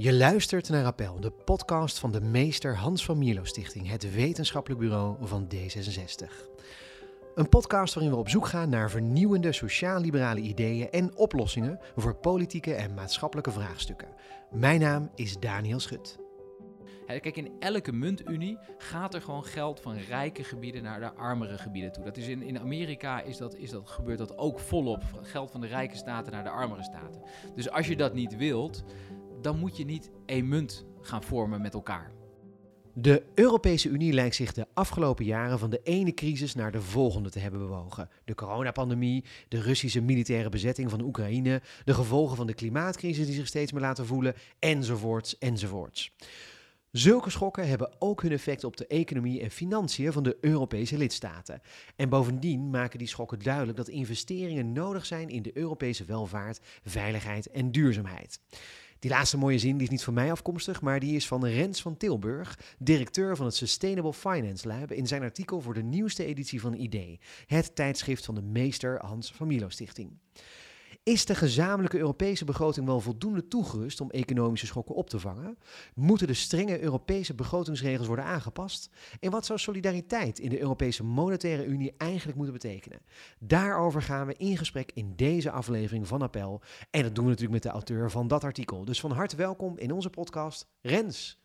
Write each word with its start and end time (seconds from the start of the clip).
Je 0.00 0.14
luistert 0.14 0.68
naar 0.68 0.84
Appel, 0.84 1.20
de 1.20 1.30
podcast 1.30 1.98
van 1.98 2.12
de 2.12 2.20
meester 2.20 2.76
Hans 2.76 3.04
van 3.04 3.18
Mierlo 3.18 3.44
Stichting, 3.44 3.88
het 3.88 4.14
wetenschappelijk 4.14 4.80
bureau 4.80 5.16
van 5.20 5.48
D66. 5.54 6.32
Een 7.34 7.48
podcast 7.48 7.94
waarin 7.94 8.12
we 8.12 8.18
op 8.18 8.28
zoek 8.28 8.46
gaan 8.46 8.68
naar 8.68 8.90
vernieuwende 8.90 9.52
sociaal-liberale 9.52 10.40
ideeën 10.40 10.90
en 10.90 11.16
oplossingen 11.16 11.78
voor 11.96 12.14
politieke 12.14 12.74
en 12.74 12.94
maatschappelijke 12.94 13.50
vraagstukken. 13.50 14.08
Mijn 14.50 14.80
naam 14.80 15.10
is 15.14 15.38
Daniel 15.38 15.80
Schut. 15.80 16.18
kijk, 17.06 17.36
in 17.36 17.52
elke 17.58 17.92
muntunie 17.92 18.58
gaat 18.78 19.14
er 19.14 19.22
gewoon 19.22 19.44
geld 19.44 19.80
van 19.80 19.96
rijke 19.96 20.44
gebieden 20.44 20.82
naar 20.82 21.00
de 21.00 21.12
armere 21.12 21.58
gebieden 21.58 21.92
toe. 21.92 22.04
Dat 22.04 22.16
is 22.16 22.28
in, 22.28 22.42
in 22.42 22.58
Amerika 22.58 23.20
is 23.20 23.36
dat, 23.36 23.54
is 23.54 23.70
dat, 23.70 23.88
gebeurt 23.88 24.18
dat 24.18 24.38
ook 24.38 24.58
volop. 24.58 25.02
Geld 25.22 25.50
van 25.50 25.60
de 25.60 25.66
rijke 25.66 25.96
staten 25.96 26.32
naar 26.32 26.44
de 26.44 26.50
armere 26.50 26.82
staten. 26.82 27.22
Dus 27.54 27.70
als 27.70 27.86
je 27.86 27.96
dat 27.96 28.14
niet 28.14 28.36
wilt, 28.36 28.84
dan 29.40 29.58
moet 29.58 29.76
je 29.76 29.84
niet 29.84 30.10
één 30.26 30.48
munt 30.48 30.86
gaan 31.00 31.22
vormen 31.22 31.60
met 31.60 31.74
elkaar. 31.74 32.12
De 33.00 33.22
Europese 33.34 33.88
Unie 33.88 34.12
lijkt 34.12 34.34
zich 34.34 34.52
de 34.52 34.66
afgelopen 34.74 35.24
jaren 35.24 35.58
van 35.58 35.70
de 35.70 35.80
ene 35.82 36.14
crisis 36.14 36.54
naar 36.54 36.72
de 36.72 36.82
volgende 36.82 37.30
te 37.30 37.38
hebben 37.38 37.60
bewogen. 37.60 38.08
De 38.24 38.34
coronapandemie, 38.34 39.24
de 39.48 39.60
Russische 39.60 40.00
militaire 40.00 40.48
bezetting 40.48 40.90
van 40.90 41.00
Oekraïne, 41.00 41.62
de 41.84 41.94
gevolgen 41.94 42.36
van 42.36 42.46
de 42.46 42.54
klimaatcrisis 42.54 43.26
die 43.26 43.34
zich 43.34 43.46
steeds 43.46 43.72
meer 43.72 43.80
laten 43.80 44.06
voelen, 44.06 44.34
enzovoorts, 44.58 45.38
enzovoorts. 45.38 46.12
Zulke 46.90 47.30
schokken 47.30 47.68
hebben 47.68 47.96
ook 47.98 48.22
hun 48.22 48.32
effect 48.32 48.64
op 48.64 48.76
de 48.76 48.86
economie 48.86 49.40
en 49.40 49.50
financiën 49.50 50.12
van 50.12 50.22
de 50.22 50.38
Europese 50.40 50.96
lidstaten. 50.96 51.60
En 51.96 52.08
bovendien 52.08 52.70
maken 52.70 52.98
die 52.98 53.08
schokken 53.08 53.38
duidelijk 53.38 53.76
dat 53.76 53.88
investeringen 53.88 54.72
nodig 54.72 55.06
zijn 55.06 55.28
in 55.28 55.42
de 55.42 55.56
Europese 55.56 56.04
welvaart, 56.04 56.60
veiligheid 56.84 57.50
en 57.50 57.70
duurzaamheid. 57.70 58.40
Die 58.98 59.10
laatste 59.10 59.36
mooie 59.36 59.58
zin 59.58 59.76
die 59.76 59.82
is 59.82 59.88
niet 59.88 60.04
van 60.04 60.14
mij 60.14 60.30
afkomstig, 60.30 60.80
maar 60.80 61.00
die 61.00 61.16
is 61.16 61.26
van 61.26 61.46
Rens 61.46 61.82
van 61.82 61.96
Tilburg, 61.96 62.58
directeur 62.78 63.36
van 63.36 63.46
het 63.46 63.54
Sustainable 63.54 64.12
Finance 64.12 64.68
Lab, 64.68 64.92
in 64.92 65.06
zijn 65.06 65.22
artikel 65.22 65.60
voor 65.60 65.74
de 65.74 65.82
nieuwste 65.82 66.24
editie 66.24 66.60
van 66.60 66.74
ID, 66.74 67.20
het 67.46 67.74
tijdschrift 67.74 68.24
van 68.24 68.34
de 68.34 68.42
meester 68.42 68.98
Hans 69.04 69.32
van 69.32 69.46
Milo 69.46 69.68
Stichting. 69.68 70.10
Is 71.02 71.24
de 71.24 71.34
gezamenlijke 71.34 71.98
Europese 71.98 72.44
begroting 72.44 72.86
wel 72.86 73.00
voldoende 73.00 73.48
toegerust 73.48 74.00
om 74.00 74.10
economische 74.10 74.66
schokken 74.66 74.94
op 74.94 75.10
te 75.10 75.18
vangen? 75.18 75.58
Moeten 75.94 76.26
de 76.26 76.34
strenge 76.34 76.80
Europese 76.80 77.34
begrotingsregels 77.34 78.06
worden 78.06 78.24
aangepast? 78.24 78.90
En 79.20 79.30
wat 79.30 79.46
zou 79.46 79.58
solidariteit 79.58 80.38
in 80.38 80.50
de 80.50 80.60
Europese 80.60 81.04
Monetaire 81.04 81.64
Unie 81.64 81.94
eigenlijk 81.96 82.36
moeten 82.36 82.54
betekenen? 82.54 83.00
Daarover 83.38 84.02
gaan 84.02 84.26
we 84.26 84.34
in 84.34 84.56
gesprek 84.56 84.90
in 84.94 85.12
deze 85.16 85.50
aflevering 85.50 86.06
van 86.06 86.22
Appel. 86.22 86.62
En 86.90 87.02
dat 87.02 87.14
doen 87.14 87.24
we 87.24 87.30
natuurlijk 87.30 87.64
met 87.64 87.72
de 87.72 87.78
auteur 87.78 88.10
van 88.10 88.28
dat 88.28 88.44
artikel. 88.44 88.84
Dus 88.84 89.00
van 89.00 89.12
harte 89.12 89.36
welkom 89.36 89.78
in 89.78 89.92
onze 89.92 90.10
podcast, 90.10 90.66
Rens. 90.80 91.40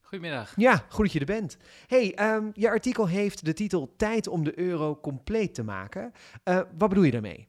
Goedemiddag. 0.00 0.52
Ja, 0.56 0.84
goed 0.88 1.04
dat 1.04 1.12
je 1.12 1.20
er 1.20 1.26
bent. 1.26 1.56
hey, 1.86 2.34
um, 2.34 2.50
je 2.54 2.68
artikel 2.68 3.08
heeft 3.08 3.44
de 3.44 3.52
titel 3.52 3.94
Tijd 3.96 4.28
om 4.28 4.44
de 4.44 4.58
euro 4.58 5.00
compleet 5.00 5.54
te 5.54 5.62
maken. 5.62 6.12
Uh, 6.44 6.60
wat 6.78 6.88
bedoel 6.88 7.04
je 7.04 7.10
daarmee? 7.10 7.48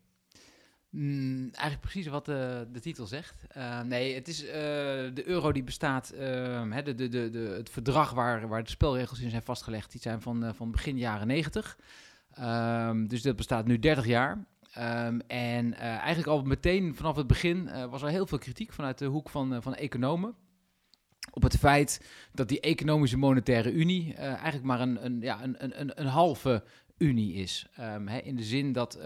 Mm, 0.91 1.41
eigenlijk 1.41 1.81
precies 1.81 2.07
wat 2.07 2.25
de, 2.25 2.67
de 2.71 2.79
titel 2.79 3.05
zegt. 3.05 3.43
Uh, 3.57 3.81
nee, 3.81 4.15
het 4.15 4.27
is 4.27 4.43
uh, 4.43 4.51
de 5.13 5.23
euro 5.25 5.51
die 5.51 5.63
bestaat, 5.63 6.13
uh, 6.13 6.19
de, 6.83 6.95
de, 6.95 7.07
de, 7.07 7.29
de, 7.29 7.39
het 7.39 7.69
verdrag 7.69 8.11
waar, 8.11 8.47
waar 8.47 8.63
de 8.63 8.69
spelregels 8.69 9.19
in 9.19 9.29
zijn 9.29 9.41
vastgelegd, 9.41 9.91
die 9.91 10.01
zijn 10.01 10.21
van, 10.21 10.55
van 10.55 10.71
begin 10.71 10.97
jaren 10.97 11.27
90. 11.27 11.77
Um, 12.39 13.07
dus 13.07 13.21
dat 13.21 13.35
bestaat 13.35 13.65
nu 13.65 13.79
30 13.79 14.05
jaar. 14.05 14.45
Um, 14.77 15.21
en 15.27 15.73
eigenlijk 15.73 16.27
al 16.27 16.43
meteen 16.43 16.95
vanaf 16.95 17.15
het 17.15 17.27
begin 17.27 17.89
was 17.89 18.01
er 18.01 18.09
heel 18.09 18.27
veel 18.27 18.37
kritiek 18.37 18.73
vanuit 18.73 18.97
de 18.97 19.05
hoek 19.05 19.29
van, 19.29 19.61
van 19.61 19.75
economen 19.75 20.35
op 21.33 21.43
het 21.43 21.57
feit 21.57 22.01
dat 22.31 22.49
die 22.49 22.59
economische 22.59 23.17
monetaire 23.17 23.71
unie 23.71 24.13
eigenlijk 24.13 24.63
maar 24.63 24.79
een, 24.79 25.05
een, 25.05 25.21
ja, 25.21 25.43
een, 25.43 25.79
een, 25.79 26.01
een 26.01 26.07
halve 26.07 26.63
unie 26.97 27.33
is. 27.33 27.67
Hè, 28.05 28.17
in 28.17 28.35
de 28.35 28.43
zin 28.43 28.71
dat 28.71 28.99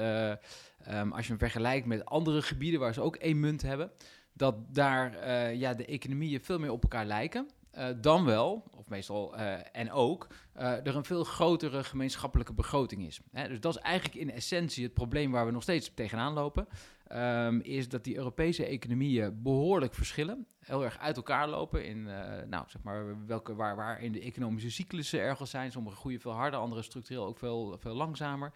um, 0.91 1.11
als 1.11 1.23
je 1.23 1.29
hem 1.29 1.39
vergelijkt 1.39 1.85
met 1.85 2.05
andere 2.05 2.41
gebieden 2.41 2.79
waar 2.79 2.93
ze 2.93 3.01
ook 3.01 3.15
één 3.15 3.39
munt 3.39 3.61
hebben, 3.61 3.91
dat 4.33 4.55
daar 4.73 5.15
uh, 5.15 5.55
ja, 5.55 5.73
de 5.73 5.85
economieën 5.85 6.41
veel 6.41 6.59
meer 6.59 6.71
op 6.71 6.83
elkaar 6.83 7.05
lijken. 7.05 7.49
Uh, 7.77 7.87
dan 8.01 8.25
wel, 8.25 8.63
of 8.71 8.89
meestal 8.89 9.35
en 9.71 9.91
ook, 9.91 10.27
er 10.53 10.95
een 10.95 11.05
veel 11.05 11.23
grotere 11.23 11.83
gemeenschappelijke 11.83 12.53
begroting 12.53 13.05
is. 13.05 13.19
Hè, 13.31 13.47
dus 13.47 13.59
dat 13.59 13.75
is 13.75 13.81
eigenlijk 13.81 14.15
in 14.15 14.31
essentie 14.31 14.83
het 14.83 14.93
probleem 14.93 15.31
waar 15.31 15.45
we 15.45 15.51
nog 15.51 15.61
steeds 15.61 15.91
tegenaan 15.93 16.33
lopen. 16.33 16.67
Um, 17.13 17.61
is 17.61 17.89
dat 17.89 18.03
die 18.03 18.15
Europese 18.15 18.65
economieën 18.65 19.41
behoorlijk 19.43 19.93
verschillen. 19.93 20.47
Heel 20.59 20.83
erg 20.83 20.99
uit 20.99 21.15
elkaar 21.15 21.49
lopen 21.49 21.85
in, 21.85 21.97
uh, 21.97 22.13
nou, 22.47 22.63
zeg 22.67 22.81
maar, 22.83 23.25
welke, 23.27 23.55
waar, 23.55 23.75
waar 23.75 24.01
in 24.01 24.11
de 24.11 24.21
economische 24.21 24.71
cyclussen 24.71 25.19
ergens 25.19 25.49
zijn. 25.49 25.71
Sommige 25.71 25.95
groeien 25.95 26.19
veel 26.19 26.31
harder, 26.31 26.59
andere 26.59 26.81
structureel 26.81 27.25
ook 27.25 27.37
veel, 27.37 27.77
veel 27.79 27.95
langzamer. 27.95 28.51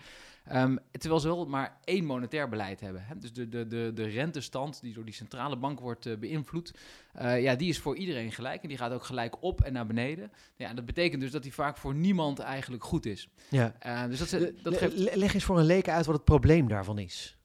Um, 0.54 0.80
terwijl 0.92 1.22
ze 1.22 1.28
wel 1.28 1.46
maar 1.46 1.78
één 1.84 2.06
monetair 2.06 2.50
beleid 2.50 2.80
hebben. 2.80 3.06
Hè? 3.06 3.18
Dus 3.18 3.34
de, 3.34 3.50
de, 3.50 3.68
de, 3.68 3.92
de 3.94 4.08
rentestand 4.08 4.81
die 4.81 4.94
door 4.94 5.06
die 5.06 5.14
centrale 5.14 5.58
bank 5.58 5.80
wordt 5.80 6.06
uh, 6.06 6.18
beïnvloed, 6.18 6.74
uh, 7.22 7.42
ja, 7.42 7.56
die 7.56 7.70
is 7.70 7.80
voor 7.80 7.96
iedereen 7.96 8.31
gelijk. 8.31 8.62
En 8.62 8.68
die 8.68 8.78
gaat 8.78 8.92
ook 8.92 9.04
gelijk 9.04 9.44
op 9.44 9.62
en 9.62 9.74
naar 9.74 9.88
beneden. 9.88 10.31
Ja, 10.56 10.74
dat 10.74 10.86
betekent 10.86 11.22
dus 11.22 11.31
dat 11.31 11.44
die 11.44 11.54
vaak 11.54 11.78
voor 11.78 11.96
niemand 11.96 12.40
eigenlijk 12.40 12.84
goed 12.84 13.06
is. 13.06 13.30
Ja. 13.50 13.74
dus 14.08 14.30
dat, 14.30 14.52
dat 14.64 14.78
geeft... 14.78 15.16
Leg 15.16 15.34
eens 15.34 15.44
voor 15.44 15.60
een 15.60 15.66
leken 15.66 15.94
uit 15.94 16.06
wat 16.06 16.16
het 16.16 16.26
probleem 16.26 16.68
daarvan 16.68 17.00
is. 17.00 17.39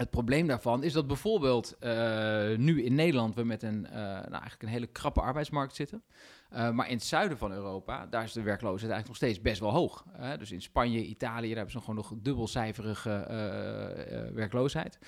Het 0.00 0.10
probleem 0.10 0.46
daarvan 0.46 0.82
is 0.82 0.92
dat 0.92 1.06
bijvoorbeeld 1.06 1.76
uh, 1.80 1.90
nu 2.56 2.84
in 2.84 2.94
Nederland 2.94 3.34
we 3.34 3.44
met 3.44 3.62
een, 3.62 3.86
uh, 3.86 3.92
nou 3.92 4.30
eigenlijk 4.30 4.62
een 4.62 4.68
hele 4.68 4.86
krappe 4.86 5.20
arbeidsmarkt 5.20 5.74
zitten. 5.74 6.02
Uh, 6.52 6.70
maar 6.70 6.88
in 6.88 6.94
het 6.94 7.04
zuiden 7.04 7.38
van 7.38 7.52
Europa, 7.52 8.06
daar 8.06 8.24
is 8.24 8.32
de 8.32 8.42
werkloosheid 8.42 8.92
eigenlijk 8.92 9.06
nog 9.08 9.16
steeds 9.16 9.40
best 9.40 9.60
wel 9.60 9.70
hoog. 9.70 10.04
dus 10.38 10.52
in 10.52 10.62
Spanje, 10.62 11.04
Italië, 11.04 11.46
daar 11.48 11.56
hebben 11.56 11.72
ze 11.72 11.80
gewoon 11.80 11.94
nog 11.94 12.12
dubbelcijferige 12.16 13.24
werkloosheid. 14.34 14.98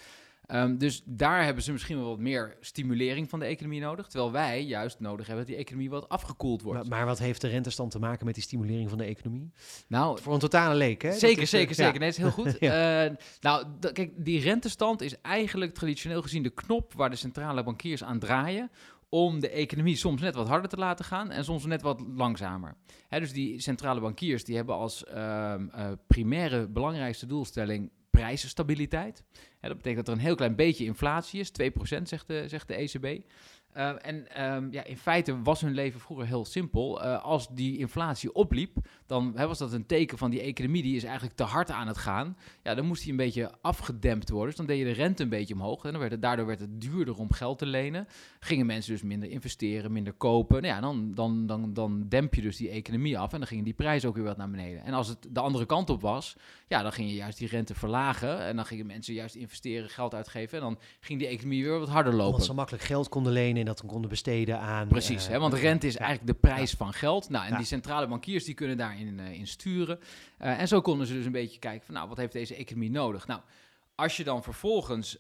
Um, 0.55 0.79
dus 0.79 1.03
daar 1.05 1.45
hebben 1.45 1.63
ze 1.63 1.73
misschien 1.73 1.99
wel 1.99 2.09
wat 2.09 2.19
meer 2.19 2.57
stimulering 2.61 3.29
van 3.29 3.39
de 3.39 3.45
economie 3.45 3.81
nodig. 3.81 4.07
Terwijl 4.07 4.33
wij 4.33 4.65
juist 4.65 5.01
nodig 5.01 5.27
hebben 5.27 5.45
dat 5.45 5.55
die 5.55 5.65
economie 5.65 5.91
wat 5.91 6.09
afgekoeld 6.09 6.63
wordt. 6.63 6.89
Maar, 6.89 6.99
maar 6.99 7.07
wat 7.07 7.19
heeft 7.19 7.41
de 7.41 7.49
rentestand 7.49 7.91
te 7.91 7.99
maken 7.99 8.27
met 8.27 8.35
die 8.35 8.43
stimulering 8.43 8.89
van 8.89 8.99
de 8.99 9.05
economie? 9.05 9.53
Nou, 9.87 10.19
voor 10.21 10.33
een 10.33 10.39
totale 10.39 10.75
leek, 10.75 11.03
hè? 11.03 11.13
Zeker, 11.13 11.43
is, 11.43 11.51
zeker, 11.51 11.75
zeker. 11.75 12.01
Nee, 12.01 12.11
dat 12.11 12.19
is 12.19 12.25
heel 12.25 12.45
goed. 12.45 12.57
ja. 12.61 13.05
uh, 13.05 13.17
nou, 13.41 13.67
kijk, 13.93 14.13
die 14.17 14.41
rentestand 14.41 15.01
is 15.01 15.21
eigenlijk 15.21 15.75
traditioneel 15.75 16.23
gezien 16.23 16.43
de 16.43 16.51
knop 16.51 16.93
waar 16.93 17.11
de 17.11 17.17
centrale 17.17 17.63
bankiers 17.63 18.05
aan 18.05 18.19
draaien 18.19 18.71
om 19.09 19.41
de 19.41 19.51
economie 19.51 19.97
soms 19.97 20.21
net 20.21 20.35
wat 20.35 20.49
harder 20.49 20.71
te 20.71 20.77
laten 20.77 21.05
gaan 21.05 21.31
en 21.31 21.45
soms 21.45 21.65
net 21.65 21.83
wat 21.83 22.03
langzamer. 22.15 22.75
Dus 23.09 23.33
die 23.33 23.61
centrale 23.61 24.01
bankiers 24.01 24.45
die 24.45 24.57
hebben 24.57 24.75
als 24.75 25.05
uh, 25.15 25.15
uh, 25.15 25.89
primaire 26.07 26.69
belangrijkste 26.69 27.27
doelstelling 27.27 27.91
prijzenstabiliteit. 28.13 29.23
Ja, 29.61 29.69
dat 29.69 29.77
betekent 29.77 30.07
dat 30.07 30.15
er 30.15 30.21
een 30.21 30.27
heel 30.27 30.37
klein 30.37 30.57
beetje 30.57 30.85
inflatie 30.85 31.41
is, 31.41 31.51
2% 31.51 32.03
zegt 32.03 32.27
zegt 32.47 32.69
de 32.69 32.75
ECB. 32.75 33.25
Uh, 33.77 33.93
en 34.01 34.45
um, 34.55 34.73
ja, 34.73 34.85
in 34.85 34.97
feite 34.97 35.43
was 35.43 35.61
hun 35.61 35.73
leven 35.73 36.01
vroeger 36.01 36.27
heel 36.27 36.45
simpel. 36.45 37.05
Uh, 37.05 37.23
als 37.25 37.49
die 37.49 37.79
inflatie 37.79 38.35
opliep, 38.35 38.77
dan 39.07 39.33
hè, 39.37 39.47
was 39.47 39.59
dat 39.59 39.73
een 39.73 39.87
teken 39.87 40.19
van 40.19 40.31
die 40.31 40.41
economie 40.41 40.83
die 40.83 40.97
is 40.97 41.05
eigenlijk 41.05 41.37
te 41.37 41.43
hard 41.43 41.71
aan 41.71 41.87
het 41.87 41.97
gaan. 41.97 42.37
Ja, 42.63 42.75
dan 42.75 42.87
moest 42.87 43.03
die 43.03 43.11
een 43.11 43.17
beetje 43.17 43.51
afgedempt 43.61 44.31
worden. 44.31 44.49
Dus 44.49 44.57
dan 44.57 44.67
deed 44.67 44.79
je 44.79 44.85
de 44.85 44.91
rente 44.91 45.23
een 45.23 45.29
beetje 45.29 45.55
omhoog. 45.55 45.85
En 45.85 45.91
dan 45.91 46.01
werd 46.01 46.13
het, 46.13 46.23
daardoor 46.23 46.47
werd 46.47 46.61
het 46.61 46.81
duurder 46.81 47.19
om 47.19 47.33
geld 47.33 47.59
te 47.59 47.67
lenen. 47.67 48.07
Gingen 48.41 48.67
mensen 48.67 48.93
dus 48.93 49.03
minder 49.03 49.31
investeren, 49.31 49.93
minder 49.93 50.13
kopen. 50.13 50.63
Nou 50.63 50.75
ja, 50.75 50.81
dan, 50.81 51.13
dan, 51.15 51.47
dan, 51.47 51.75
dan 51.75 52.07
demp 52.09 52.35
je 52.35 52.41
dus 52.41 52.57
die 52.57 52.69
economie 52.69 53.19
af 53.19 53.33
en 53.33 53.39
dan 53.39 53.49
gingen 53.49 53.65
die 53.65 53.75
prijzen 53.75 54.09
ook 54.09 54.15
weer 54.15 54.25
wat 54.25 54.37
naar 54.37 54.51
beneden. 54.51 54.85
En 54.85 54.95
als 54.95 55.09
het 55.09 55.27
de 55.31 55.41
andere 55.41 55.67
kant 55.67 55.91
op 55.91 56.01
was, 56.01 56.37
ja, 56.69 56.83
dan 56.83 56.93
ging 56.93 57.09
je 57.09 57.15
juist 57.15 57.39
die 57.39 57.49
rente 57.49 57.75
verlagen. 57.75 58.41
En 58.41 58.57
dan 58.57 58.67
gingen 58.67 58.87
mensen 58.87 59.15
juist 59.15 59.35
investeren, 59.35 59.89
geld 59.89 60.15
uitgeven. 60.15 60.59
En 60.59 60.65
dan 60.65 60.79
ging 61.01 61.19
die 61.19 61.29
economie 61.29 61.65
weer 61.65 61.79
wat 61.79 61.89
harder 61.89 62.13
lopen. 62.13 62.33
Omdat 62.33 62.47
ze 62.47 62.55
makkelijk 62.55 62.85
geld 62.85 63.09
konden 63.09 63.33
lenen 63.33 63.62
en 63.63 63.69
dat 63.69 63.87
konden 63.87 64.11
besteden 64.11 64.59
aan... 64.59 64.89
Precies, 64.89 65.29
hè, 65.29 65.39
want 65.39 65.55
rente 65.55 65.87
is 65.87 65.97
eigenlijk 65.97 66.33
de 66.33 66.49
prijs 66.49 66.73
van 66.73 66.93
geld. 66.93 67.29
Nou, 67.29 67.47
en 67.47 67.57
die 67.57 67.67
centrale 67.67 68.07
bankiers 68.07 68.45
die 68.45 68.55
kunnen 68.55 68.77
daarin 68.77 69.19
uh, 69.19 69.33
in 69.33 69.47
sturen. 69.47 69.99
Uh, 70.41 70.61
en 70.61 70.69
zo 70.69 70.81
konden 70.81 71.07
ze 71.07 71.13
dus 71.13 71.25
een 71.25 71.33
beetje 71.33 71.59
kijken 71.59 71.87
van, 71.87 71.95
nou, 71.95 72.09
wat 72.09 72.17
heeft 72.17 72.33
deze 72.33 72.55
economie 72.55 72.91
nodig? 72.91 73.27
Nou, 73.27 73.41
als 73.95 74.17
je 74.17 74.25
dan 74.25 74.43
vervolgens 74.43 75.17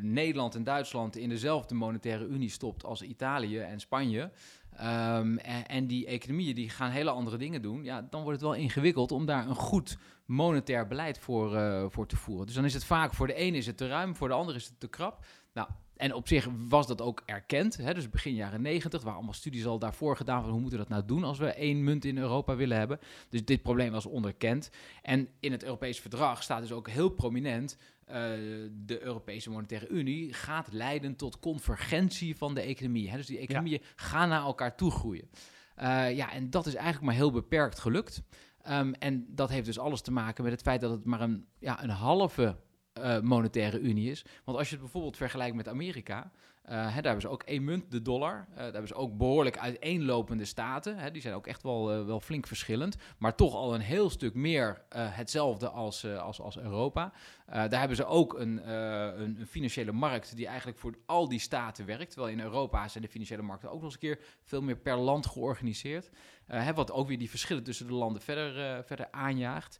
Nederland 0.00 0.54
en 0.54 0.64
Duitsland 0.64 1.16
in 1.16 1.28
dezelfde 1.28 1.74
monetaire 1.74 2.26
unie 2.26 2.50
stopt 2.50 2.84
als 2.84 3.02
Italië 3.02 3.58
en 3.58 3.80
Spanje... 3.80 4.30
Um, 4.80 5.38
en, 5.38 5.66
en, 5.66 5.86
die 5.86 6.06
economieën 6.06 6.54
die 6.54 6.70
gaan 6.70 6.90
hele 6.90 7.10
andere 7.10 7.36
dingen 7.36 7.62
doen, 7.62 7.84
ja, 7.84 8.06
dan 8.10 8.22
wordt 8.22 8.40
het 8.40 8.48
wel 8.50 8.58
ingewikkeld 8.58 9.12
om 9.12 9.26
daar 9.26 9.48
een 9.48 9.54
goed 9.54 9.98
monetair 10.26 10.86
beleid 10.86 11.18
voor, 11.18 11.54
uh, 11.54 11.84
voor 11.88 12.06
te 12.06 12.16
voeren. 12.16 12.46
Dus 12.46 12.54
dan 12.54 12.64
is 12.64 12.74
het 12.74 12.84
vaak 12.84 13.14
voor 13.14 13.26
de 13.26 13.34
ene 13.34 13.56
is 13.56 13.66
het 13.66 13.76
te 13.76 13.88
ruim, 13.88 14.16
voor 14.16 14.28
de 14.28 14.34
andere 14.34 14.58
is 14.58 14.66
het 14.66 14.80
te 14.80 14.88
krap. 14.88 15.24
Nou, 15.52 15.68
en 16.00 16.14
op 16.14 16.28
zich 16.28 16.48
was 16.68 16.86
dat 16.86 17.00
ook 17.00 17.22
erkend. 17.26 17.76
Hè? 17.76 17.94
Dus 17.94 18.10
begin 18.10 18.34
jaren 18.34 18.62
negentig 18.62 19.00
waren 19.00 19.16
allemaal 19.16 19.34
studies 19.34 19.66
al 19.66 19.78
daarvoor 19.78 20.16
gedaan 20.16 20.42
van 20.42 20.50
hoe 20.50 20.60
moeten 20.60 20.78
we 20.78 20.84
dat 20.84 20.94
nou 20.94 21.06
doen 21.06 21.24
als 21.24 21.38
we 21.38 21.46
één 21.46 21.84
munt 21.84 22.04
in 22.04 22.18
Europa 22.18 22.56
willen 22.56 22.78
hebben. 22.78 22.98
Dus 23.28 23.44
dit 23.44 23.62
probleem 23.62 23.92
was 23.92 24.06
onderkend. 24.06 24.70
En 25.02 25.28
in 25.40 25.52
het 25.52 25.62
Europees 25.62 26.00
verdrag 26.00 26.42
staat 26.42 26.60
dus 26.60 26.72
ook 26.72 26.88
heel 26.88 27.08
prominent 27.08 27.76
de 28.86 28.98
Europese 29.00 29.50
Monetaire 29.50 29.88
Unie 29.88 30.32
gaat 30.32 30.72
leiden 30.72 31.16
tot 31.16 31.38
convergentie 31.38 32.36
van 32.36 32.54
de 32.54 32.60
economie. 32.60 33.10
Hè? 33.10 33.16
Dus 33.16 33.26
die 33.26 33.38
economieën 33.38 33.82
gaan 33.96 34.28
naar 34.28 34.42
elkaar 34.42 34.76
toe 34.76 34.90
groeien. 34.90 35.30
ja, 36.14 36.32
en 36.32 36.50
dat 36.50 36.66
is 36.66 36.74
eigenlijk 36.74 37.04
maar 37.04 37.14
heel 37.14 37.30
beperkt 37.30 37.78
gelukt. 37.78 38.22
Ehm, 38.62 38.92
en 38.92 39.26
dat 39.28 39.48
heeft 39.48 39.66
dus 39.66 39.78
alles 39.78 40.00
te 40.00 40.12
maken 40.12 40.44
met 40.44 40.52
het 40.52 40.62
feit 40.62 40.80
dat 40.80 40.90
het 40.90 41.04
maar 41.04 41.20
een, 41.20 41.46
ja, 41.58 41.82
een 41.82 41.90
halve 41.90 42.56
uh, 42.98 43.20
monetaire 43.20 43.78
unie 43.78 44.10
is. 44.10 44.24
Want 44.44 44.58
als 44.58 44.66
je 44.66 44.72
het 44.72 44.82
bijvoorbeeld 44.82 45.16
vergelijkt 45.16 45.56
met 45.56 45.68
Amerika, 45.68 46.30
uh, 46.70 46.70
hè, 46.70 46.74
daar 46.74 47.02
hebben 47.02 47.20
ze 47.20 47.28
ook 47.28 47.42
één 47.42 47.64
munt, 47.64 47.90
de 47.90 48.02
dollar. 48.02 48.46
Uh, 48.50 48.56
daar 48.56 48.64
hebben 48.64 48.88
ze 48.88 48.94
ook 48.94 49.16
behoorlijk 49.16 49.58
uiteenlopende 49.58 50.44
staten. 50.44 50.98
Hè, 50.98 51.10
die 51.10 51.22
zijn 51.22 51.34
ook 51.34 51.46
echt 51.46 51.62
wel, 51.62 52.06
wel 52.06 52.20
flink 52.20 52.46
verschillend. 52.46 52.96
Maar 53.18 53.34
toch 53.34 53.54
al 53.54 53.74
een 53.74 53.80
heel 53.80 54.10
stuk 54.10 54.34
meer 54.34 54.82
hetzelfde 54.94 55.68
als, 55.68 56.06
als, 56.06 56.40
als 56.40 56.58
Europa. 56.58 57.12
daar 57.46 57.78
hebben 57.78 57.96
ze 57.96 58.04
ook 58.04 58.38
een, 58.38 58.70
een, 58.70 59.40
een, 59.40 59.46
financiële 59.46 59.92
markt 59.92 60.36
die 60.36 60.46
eigenlijk 60.46 60.78
voor 60.78 60.94
al 61.06 61.28
die 61.28 61.38
staten 61.38 61.86
werkt. 61.86 62.10
Terwijl 62.10 62.32
in 62.32 62.40
Europa 62.40 62.88
zijn 62.88 63.04
de 63.04 63.10
financiële 63.10 63.42
markten 63.42 63.68
ook 63.68 63.74
nog 63.74 63.84
eens 63.84 63.92
een 63.92 64.00
keer 64.00 64.18
veel 64.42 64.62
meer 64.62 64.76
per 64.76 64.96
land 64.96 65.26
georganiseerd. 65.26 66.10
Hè, 66.46 66.74
wat 66.74 66.92
ook 66.92 67.08
weer 67.08 67.18
die 67.18 67.30
verschillen 67.30 67.62
tussen 67.62 67.86
de 67.86 67.92
landen 67.92 68.22
verder, 68.22 68.84
verder 68.84 69.08
aanjaagt. 69.10 69.78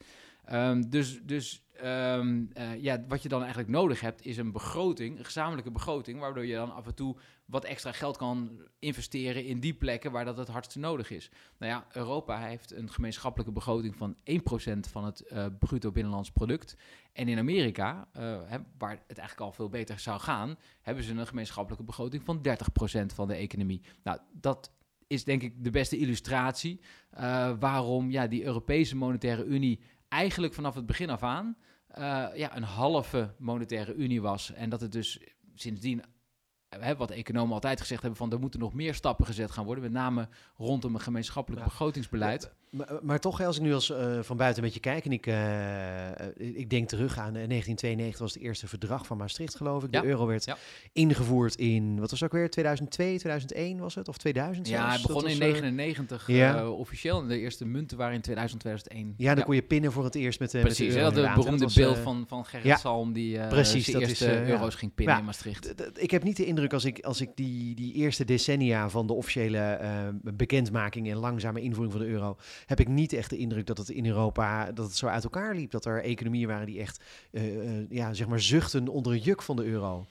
Um, 0.52 0.90
dus 0.90 1.20
dus 1.22 1.64
um, 1.84 2.50
uh, 2.58 2.82
ja, 2.82 3.04
wat 3.08 3.22
je 3.22 3.28
dan 3.28 3.40
eigenlijk 3.40 3.70
nodig 3.70 4.00
hebt, 4.00 4.25
is 4.25 4.37
een 4.37 4.52
begroting, 4.52 5.19
een 5.19 5.25
gezamenlijke 5.25 5.70
begroting, 5.70 6.20
waardoor 6.20 6.46
je 6.46 6.54
dan 6.54 6.75
af 6.75 6.87
en 6.87 6.94
toe 6.94 7.16
wat 7.44 7.64
extra 7.64 7.92
geld 7.92 8.16
kan 8.16 8.60
investeren 8.78 9.44
in 9.44 9.60
die 9.60 9.75
plekken 9.75 10.12
waar 10.12 10.25
dat 10.25 10.37
het 10.37 10.48
hardste 10.48 10.78
nodig 10.78 11.10
is. 11.10 11.31
Nou 11.58 11.72
ja, 11.72 11.87
Europa 11.92 12.38
heeft 12.38 12.72
een 12.72 12.90
gemeenschappelijke 12.90 13.52
begroting 13.52 13.96
van 13.96 14.16
1% 14.16 14.20
van 14.90 15.04
het 15.04 15.25
uh, 15.32 15.46
bruto 15.58 15.90
binnenlands 15.90 16.31
product. 16.31 16.76
En 17.12 17.28
in 17.28 17.38
Amerika, 17.38 18.08
hè, 18.46 18.58
waar 18.78 19.02
het 19.06 19.19
eigenlijk 19.19 19.40
al 19.40 19.52
veel 19.52 19.69
beter 19.69 19.98
zou 19.98 20.20
gaan, 20.20 20.58
hebben 20.81 21.04
ze 21.04 21.12
een 21.12 21.26
gemeenschappelijke 21.26 21.84
begroting 21.84 22.22
van 22.25 22.40
30% 22.48 23.14
van 23.14 23.28
de 23.28 23.34
economie. 23.34 23.82
Nou, 24.02 24.19
dat 24.32 24.72
is 25.06 25.25
denk 25.25 25.42
ik 25.42 25.64
de 25.64 25.70
beste 25.70 25.98
illustratie 25.98 26.81
waarom 27.58 28.10
ja, 28.10 28.26
die 28.26 28.44
Europese 28.44 28.96
Monetaire 28.96 29.44
Unie 29.44 29.81
eigenlijk 30.10 30.54
vanaf 30.54 30.74
het 30.74 30.86
begin 30.86 31.10
af 31.10 31.22
aan 31.22 31.56
uh, 31.98 32.26
ja, 32.34 32.56
een 32.56 32.62
halve 32.62 33.34
monetaire 33.38 33.94
unie 33.94 34.22
was. 34.22 34.52
En 34.52 34.70
dat 34.70 34.80
het 34.80 34.92
dus 34.92 35.18
sindsdien 35.54 36.02
hè, 36.68 36.96
wat 36.96 37.10
economen 37.10 37.54
altijd 37.54 37.80
gezegd 37.80 38.00
hebben 38.00 38.18
van 38.18 38.32
er 38.32 38.38
moeten 38.38 38.60
nog 38.60 38.74
meer 38.74 38.94
stappen 38.94 39.26
gezet 39.26 39.50
gaan 39.50 39.64
worden, 39.64 39.84
met 39.84 39.92
name 39.92 40.28
rondom 40.56 40.94
een 40.94 41.00
gemeenschappelijk 41.00 41.64
begrotingsbeleid. 41.64 42.52
Maar, 42.70 42.88
maar, 43.02 43.20
toch, 43.20 43.43
als 43.43 43.56
ik 43.56 43.62
nu 43.62 43.75
als 43.75 43.90
uh, 43.90 44.19
van 44.20 44.37
buiten 44.37 44.62
een 44.62 44.69
beetje 44.69 44.90
kijk 44.90 45.05
en 45.05 45.12
ik, 45.12 45.26
uh, 45.26 46.56
ik 46.58 46.70
denk 46.70 46.88
terug 46.88 47.19
aan 47.19 47.32
1992 47.32 48.19
was 48.20 48.34
het 48.34 48.43
eerste 48.43 48.69
verdrag 48.69 49.06
van 49.06 49.17
Maastricht, 49.17 49.56
geloof 49.56 49.84
ik. 49.84 49.93
De 49.93 50.05
euro 50.05 50.26
werd 50.26 50.44
ja. 50.44 50.56
ingevoerd 50.93 51.55
in, 51.55 52.00
wat 52.00 52.11
was 52.11 52.22
ook 52.22 52.32
weer, 52.32 52.50
2002, 52.50 53.19
2001 53.19 53.78
was 53.78 53.94
het? 53.94 54.08
Of 54.08 54.17
2000 54.17 54.69
Ja, 54.69 54.93
het 54.93 55.02
begon 55.02 55.28
in 55.28 55.38
1999 55.38 56.26
ja. 56.26 56.69
officieel. 56.69 57.26
De 57.26 57.38
eerste 57.38 57.64
munten 57.64 57.96
waren 57.96 58.14
in 58.14 58.20
2000, 58.20 58.61
2001. 58.61 59.14
Ja, 59.16 59.34
dan 59.34 59.44
kon 59.44 59.55
je 59.55 59.62
pinnen 59.62 59.93
voor 59.93 60.05
het 60.05 60.14
eerst 60.14 60.40
met, 60.40 60.50
Precies, 60.50 60.78
met 60.78 60.88
de 60.88 61.00
euro. 61.00 61.11
dat 61.11 61.34
beroemde 61.34 61.64
was, 61.64 61.75
beeld 61.75 61.99
van, 61.99 62.25
van 62.28 62.44
Gerrit 62.44 62.78
Salm 62.78 63.12
die 63.12 63.46
Precies, 63.46 63.87
de 63.87 64.00
eerste 64.00 64.25
is, 64.26 64.49
euro's 64.49 64.75
ging 64.75 64.94
pinnen 64.94 65.19
in 65.19 65.25
Maastricht. 65.25 65.75
Ik 65.94 66.11
heb 66.11 66.23
niet 66.23 66.37
de 66.37 66.46
indruk 66.46 66.73
als 66.73 66.84
ik, 66.84 67.00
als 67.00 67.20
ik 67.20 67.31
die, 67.34 67.75
die 67.75 67.94
eerste 67.94 68.25
decennia 68.25 68.88
van 68.88 69.06
de 69.06 69.12
officiële 69.12 69.78
bekendmaking 70.23 71.11
en 71.11 71.16
langzame 71.16 71.61
invoering 71.61 71.93
van 71.93 72.02
de 72.02 72.08
euro 72.08 72.37
heb 72.66 72.80
ik 72.80 72.88
niet 72.88 73.12
echt 73.12 73.30
de 73.30 73.36
indruk 73.36 73.66
dat 73.66 73.78
het 73.78 73.88
in 73.88 74.06
Europa 74.06 74.72
dat 74.72 74.86
het 74.86 74.96
zo 74.96 75.06
uit 75.06 75.24
elkaar 75.24 75.54
liep. 75.54 75.70
Dat 75.70 75.84
er 75.84 76.02
economieën 76.02 76.48
waren 76.48 76.66
die 76.66 76.80
echt 76.80 77.02
uh, 77.30 77.90
ja, 77.90 78.12
zeg 78.14 78.28
maar 78.28 78.40
zuchten 78.40 78.88
onder 78.88 79.12
het 79.12 79.24
juk 79.24 79.42
van 79.42 79.56
de 79.56 79.64
euro. 79.64 80.06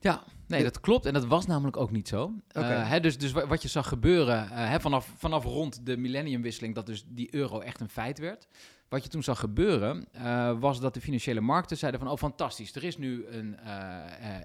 Ja, 0.00 0.22
nee, 0.46 0.62
dat 0.62 0.80
klopt. 0.80 1.06
En 1.06 1.12
dat 1.12 1.26
was 1.26 1.46
namelijk 1.46 1.76
ook 1.76 1.90
niet 1.90 2.08
zo. 2.08 2.32
Okay. 2.48 2.80
Uh, 2.80 2.90
hè, 2.90 3.00
dus, 3.00 3.18
dus 3.18 3.32
wat 3.32 3.62
je 3.62 3.68
zag 3.68 3.88
gebeuren 3.88 4.44
uh, 4.44 4.50
hè, 4.52 4.80
vanaf, 4.80 5.12
vanaf 5.16 5.44
rond 5.44 5.86
de 5.86 5.96
millenniumwisseling, 5.96 6.74
dat 6.74 6.86
dus 6.86 7.04
die 7.08 7.34
euro 7.34 7.60
echt 7.60 7.80
een 7.80 7.88
feit 7.88 8.18
werd. 8.18 8.46
Wat 8.88 9.02
je 9.02 9.08
toen 9.08 9.22
zag 9.22 9.38
gebeuren, 9.38 10.08
uh, 10.16 10.58
was 10.58 10.80
dat 10.80 10.94
de 10.94 11.00
financiële 11.00 11.40
markten 11.40 11.76
zeiden 11.76 12.00
van... 12.00 12.10
oh, 12.10 12.16
fantastisch, 12.16 12.74
er 12.74 12.84
is 12.84 12.98
nu 12.98 13.26
een 13.26 13.56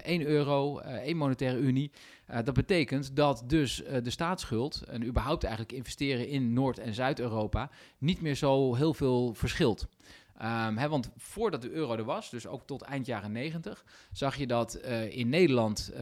1 0.02 0.26
euro, 0.26 0.78
één 0.78 1.16
monetaire 1.16 1.58
unie. 1.58 1.90
Dat 2.44 2.54
betekent 2.54 3.16
dat 3.16 3.44
dus 3.46 3.82
de 4.02 4.10
staatsschuld 4.10 4.82
en 4.82 5.04
überhaupt 5.04 5.44
eigenlijk 5.44 5.74
investeren 5.74 6.28
in 6.28 6.52
Noord- 6.52 6.78
en 6.78 6.94
Zuid-Europa... 6.94 7.70
niet 7.98 8.20
meer 8.20 8.34
zo 8.34 8.74
heel 8.74 8.94
veel 8.94 9.34
verschilt. 9.34 9.88
Hè, 10.74 10.88
want 10.88 11.10
voordat 11.16 11.62
de 11.62 11.70
euro 11.70 11.96
er 11.96 12.04
was, 12.04 12.30
dus 12.30 12.46
ook 12.46 12.66
tot 12.66 12.82
eind 12.82 13.06
jaren 13.06 13.32
90, 13.32 13.84
zag 14.12 14.36
je 14.36 14.46
dat 14.46 14.78
uh, 14.84 15.16
in 15.16 15.28
Nederland 15.28 15.92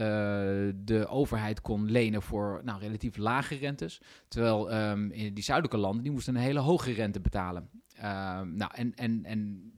de 0.75 1.05
overheid 1.09 1.61
kon 1.61 1.91
lenen 1.91 2.21
voor 2.21 2.61
nou, 2.63 2.79
relatief 2.79 3.17
lage 3.17 3.55
rentes. 3.55 4.01
Terwijl 4.27 4.73
um, 4.73 5.11
in 5.11 5.33
die 5.33 5.43
zuidelijke 5.43 5.79
landen, 5.79 6.03
die 6.03 6.11
moesten 6.11 6.35
een 6.35 6.41
hele 6.41 6.59
hoge 6.59 6.91
rente 6.91 7.19
betalen. 7.19 7.69
Um, 7.97 8.55
nou, 8.55 8.71
en, 8.73 8.95
en, 8.95 9.25
en 9.25 9.71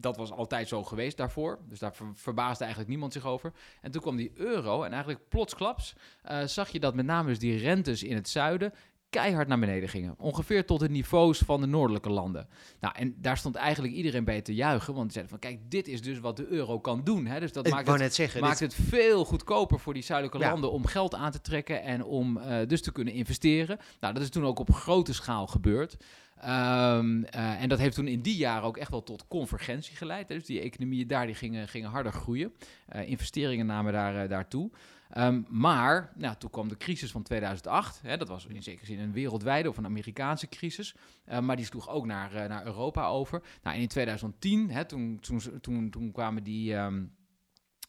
dat 0.00 0.16
was 0.16 0.30
altijd 0.30 0.68
zo 0.68 0.84
geweest 0.84 1.16
daarvoor. 1.16 1.58
Dus 1.68 1.78
daar 1.78 1.94
ver 1.94 2.06
verbaasde 2.14 2.60
eigenlijk 2.60 2.90
niemand 2.90 3.12
zich 3.12 3.26
over. 3.26 3.52
En 3.80 3.90
toen 3.90 4.02
kwam 4.02 4.16
die 4.16 4.32
euro 4.34 4.82
en 4.82 4.92
eigenlijk 4.92 5.28
plotsklaps 5.28 5.94
uh, 6.30 6.42
zag 6.42 6.68
je 6.68 6.80
dat 6.80 6.94
met 6.94 7.06
name 7.06 7.28
dus 7.28 7.38
die 7.38 7.58
rentes 7.58 8.02
in 8.02 8.14
het 8.14 8.28
zuiden 8.28 8.72
keihard 9.10 9.48
naar 9.48 9.58
beneden 9.58 9.88
gingen. 9.88 10.14
Ongeveer 10.18 10.66
tot 10.66 10.80
de 10.80 10.88
niveaus 10.88 11.38
van 11.38 11.60
de 11.60 11.66
noordelijke 11.66 12.10
landen. 12.10 12.48
Nou, 12.80 12.94
en 12.96 13.14
daar 13.16 13.36
stond 13.36 13.54
eigenlijk 13.54 13.94
iedereen 13.94 14.24
bij 14.24 14.40
te 14.40 14.54
juichen. 14.54 14.94
Want 14.94 15.06
ze 15.06 15.12
zeiden 15.12 15.38
van, 15.38 15.50
kijk, 15.50 15.70
dit 15.70 15.88
is 15.88 16.02
dus 16.02 16.18
wat 16.18 16.36
de 16.36 16.46
euro 16.46 16.80
kan 16.80 17.04
doen. 17.04 17.26
Hè? 17.26 17.40
Dus 17.40 17.52
dat 17.52 17.70
maakt, 17.70 17.88
het, 17.88 18.14
zeggen, 18.14 18.40
maakt 18.40 18.60
het 18.60 18.74
veel 18.74 19.24
goedkoper 19.24 19.78
voor 19.78 19.94
die 19.94 20.02
zuidelijke 20.02 20.48
landen... 20.48 20.72
om 20.72 20.86
geld 20.86 21.14
aan 21.14 21.30
te 21.30 21.40
trekken 21.40 21.82
en 21.82 22.04
om 22.04 22.36
uh, 22.36 22.56
dus 22.66 22.82
te 22.82 22.92
kunnen 22.92 23.14
investeren. 23.14 23.78
Nou, 24.00 24.14
dat 24.14 24.22
is 24.22 24.30
toen 24.30 24.44
ook 24.44 24.58
op 24.58 24.72
grote 24.72 25.14
schaal 25.14 25.46
gebeurd. 25.46 25.96
Um, 26.44 27.24
uh, 27.24 27.62
en 27.62 27.68
dat 27.68 27.78
heeft 27.78 27.94
toen 27.94 28.08
in 28.08 28.20
die 28.20 28.36
jaren 28.36 28.62
ook 28.62 28.76
echt 28.76 28.90
wel 28.90 29.02
tot 29.02 29.28
convergentie 29.28 29.96
geleid. 29.96 30.28
Dus 30.28 30.44
die 30.44 30.60
economieën 30.60 31.06
daar 31.06 31.26
die 31.26 31.34
gingen, 31.34 31.68
gingen 31.68 31.90
harder 31.90 32.12
groeien. 32.12 32.52
Uh, 32.94 33.08
investeringen 33.08 33.66
namen 33.66 33.92
daar, 33.92 34.22
uh, 34.22 34.28
daartoe. 34.28 34.70
Um, 35.16 35.46
maar 35.48 36.12
nou, 36.16 36.36
toen 36.38 36.50
kwam 36.50 36.68
de 36.68 36.76
crisis 36.76 37.10
van 37.10 37.22
2008. 37.22 38.00
Hè, 38.02 38.16
dat 38.16 38.28
was 38.28 38.46
in 38.46 38.62
zekere 38.62 38.86
zin 38.86 38.98
een 38.98 39.12
wereldwijde 39.12 39.68
of 39.68 39.76
een 39.76 39.84
Amerikaanse 39.84 40.48
crisis. 40.48 40.94
Maar 41.40 41.56
die 41.56 41.64
sloeg 41.64 41.88
ook 41.88 42.06
naar, 42.06 42.48
naar 42.48 42.66
Europa 42.66 43.06
over. 43.06 43.42
Nou, 43.62 43.76
en 43.76 43.82
in 43.82 43.88
2010, 43.88 44.70
hè, 44.70 44.84
toen, 44.84 45.18
toen, 45.20 45.40
toen, 45.60 45.90
toen 45.90 46.12
kwamen 46.12 46.42
die. 46.42 46.74
Um, 46.74 47.16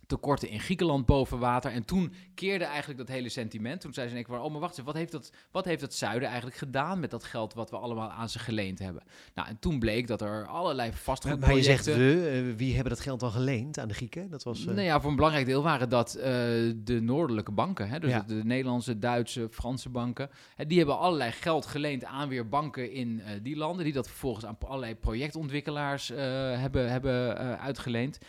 tekorten 0.09 0.49
in 0.49 0.59
Griekenland 0.59 1.05
boven 1.05 1.39
water. 1.39 1.71
En 1.71 1.85
toen 1.85 2.13
keerde 2.35 2.65
eigenlijk 2.65 2.99
dat 2.99 3.07
hele 3.07 3.29
sentiment. 3.29 3.81
Toen 3.81 3.93
zei 3.93 4.09
ze: 4.09 4.23
van, 4.27 4.41
oh, 4.41 4.51
maar 4.51 4.59
wacht 4.59 4.77
eens, 4.77 4.85
wat 4.85 4.95
heeft, 4.95 5.11
dat, 5.11 5.31
wat 5.51 5.65
heeft 5.65 5.81
het 5.81 5.93
zuiden 5.93 6.27
eigenlijk 6.27 6.57
gedaan 6.57 6.99
met 6.99 7.11
dat 7.11 7.23
geld 7.23 7.53
wat 7.53 7.69
we 7.69 7.77
allemaal 7.77 8.09
aan 8.09 8.29
ze 8.29 8.39
geleend 8.39 8.79
hebben? 8.79 9.03
Nou, 9.33 9.47
en 9.47 9.59
toen 9.59 9.79
bleek 9.79 10.07
dat 10.07 10.21
er 10.21 10.47
allerlei 10.47 10.91
vastgoedprojecten... 10.93 11.47
Maar 11.47 11.57
je 11.57 11.63
zegt 11.63 11.85
we, 11.85 12.49
uh, 12.49 12.55
wie 12.55 12.73
hebben 12.73 12.93
dat 12.93 13.01
geld 13.01 13.19
dan 13.19 13.31
geleend 13.31 13.79
aan 13.79 13.87
de 13.87 13.93
Grieken? 13.93 14.29
Dat 14.29 14.43
was, 14.43 14.59
uh... 14.59 14.65
Nou 14.65 14.81
ja, 14.81 15.01
voor 15.01 15.09
een 15.09 15.15
belangrijk 15.15 15.45
deel 15.45 15.63
waren 15.63 15.89
dat 15.89 16.15
uh, 16.17 16.23
de 16.23 16.99
noordelijke 17.01 17.51
banken. 17.51 17.89
Hè? 17.89 17.99
Dus 17.99 18.11
ja. 18.11 18.23
de 18.27 18.43
Nederlandse, 18.43 18.99
Duitse, 18.99 19.47
Franse 19.51 19.89
banken. 19.89 20.29
Hè, 20.55 20.65
die 20.65 20.77
hebben 20.77 20.97
allerlei 20.97 21.31
geld 21.31 21.65
geleend 21.65 22.05
aan 22.05 22.29
weer 22.29 22.49
banken 22.49 22.91
in 22.91 23.21
die 23.41 23.57
landen. 23.57 23.83
Die 23.83 23.93
dat 23.93 24.07
vervolgens 24.07 24.45
aan 24.45 24.57
allerlei 24.59 24.95
projectontwikkelaars 24.95 26.07
hebben, 26.07 26.91
hebben 26.91 27.37
uitgeleend. 27.59 28.19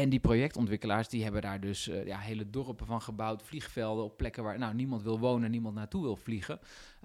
En 0.00 0.08
die 0.08 0.20
projectontwikkelaars 0.20 1.08
die 1.08 1.22
hebben 1.22 1.42
daar 1.42 1.60
dus 1.60 1.88
uh, 1.88 2.06
ja, 2.06 2.18
hele 2.18 2.50
dorpen 2.50 2.86
van 2.86 3.02
gebouwd, 3.02 3.42
vliegvelden 3.42 4.04
op 4.04 4.16
plekken 4.16 4.42
waar 4.42 4.58
nou, 4.58 4.74
niemand 4.74 5.02
wil 5.02 5.18
wonen, 5.18 5.50
niemand 5.50 5.74
naartoe 5.74 6.02
wil 6.02 6.16
vliegen. 6.16 6.60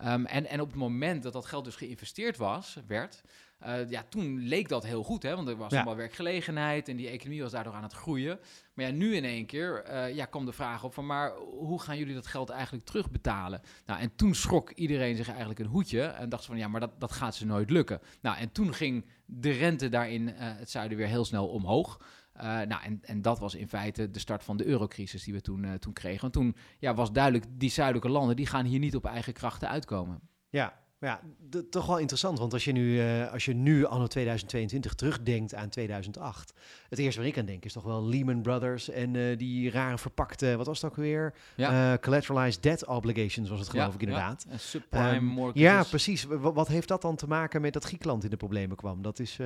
Um, 0.06 0.26
en, 0.26 0.46
en 0.46 0.62
op 0.62 0.68
het 0.68 0.76
moment 0.76 1.24
dat 1.24 1.34
dat 1.34 1.46
geld 1.46 1.66
dus 1.66 1.76
geïnvesteerd 1.76 2.38
was, 2.38 2.78
werd, 2.88 3.22
uh, 3.66 3.90
ja, 3.90 4.06
toen 4.10 4.40
leek 4.40 4.70
dat 4.70 4.86
heel 4.86 5.04
goed, 5.04 5.24
hè, 5.24 5.36
want 5.36 5.48
er 5.48 5.58
was 5.58 5.72
ja. 5.72 5.78
allemaal 5.78 5.96
werkgelegenheid 5.96 6.88
en 6.88 6.96
die 6.96 7.10
economie 7.10 7.42
was 7.42 7.52
daardoor 7.52 7.74
aan 7.74 7.84
het 7.84 7.94
groeien. 7.94 8.40
Maar 8.74 8.86
ja, 8.86 8.92
nu 8.92 9.16
in 9.16 9.24
één 9.24 9.46
keer 9.46 9.84
uh, 9.90 10.16
ja, 10.16 10.26
kwam 10.26 10.46
de 10.46 10.52
vraag 10.52 10.84
op 10.84 10.94
van, 10.94 11.06
maar 11.06 11.36
hoe 11.38 11.82
gaan 11.82 11.98
jullie 11.98 12.14
dat 12.14 12.28
geld 12.28 12.50
eigenlijk 12.50 12.86
terugbetalen? 12.86 13.62
Nou, 13.86 14.00
en 14.00 14.16
toen 14.16 14.36
schrok 14.36 14.72
iedereen 14.72 15.16
zich 15.16 15.28
eigenlijk 15.30 15.60
een 15.60 15.66
hoedje 15.66 16.02
en 16.02 16.30
dacht 16.30 16.46
van, 16.46 16.58
ja, 16.58 16.68
maar 16.68 16.80
dat, 16.80 17.00
dat 17.00 17.12
gaat 17.12 17.36
ze 17.36 17.46
nooit 17.46 17.70
lukken. 17.70 18.02
Nou, 18.22 18.38
en 18.38 18.52
toen 18.52 18.74
ging 18.74 19.06
de 19.26 19.52
rente 19.52 19.90
daar 19.90 20.10
in 20.10 20.28
uh, 20.28 20.34
het 20.38 20.70
zuiden 20.70 20.98
weer 20.98 21.08
heel 21.08 21.26
snel 21.26 21.48
omhoog. 21.48 22.00
Uh, 22.42 22.46
nou, 22.46 22.84
en, 22.84 23.00
en 23.02 23.22
dat 23.22 23.40
was 23.40 23.56
in 23.56 23.68
feite 23.68 24.12
de 24.12 24.20
start 24.20 24.44
van 24.44 24.58
de 24.58 24.66
eurocrisis 24.66 25.24
die 25.24 25.34
we 25.34 25.42
toen, 25.42 25.64
uh, 25.64 25.74
toen 25.74 25.94
kregen. 25.94 26.22
Want 26.22 26.34
toen 26.34 26.56
ja, 26.80 26.94
was 26.94 27.12
duidelijk, 27.12 27.46
die 27.50 27.70
zuidelijke 27.70 28.10
landen 28.10 28.36
die 28.36 28.46
gaan 28.46 28.66
hier 28.66 28.80
niet 28.80 28.96
op 28.96 29.06
eigen 29.06 29.34
krachten 29.34 29.70
uitkomen. 29.70 30.20
Ja, 30.50 30.80
ja 31.00 31.22
toch 31.70 31.86
wel 31.86 31.98
interessant. 31.98 32.40
Want 32.40 32.54
als 32.54 32.64
je, 32.66 32.72
nu, 32.72 32.96
uh, 32.96 33.32
als 33.32 33.46
je 33.46 33.54
nu 33.54 33.86
anno 33.86 34.08
2022 34.08 34.94
terugdenkt 34.94 35.56
aan 35.56 35.70
2008... 35.70 36.54
het 36.90 37.00
eerste 37.00 37.20
waar 37.20 37.30
ik 37.30 37.38
aan 37.38 37.46
denk 37.46 37.66
is 37.66 37.74
toch 37.74 37.84
wel 37.84 38.06
Lehman 38.06 38.42
Brothers... 38.42 38.90
en 38.90 39.38
die 39.38 39.72
rare 39.72 39.98
verpakte, 39.98 40.58
wat 40.58 40.66
was 40.66 40.82
het 40.82 40.92
ook 40.92 40.98
weer? 40.98 41.34
Ja. 41.56 41.98
collateralized 41.98 42.64
debt 42.64 42.86
obligations 42.86 43.50
was 43.50 43.60
het 43.60 43.70
geloof 43.70 43.88
ja, 43.88 43.94
ik 43.94 44.02
inderdaad. 44.02 44.46
Ja, 44.50 44.58
subprime 44.58 45.16
um, 45.16 45.24
mortgages. 45.24 45.62
Ja, 45.62 45.84
precies. 45.84 46.24
W 46.24 46.34
wat 46.54 46.68
heeft 46.68 46.88
dat 46.88 47.02
dan 47.02 47.16
te 47.16 47.28
maken 47.28 47.62
met 47.62 47.74
dat 47.74 47.84
Griekenland 47.84 48.24
in 48.24 48.30
de 48.30 48.38
problemen 48.38 48.78
kwam? 48.78 49.02
Dat 49.02 49.20
is... 49.20 49.40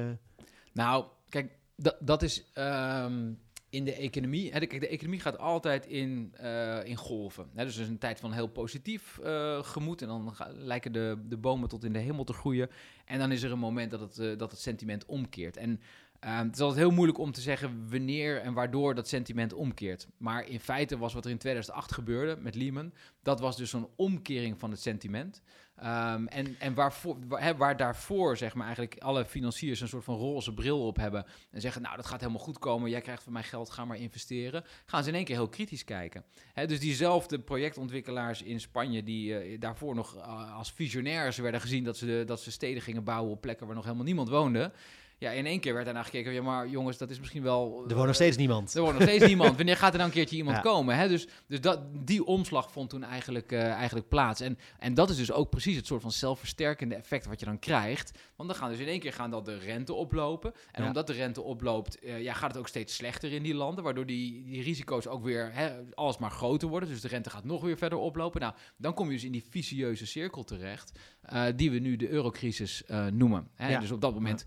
Nou, 0.74 1.06
kijk 1.30 1.52
dat, 1.76 1.98
dat 2.00 2.22
is. 2.22 2.52
Um, 2.54 3.40
in 3.74 3.86
de 3.86 3.94
economie. 3.94 4.52
Hè, 4.52 4.66
kijk, 4.66 4.82
de 4.82 4.88
economie 4.88 5.20
gaat 5.20 5.38
altijd 5.38 5.86
in, 5.86 6.34
uh, 6.42 6.86
in 6.86 6.96
golven. 6.96 7.50
Hè, 7.54 7.66
dus 7.66 7.76
er 7.76 7.82
is 7.82 7.88
een 7.88 7.98
tijd 7.98 8.20
van 8.20 8.32
heel 8.32 8.48
positief 8.48 9.20
uh, 9.24 9.64
gemoed. 9.64 10.02
En 10.02 10.08
dan 10.08 10.36
lijken 10.54 10.92
de, 10.92 11.18
de 11.26 11.38
bomen 11.38 11.70
tot 11.70 11.84
in 11.84 11.94
de 11.94 12.00
hemel 12.00 12.24
te 12.24 12.34
groeien. 12.34 12.70
En 13.06 13.20
dan 13.20 13.32
is 13.32 13.44
er 13.44 13.52
een 13.52 13.60
moment 13.60 13.92
dat 13.92 14.00
het, 14.00 14.18
uh, 14.18 14.38
dat 14.38 14.52
het 14.52 14.60
sentiment 14.60 15.06
omkeert. 15.06 15.58
En 15.58 15.82
Ehm, 16.24 16.46
het 16.46 16.56
is 16.56 16.62
altijd 16.62 16.80
heel 16.80 16.92
moeilijk 16.92 17.18
om 17.18 17.32
te 17.32 17.42
zeggen 17.42 17.90
wanneer 17.90 18.42
en 18.42 18.54
waardoor 18.54 18.96
dat 18.96 19.08
sentiment 19.08 19.54
omkeert. 19.54 20.08
Maar 20.18 20.48
in 20.48 20.60
feite 20.60 20.98
was 20.98 21.14
wat 21.14 21.26
er 21.26 21.32
in 21.32 21.38
2008 21.38 21.92
gebeurde 21.92 22.42
met 22.42 22.56
Lehman, 22.56 22.94
dat 23.24 23.40
was 23.40 23.58
dus 23.58 23.74
een 23.74 23.88
omkering 23.96 24.60
van 24.60 24.72
het 24.72 24.82
sentiment. 24.82 25.42
Um, 25.80 26.28
en 26.28 26.60
en 26.60 26.74
waar, 26.74 26.94
waar, 27.58 27.78
daarvoor 27.78 28.38
zeg 28.38 28.54
maar 28.54 28.66
eigenlijk 28.66 28.98
alle 29.00 29.26
financiers 29.26 29.82
een 29.82 29.88
soort 29.88 30.04
van 30.04 30.16
roze 30.16 30.54
bril 30.54 30.88
op 30.88 30.96
hebben 30.96 31.26
en 31.52 31.62
zeggen, 31.62 31.82
nou 31.82 31.96
dat 31.96 32.06
gaat 32.06 32.20
helemaal 32.20 32.42
goed 32.42 32.60
komen, 32.60 32.90
jij 32.90 33.02
krijgt 33.02 33.24
van 33.24 33.34
mij 33.34 33.44
geld, 33.44 33.70
ga 33.70 33.86
maar 33.86 33.98
investeren, 33.98 34.64
gaan 34.86 35.04
ze 35.04 35.10
in 35.10 35.16
één 35.16 35.26
keer 35.26 35.36
heel 35.36 35.50
kritisch 35.50 35.84
kijken. 35.84 36.24
Dus 36.66 36.80
diezelfde 36.80 37.40
projectontwikkelaars 37.40 38.42
in 38.42 38.60
Spanje 38.60 39.04
die 39.04 39.52
uh, 39.52 39.60
daarvoor 39.60 39.96
nog 39.96 40.16
uh, 40.16 40.58
als 40.58 40.72
visionairs 40.72 41.38
werden 41.38 41.62
gezien 41.62 41.84
dat 41.84 41.98
ze, 41.98 42.24
dat 42.26 42.42
ze 42.42 42.52
steden 42.52 42.82
gingen 42.82 43.04
bouwen 43.04 43.32
op 43.32 43.42
plekken 43.42 43.66
waar 43.66 43.76
nog 43.76 43.86
helemaal 43.86 44.06
niemand 44.06 44.30
woonde, 44.30 44.72
ja, 45.24 45.32
in 45.32 45.46
één 45.46 45.60
keer 45.60 45.74
werd 45.74 45.86
daarna 45.86 46.04
gekeken, 46.04 46.34
ja, 46.34 46.42
maar 46.42 46.68
jongens, 46.68 46.98
dat 46.98 47.10
is 47.10 47.20
misschien 47.20 47.44
wel... 47.44 47.86
Er 47.88 47.96
woont 47.96 48.06
nog 48.06 48.16
steeds 48.16 48.38
niemand. 48.38 48.74
Er 48.74 48.82
woont 48.82 48.94
nog 48.94 49.04
steeds 49.04 49.26
niemand. 49.26 49.56
Wanneer 49.58 49.78
gaat 49.78 49.92
er 49.92 49.98
dan 49.98 50.08
een 50.08 50.14
keertje 50.14 50.36
iemand 50.36 50.60
komen? 50.60 50.96
Hè? 50.96 51.08
Dus, 51.08 51.28
dus 51.48 51.62
dat, 51.62 51.80
die 52.06 52.26
omslag 52.26 52.72
vond 52.72 52.90
toen 52.90 53.04
eigenlijk, 53.04 53.52
uh, 53.52 53.72
eigenlijk 53.72 54.08
plaats. 54.08 54.42
En, 54.42 54.58
en 54.80 54.94
dat 54.94 55.10
is 55.10 55.18
dus 55.18 55.32
ook 55.32 55.50
precies 55.50 55.76
het 55.76 55.86
soort 55.86 56.02
van 56.02 56.12
zelfversterkende 56.12 56.96
effect 56.96 57.26
wat 57.26 57.40
je 57.40 57.46
dan 57.46 57.60
krijgt. 57.60 58.12
Want 58.36 58.50
dan 58.50 58.58
gaan 58.58 58.70
dus 58.70 58.80
in 58.80 58.88
één 58.88 59.00
keer 59.00 59.14
gaan 59.14 59.32
dat 59.32 59.46
de 59.46 59.58
rente 59.58 59.94
oplopen. 59.94 60.54
En 60.72 60.86
omdat 60.86 61.08
de 61.08 61.14
rente 61.14 61.42
oploopt, 61.42 62.04
uh, 62.04 62.22
ja, 62.22 62.34
gaat 62.34 62.50
het 62.50 62.58
ook 62.58 62.68
steeds 62.68 62.96
slechter 62.96 63.32
in 63.32 63.44
die 63.44 63.56
landen. 63.56 63.84
Waardoor 63.84 64.06
die, 64.06 64.44
die 64.44 64.64
risico's 64.64 65.08
ook 65.08 65.24
weer 65.24 65.50
hè, 65.54 65.72
alsmaar 65.94 66.32
groter 66.32 66.68
worden. 66.68 66.90
Dus 66.90 67.02
de 67.02 67.08
rente 67.08 67.30
gaat 67.30 67.44
nog 67.44 67.62
weer 67.62 67.78
verder 67.78 67.98
oplopen. 67.98 68.42
Nou, 68.42 68.54
dan 68.78 68.94
kom 68.94 69.08
je 69.08 69.14
dus 69.14 69.24
in 69.24 69.32
die 69.32 69.46
vicieuze 69.50 70.06
cirkel 70.06 70.44
terecht. 70.44 71.00
Uh, 71.34 71.46
die 71.56 71.72
we 71.72 71.80
nu 71.80 71.96
de 71.96 72.10
eurocrisis 72.10 72.84
noemen. 73.12 73.48
Hè? 73.56 73.70
Ja. 73.70 73.80
Dus 73.80 73.92
op 73.92 74.02
dat 74.02 74.14
moment 74.14 74.46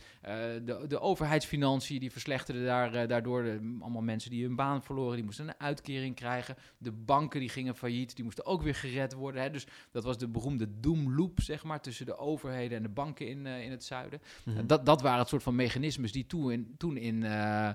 de, 0.67 0.85
de 0.89 1.01
overheidsfinanciën 1.01 1.99
die 1.99 2.11
verslechterden 2.11 2.65
daar, 2.65 2.95
uh, 2.95 3.09
daardoor. 3.09 3.43
De, 3.43 3.77
allemaal 3.81 4.03
mensen 4.03 4.31
die 4.31 4.45
hun 4.45 4.57
baan 4.57 4.83
verloren, 4.83 5.15
die 5.15 5.25
moesten 5.25 5.49
een 5.49 5.55
uitkering 5.59 6.15
krijgen. 6.15 6.57
De 6.79 6.93
banken 6.93 7.41
die 7.41 7.49
gingen 7.49 7.77
failliet, 7.77 8.17
die 8.17 8.25
moesten 8.25 8.47
ook 8.47 8.63
weer 8.63 8.75
gered 8.75 9.13
worden. 9.13 9.43
Hè. 9.43 9.51
Dus 9.51 9.67
dat 9.91 10.05
was 10.05 10.19
de 10.19 10.29
beroemde 10.29 10.81
doomloop, 10.81 11.41
zeg 11.41 11.65
maar, 11.65 11.81
tussen 11.81 12.07
de 12.07 12.19
overheden 12.19 12.77
en 12.77 12.83
de 12.83 12.89
banken 12.89 13.29
in, 13.29 13.47
uh, 13.47 13.65
in 13.65 13.71
het 13.71 13.85
zuiden. 13.85 14.21
Mm 14.45 14.57
-hmm. 14.57 14.67
dat, 14.67 14.87
dat 14.87 15.03
waren 15.03 15.19
het 15.19 15.29
soort 15.29 15.43
van 15.43 15.55
mechanismes 15.55 16.13
die 16.13 16.27
toen 16.27 16.53
in, 16.53 16.75
toen 16.79 16.97
in, 16.97 17.17
uh, 17.17 17.71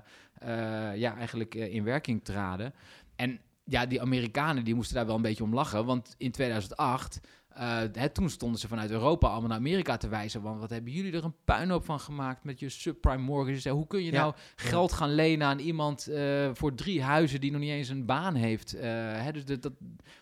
ja, 0.94 1.16
eigenlijk 1.16 1.54
in 1.54 1.84
werking 1.84 2.24
traden. 2.24 2.74
En 3.16 3.40
ja, 3.64 3.86
die 3.86 4.00
Amerikanen 4.00 4.64
die 4.64 4.74
moesten 4.74 4.96
daar 4.96 5.06
wel 5.06 5.16
een 5.16 5.22
beetje 5.22 5.44
om 5.44 5.54
lachen, 5.54 5.84
want 5.84 6.14
in 6.18 6.30
2008... 6.30 7.20
Uh, 7.58 7.78
hè, 7.92 8.08
toen 8.08 8.30
stonden 8.30 8.60
ze 8.60 8.68
vanuit 8.68 8.90
Europa 8.90 9.28
allemaal 9.28 9.48
naar 9.48 9.58
Amerika 9.58 9.96
te 9.96 10.08
wijzen. 10.08 10.42
Want 10.42 10.60
wat 10.60 10.70
hebben 10.70 10.92
jullie 10.92 11.12
er 11.12 11.24
een 11.24 11.34
puinhoop 11.44 11.84
van 11.84 12.00
gemaakt 12.00 12.44
met 12.44 12.60
je 12.60 12.68
subprime 12.68 13.22
mortgages? 13.22 13.66
Hoe 13.66 13.86
kun 13.86 14.02
je 14.04 14.12
ja. 14.12 14.20
nou 14.20 14.34
geld 14.56 14.92
gaan 14.92 15.14
lenen 15.14 15.46
aan 15.46 15.58
iemand 15.58 16.08
uh, 16.08 16.50
voor 16.52 16.74
drie 16.74 17.02
huizen 17.02 17.40
die 17.40 17.50
nog 17.50 17.60
niet 17.60 17.70
eens 17.70 17.88
een 17.88 18.06
baan 18.06 18.34
heeft? 18.34 18.74
Uh, 18.74 18.80
hè, 18.82 19.32
dus 19.32 19.44
de, 19.44 19.58
dat, 19.58 19.72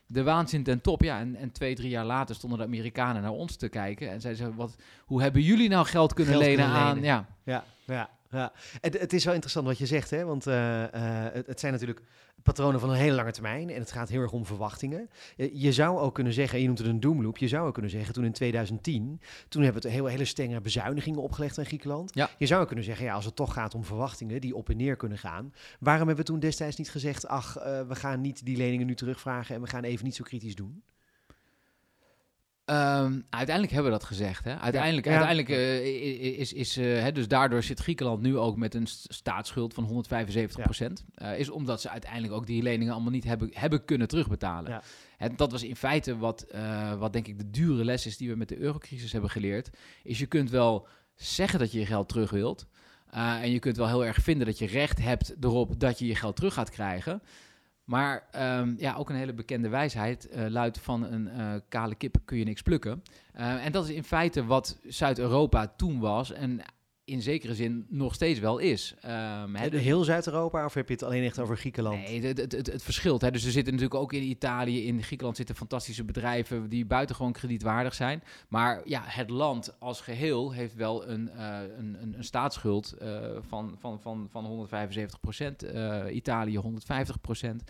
de 0.07 0.23
waanzin 0.23 0.63
ten 0.63 0.81
top. 0.81 1.03
Ja, 1.03 1.19
en, 1.19 1.37
en 1.37 1.53
twee, 1.53 1.75
drie 1.75 1.91
jaar 1.91 2.05
later 2.05 2.35
stonden 2.35 2.59
de 2.59 2.65
Amerikanen 2.65 3.23
naar 3.23 3.31
ons 3.31 3.57
te 3.57 3.69
kijken. 3.69 4.11
En 4.11 4.21
zeiden 4.21 4.47
ze, 4.47 4.55
wat, 4.55 4.77
hoe 5.05 5.23
hebben 5.23 5.43
jullie 5.43 5.69
nou 5.69 5.87
geld 5.87 6.15
kunnen 6.15 6.35
geld 6.35 6.47
lenen 6.47 6.65
kunnen 6.65 6.83
aan... 6.83 6.95
lenen. 6.95 7.09
Ja, 7.09 7.27
ja, 7.45 7.65
ja. 7.85 8.11
Ja, 8.31 8.53
het, 8.81 9.01
het, 9.01 9.13
is 9.13 9.25
wel 9.25 9.33
interessant 9.33 9.67
wat 9.67 9.79
je 9.79 9.87
zegt, 9.87 10.11
hè? 10.11 10.25
want 10.25 10.47
uh, 10.47 10.55
uh, 10.55 10.89
het, 11.33 11.47
het, 11.47 11.61
zijn 11.61 11.73
natuurlijk 11.73 12.03
patronen 12.43 12.81
van 12.81 12.91
een 12.91 12.97
hele 12.97 13.15
lange 13.15 13.33
termijn 13.33 13.71
en 13.71 13.81
het 13.81 13.93
gaat 13.93 14.09
heel 14.09 14.21
erg 14.21 14.33
om 14.33 14.47
verwachtingen. 14.47 15.11
Je, 15.37 15.61
je 15.61 15.73
zou 15.73 15.99
ook 15.99 16.15
kunnen 16.15 16.33
zeggen, 16.33 16.61
je 16.61 16.67
noemt 16.67 16.79
het 16.79 16.87
een 16.87 17.01
doomloop, 17.01 17.39
je 17.39 17.49
zou 17.49 17.67
ook 17.67 17.73
kunnen 17.73 17.91
zeggen, 17.91 18.15
toen 18.15 18.25
in 18.25 18.33
2010, 18.33 19.21
toen 19.49 19.63
hebben 19.63 19.83
we 19.83 19.89
het 19.89 19.97
heel, 19.97 20.07
hele 20.07 20.25
strenge 20.25 20.61
bezuinigingen 20.61 21.23
opgelegd 21.23 21.59
aan 21.59 21.65
Griekenland. 21.67 22.15
Ja. 22.15 22.31
Je 22.39 22.47
zou 22.47 22.61
ook 22.61 22.67
kunnen 22.67 22.85
zeggen, 22.85 23.05
ja, 23.05 23.15
als 23.15 23.25
het 23.25 23.37
toch 23.37 23.53
gaat 23.53 23.75
om 23.75 23.85
verwachtingen 23.85 24.41
die 24.41 24.57
op 24.57 24.69
en 24.69 24.77
neer 24.77 24.97
kunnen 24.97 25.19
gaan, 25.19 25.55
waarom 25.81 26.07
hebben 26.07 26.25
we 26.25 26.31
toen 26.31 26.41
destijds 26.41 26.77
niet 26.77 26.91
gezegd, 26.91 27.27
ach, 27.27 27.59
uh, 27.59 27.81
we 27.89 27.95
gaan 27.95 28.21
niet 28.21 28.45
die 28.45 28.57
leningen 28.57 28.87
nu 28.87 28.95
terugvragen 28.95 29.55
en 29.55 29.61
we 29.61 29.67
gaan 29.67 29.85
even 29.85 30.05
niet 30.05 30.17
zo 30.17 30.25
kritisch 30.25 30.55
doen? 30.55 30.83
Um, 32.71 33.25
uiteindelijk 33.31 33.73
hebben 33.75 33.93
we 33.93 33.99
dat 33.99 34.07
gezegd. 34.07 34.45
Hè? 34.45 34.59
Uiteindelijk, 34.59 35.07
Ja. 35.07 35.13
uiteindelijk 35.13 35.49
uh, 35.49 36.39
is, 36.39 36.53
is 36.53 36.79
uh, 36.79 37.01
hè, 37.01 37.13
dus 37.13 37.29
daardoor 37.29 37.63
zit 37.63 37.81
Griekenland 37.81 38.21
nu 38.21 38.39
ook 38.39 38.57
met 38.57 38.75
een 38.75 38.87
staatsschuld 38.87 39.75
van 39.75 39.85
175 39.85 40.65
procent. 40.65 41.05
Ja. 41.15 41.33
Uh, 41.33 41.39
is 41.39 41.51
omdat 41.51 41.81
ze 41.81 41.91
uiteindelijk 41.91 42.33
ook 42.33 42.47
die 42.47 42.63
leningen 42.63 42.93
allemaal 42.93 43.13
niet 43.13 43.25
hebben, 43.25 43.51
hebben 43.53 43.85
kunnen 43.85 44.09
terugbetalen. 44.09 44.71
Ja. 44.71 44.83
En 45.19 45.37
dat 45.37 45.53
was 45.53 45.63
in 45.63 45.77
feite 45.77 46.19
wat, 46.19 46.43
eh, 46.43 46.93
wat 46.95 47.13
denk 47.13 47.27
ik 47.27 47.39
de 47.39 47.51
dure 47.51 47.85
les 47.85 48.07
is 48.07 48.17
die 48.17 48.29
we 48.29 48.37
met 48.37 48.49
de 48.49 48.59
eurocrisis 48.59 49.13
hebben 49.13 49.31
geleerd. 49.31 49.71
Is 50.03 50.19
je 50.19 50.27
kunt 50.27 50.51
wel 50.51 50.87
zeggen 51.15 51.59
dat 51.59 51.73
je 51.73 51.79
je 51.79 51.87
geld 51.87 52.09
terug 52.09 52.31
wilt. 52.31 52.67
En 53.11 53.51
je 53.51 53.59
kunt 53.59 53.77
wel 53.77 53.87
heel 53.87 54.05
erg 54.05 54.17
vinden 54.17 54.47
dat 54.47 54.59
je 54.59 54.67
recht 54.67 55.03
hebt 55.03 55.35
erop 55.41 55.81
dat 55.81 55.99
je 55.99 56.07
je 56.07 56.15
geld 56.15 56.37
terug 56.37 56.55
gaat 56.55 56.71
krijgen. 56.71 57.23
Maar 57.91 58.27
um, 58.37 58.75
ja, 58.79 58.95
ook 58.95 59.11
een 59.11 59.17
hele 59.17 59.33
bekende 59.33 59.69
wijsheid 59.69 60.29
uh, 60.33 60.47
luidt 60.47 60.79
van 60.79 61.03
een 61.03 61.29
uh, 61.37 61.55
kale 61.69 61.95
kip 61.95 62.17
kun 62.25 62.39
je 62.39 62.45
niks 62.45 62.63
plukken. 62.63 63.03
Uh, 63.37 63.65
en 63.65 63.73
dat 63.73 63.89
is 63.89 63.95
in 63.95 64.05
feite 64.05 64.45
wat 64.45 64.79
Zuid-Europa 64.87 65.73
toen 65.77 66.01
was 66.01 66.33
en 66.33 66.61
in 67.11 67.23
zekere 67.23 67.55
zin 67.55 67.87
nog 67.89 68.15
steeds 68.15 68.39
wel 68.39 68.59
is. 68.59 68.95
Um, 69.05 69.55
hè, 69.57 69.77
Heel 69.77 70.05
Zuid-Europa 70.05 70.65
of 70.65 70.75
heb 70.75 70.87
je 70.87 70.95
het 70.95 71.03
alleen 71.03 71.25
echt 71.25 71.39
over 71.39 71.57
Griekenland? 71.57 71.97
Nee, 71.97 72.27
het, 72.27 72.39
het, 72.39 72.53
het, 72.53 72.67
het 72.67 72.83
verschilt. 72.83 73.21
Hè. 73.21 73.31
Dus 73.31 73.45
er 73.45 73.51
zitten 73.51 73.73
natuurlijk 73.73 74.01
ook 74.01 74.13
in 74.13 74.23
Italië, 74.23 74.87
in 74.87 75.03
Griekenland 75.03 75.37
zitten 75.37 75.55
fantastische 75.55 76.05
bedrijven 76.05 76.69
die 76.69 76.87
buitengewoon 76.87 77.33
kredietwaardig 77.33 77.95
zijn. 77.95 78.23
Maar 78.49 78.81
ja, 78.85 79.03
het 79.05 79.31
land 79.31 79.77
als 79.79 80.01
geheel 80.01 80.53
heeft 80.53 80.75
wel 80.75 81.09
een, 81.09 81.31
uh, 81.37 81.59
een, 81.79 81.97
een, 82.03 82.15
een 82.17 82.25
staatsschuld 82.25 82.95
uh, 83.03 83.37
van, 83.41 83.77
van, 83.79 84.01
van, 84.01 84.29
van 84.31 84.45
175 84.45 85.21
procent. 85.21 85.65
Uh, 85.65 86.05
Italië 86.11 86.57
150 86.57 87.21
procent. 87.21 87.63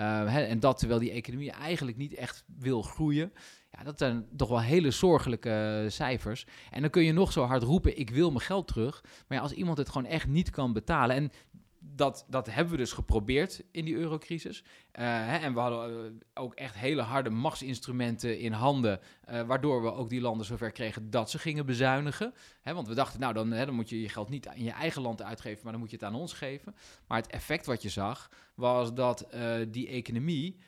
Uh, 0.00 0.50
en 0.50 0.60
dat 0.60 0.78
terwijl 0.78 1.00
die 1.00 1.10
economie 1.10 1.50
eigenlijk 1.50 1.96
niet 1.96 2.14
echt 2.14 2.44
wil 2.58 2.82
groeien. 2.82 3.32
Ja, 3.78 3.84
dat 3.84 3.98
zijn 3.98 4.26
toch 4.36 4.48
wel 4.48 4.60
hele 4.60 4.90
zorgelijke 4.90 5.86
cijfers. 5.88 6.46
En 6.70 6.80
dan 6.80 6.90
kun 6.90 7.04
je 7.04 7.12
nog 7.12 7.32
zo 7.32 7.44
hard 7.44 7.62
roepen, 7.62 7.98
ik 7.98 8.10
wil 8.10 8.30
mijn 8.30 8.44
geld 8.44 8.68
terug. 8.68 9.04
Maar 9.28 9.40
als 9.40 9.52
iemand 9.52 9.78
het 9.78 9.88
gewoon 9.88 10.06
echt 10.06 10.26
niet 10.26 10.50
kan 10.50 10.72
betalen... 10.72 11.16
en 11.16 11.30
dat, 11.78 12.26
dat 12.28 12.46
hebben 12.46 12.72
we 12.72 12.78
dus 12.78 12.92
geprobeerd 12.92 13.62
in 13.70 13.84
die 13.84 13.94
eurocrisis. 13.94 14.60
Uh, 14.62 14.66
hè, 15.04 15.36
en 15.36 15.54
we 15.54 15.60
hadden 15.60 16.22
ook 16.34 16.54
echt 16.54 16.74
hele 16.74 17.02
harde 17.02 17.30
machtsinstrumenten 17.30 18.38
in 18.38 18.52
handen... 18.52 19.00
Waardoor 19.46 19.82
we 19.82 19.92
ook 19.92 20.08
die 20.08 20.20
landen 20.20 20.46
zover 20.46 20.72
kregen 20.72 21.10
dat 21.10 21.30
ze 21.30 21.38
gingen 21.38 21.66
bezuinigen. 21.66 22.34
Hè, 22.60 22.74
want 22.74 22.88
we 22.88 22.94
dachten, 22.94 23.20
nou, 23.20 23.32
dan, 23.32 23.50
hè, 23.50 23.66
dan 23.66 23.74
moet 23.74 23.88
je 23.88 24.00
je 24.00 24.08
geld 24.08 24.28
niet 24.28 24.46
in 24.54 24.64
je 24.64 24.70
eigen 24.70 25.02
land 25.02 25.22
uitgeven... 25.22 25.60
maar 25.62 25.72
dan 25.72 25.80
moet 25.80 25.90
je 25.90 25.96
het 25.96 26.04
aan 26.04 26.14
ons 26.14 26.32
geven. 26.32 26.74
Maar 27.06 27.18
het 27.18 27.30
effect 27.30 27.66
wat 27.66 27.82
je 27.82 27.88
zag, 27.88 28.30
was 28.54 28.94
dat 28.94 29.26
die 29.68 29.88
economie 29.88 30.58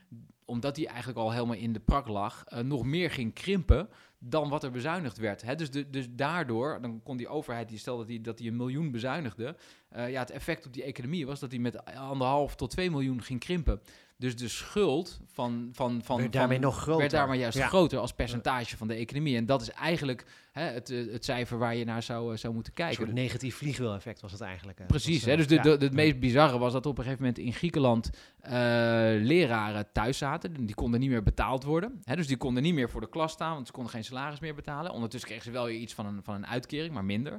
omdat 0.44 0.74
die 0.74 0.86
eigenlijk 0.86 1.18
al 1.18 1.32
helemaal 1.32 1.56
in 1.56 1.72
de 1.72 1.80
prak 1.80 2.08
lag, 2.08 2.44
uh, 2.48 2.58
nog 2.58 2.84
meer 2.84 3.10
ging 3.10 3.32
krimpen 3.32 3.88
dan 4.18 4.48
wat 4.48 4.64
er 4.64 4.70
bezuinigd 4.70 5.18
werd. 5.18 5.42
Hè? 5.42 5.54
Dus, 5.54 5.70
dus 5.70 6.06
daardoor, 6.10 6.78
dan 6.80 7.02
kon 7.02 7.16
die 7.16 7.28
overheid, 7.28 7.68
die 7.68 7.78
stelde 7.78 7.98
dat 7.98 8.08
die, 8.08 8.20
dat 8.20 8.38
die 8.38 8.50
een 8.50 8.56
miljoen 8.56 8.90
bezuinigde, 8.90 9.56
uh, 9.96 10.10
ja, 10.10 10.20
het 10.20 10.30
effect 10.30 10.66
op 10.66 10.72
die 10.72 10.82
economie 10.82 11.26
was 11.26 11.40
dat 11.40 11.50
die 11.50 11.60
met 11.60 11.84
anderhalf 11.84 12.54
tot 12.54 12.70
twee 12.70 12.90
miljoen 12.90 13.22
ging 13.22 13.40
krimpen. 13.40 13.80
Dus 14.24 14.36
de 14.36 14.48
schuld 14.48 15.20
van... 15.32 15.68
van, 15.72 16.02
van 16.02 16.16
werd 16.18 16.32
daarmee 16.32 16.58
van, 16.58 16.66
nog 16.66 16.76
groter. 16.76 17.00
Werd 17.00 17.10
daar 17.10 17.26
maar 17.26 17.36
juist 17.36 17.58
ja. 17.58 17.66
groter 17.66 17.98
als 17.98 18.12
percentage 18.12 18.76
van 18.76 18.88
de 18.88 18.94
economie. 18.94 19.36
En 19.36 19.46
dat 19.46 19.60
is 19.62 19.70
eigenlijk 19.70 20.26
hè, 20.52 20.62
het, 20.62 20.88
het 20.88 21.24
cijfer 21.24 21.58
waar 21.58 21.76
je 21.76 21.84
naar 21.84 22.02
zou, 22.02 22.36
zou 22.36 22.54
moeten 22.54 22.72
kijken. 22.72 23.00
Een 23.00 23.06
soort 23.06 23.18
negatief 23.18 23.56
vliegwiel-effect 23.56 24.20
was 24.20 24.32
het 24.32 24.40
eigenlijk. 24.40 24.78
Hè. 24.78 24.84
Precies. 24.84 25.20
Was, 25.20 25.30
hè, 25.30 25.36
dus 25.36 25.46
de, 25.46 25.60
de, 25.60 25.76
de, 25.76 25.84
het 25.84 25.94
meest 25.94 26.18
bizarre 26.18 26.58
was 26.58 26.72
dat 26.72 26.86
op 26.86 26.98
een 26.98 27.04
gegeven 27.04 27.24
moment 27.24 27.44
in 27.44 27.52
Griekenland 27.52 28.10
uh, 28.44 28.50
leraren 28.50 29.92
thuis 29.92 30.18
zaten. 30.18 30.66
Die 30.66 30.74
konden 30.74 31.00
niet 31.00 31.10
meer 31.10 31.22
betaald 31.22 31.64
worden. 31.64 32.00
Hè, 32.04 32.16
dus 32.16 32.26
die 32.26 32.36
konden 32.36 32.62
niet 32.62 32.74
meer 32.74 32.90
voor 32.90 33.00
de 33.00 33.08
klas 33.08 33.32
staan, 33.32 33.54
want 33.54 33.66
ze 33.66 33.72
konden 33.72 33.92
geen 33.92 34.04
salaris 34.04 34.40
meer 34.40 34.54
betalen. 34.54 34.92
Ondertussen 34.92 35.28
kregen 35.28 35.46
ze 35.46 35.52
wel 35.52 35.64
weer 35.66 35.78
iets 35.78 35.94
van 35.94 36.06
een, 36.06 36.22
van 36.22 36.34
een 36.34 36.46
uitkering, 36.46 36.94
maar 36.94 37.04
minder. 37.04 37.32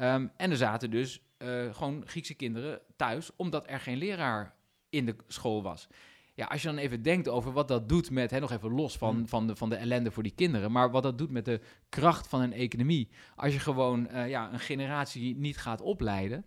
Um, 0.00 0.30
en 0.36 0.50
er 0.50 0.56
zaten 0.56 0.90
dus 0.90 1.20
uh, 1.38 1.74
gewoon 1.74 2.02
Griekse 2.06 2.34
kinderen 2.34 2.80
thuis, 2.96 3.30
omdat 3.36 3.64
er 3.66 3.80
geen 3.80 3.98
leraar 3.98 4.54
in 4.90 5.06
de 5.06 5.16
school 5.26 5.62
was. 5.62 5.88
Ja, 6.34 6.46
als 6.46 6.62
je 6.62 6.68
dan 6.68 6.76
even 6.76 7.02
denkt 7.02 7.28
over 7.28 7.52
wat 7.52 7.68
dat 7.68 7.88
doet 7.88 8.10
met, 8.10 8.30
hè, 8.30 8.40
nog 8.40 8.52
even 8.52 8.70
los 8.70 8.96
van, 8.96 9.16
mm. 9.16 9.28
van, 9.28 9.46
de, 9.46 9.56
van 9.56 9.68
de 9.68 9.76
ellende 9.76 10.10
voor 10.10 10.22
die 10.22 10.34
kinderen, 10.34 10.72
maar 10.72 10.90
wat 10.90 11.02
dat 11.02 11.18
doet 11.18 11.30
met 11.30 11.44
de 11.44 11.60
kracht 11.88 12.28
van 12.28 12.40
een 12.40 12.52
economie. 12.52 13.08
Als 13.36 13.52
je 13.52 13.58
gewoon 13.58 14.08
uh, 14.12 14.28
ja, 14.28 14.52
een 14.52 14.60
generatie 14.60 15.36
niet 15.36 15.58
gaat 15.58 15.80
opleiden. 15.80 16.44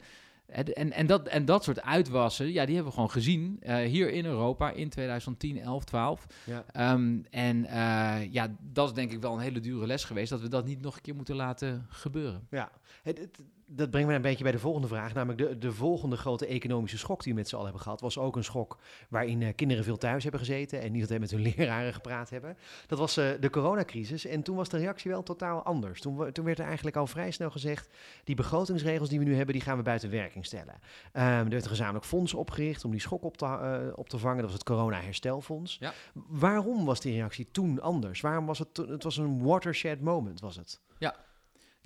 En, 0.48 0.92
en, 0.92 1.08
dat, 1.08 1.28
en 1.28 1.46
dat 1.46 1.64
soort 1.64 1.82
uitwassen, 1.82 2.52
ja, 2.52 2.66
die 2.66 2.76
hebben 2.76 2.94
we 2.94 3.00
gewoon 3.00 3.12
gezien 3.12 3.60
uh, 3.64 3.76
hier 3.76 4.10
in 4.10 4.26
Europa 4.26 4.72
in 4.72 4.90
2010, 4.90 5.60
11, 5.60 5.84
12. 5.84 6.28
Ja. 6.46 6.94
Um, 6.94 7.26
en 7.30 7.58
uh, 7.58 8.34
ja, 8.34 8.56
dat 8.60 8.88
is 8.88 8.94
denk 8.94 9.12
ik 9.12 9.22
wel 9.22 9.34
een 9.34 9.40
hele 9.40 9.60
dure 9.60 9.88
les 9.88 10.04
geweest, 10.04 10.30
dat 10.30 10.42
we 10.42 10.48
dat 10.48 10.66
niet 10.66 10.82
nog 10.82 10.96
een 10.96 11.02
keer 11.02 11.16
moeten 11.16 11.36
laten 11.36 11.86
gebeuren. 11.90 12.48
Ja, 12.50 12.72
het, 13.04 13.18
het, 13.18 13.40
dat 13.70 13.90
brengt 13.90 14.08
me 14.10 14.16
een 14.16 14.22
beetje 14.22 14.44
bij 14.44 14.52
de 14.52 14.60
volgende 14.60 14.88
vraag. 14.88 15.14
Namelijk 15.14 15.50
de, 15.50 15.58
de 15.58 15.72
volgende 15.72 16.18
grote 16.18 16.46
economische 16.46 16.98
schok 16.98 17.24
die 17.24 17.34
we 17.34 17.40
met 17.40 17.48
z'n 17.48 17.56
allen 17.56 17.66
hebben 17.66 17.84
gehad... 17.84 18.02
was 18.02 18.18
ook 18.18 18.36
een 18.36 18.44
schok 18.44 18.78
waarin 19.10 19.42
uh, 19.42 19.50
kinderen 19.56 19.84
veel 19.84 19.98
thuis 19.98 20.24
hebben 20.24 20.42
gezeten... 20.42 20.82
en 20.82 20.92
niet 20.92 21.02
altijd 21.02 21.20
met 21.20 21.32
hun 21.32 21.42
leraren 21.56 21.94
gepraat 21.94 22.30
hebben. 22.30 22.58
Dat 22.88 23.00
was 23.00 23.18
uh, 23.18 23.30
de 23.40 23.50
coronacrisis. 23.50 24.26
En 24.26 24.44
toen 24.44 24.56
was 24.56 24.70
de 24.70 24.78
reactie 24.78 25.12
wel 25.12 25.24
totaal 25.24 25.64
anders. 25.64 26.02
Toen, 26.02 26.32
toen, 26.32 26.46
werd 26.46 26.60
er 26.60 26.66
eigenlijk 26.66 26.96
al 26.96 27.08
vrij 27.08 27.32
snel 27.32 27.52
gezegd... 27.52 27.94
die 28.24 28.36
begrotingsregels 28.36 29.10
die 29.10 29.20
we 29.20 29.26
nu 29.26 29.36
hebben, 29.36 29.54
die 29.54 29.64
gaan 29.64 29.78
we 29.78 29.84
buiten 29.84 30.10
werking 30.10 30.46
stellen. 30.46 30.74
Um, 30.74 31.22
er 31.22 31.50
werd 31.50 31.64
een 31.64 31.70
gezamenlijk 31.70 32.06
fonds 32.06 32.34
opgericht 32.34 32.86
om 32.86 32.92
die 32.92 33.00
schok 33.00 33.24
op 33.24 33.38
te, 33.38 33.46
uh, 33.46 33.98
op 33.98 34.10
te 34.10 34.18
vangen. 34.18 34.38
Dat 34.38 34.46
was 34.46 34.54
het 34.54 34.64
corona-herstelfonds. 34.64 35.78
Ja. 35.80 35.94
Waarom 36.28 36.86
was 36.86 37.00
die 37.00 37.14
reactie 37.14 37.48
toen 37.52 37.82
anders? 37.82 38.22
Waarom 38.22 38.46
was 38.46 38.60
het... 38.60 38.78
Het 38.78 39.04
was 39.04 39.18
een 39.18 39.44
watershed 39.44 40.02
moment, 40.02 40.40
was 40.40 40.56
het? 40.56 40.82
Ja, 40.98 41.16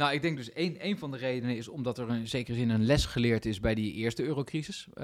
nou, 0.02 0.14
ik 0.14 0.22
denk 0.22 0.38
dus 0.38 0.52
één, 0.52 0.80
één 0.80 0.98
van 0.98 1.12
de 1.12 1.18
redenen 1.18 1.58
is 1.58 1.68
omdat 1.68 1.98
er 1.98 2.10
in 2.10 2.28
zekere 2.28 2.58
zin 2.58 2.70
een 2.70 2.86
les 2.86 3.06
geleerd 3.06 3.46
is 3.46 3.60
bij 3.60 3.76
die 3.76 3.94
eerste 3.94 4.24
eurocrisis. 4.24 4.88
Uh, 4.94 5.04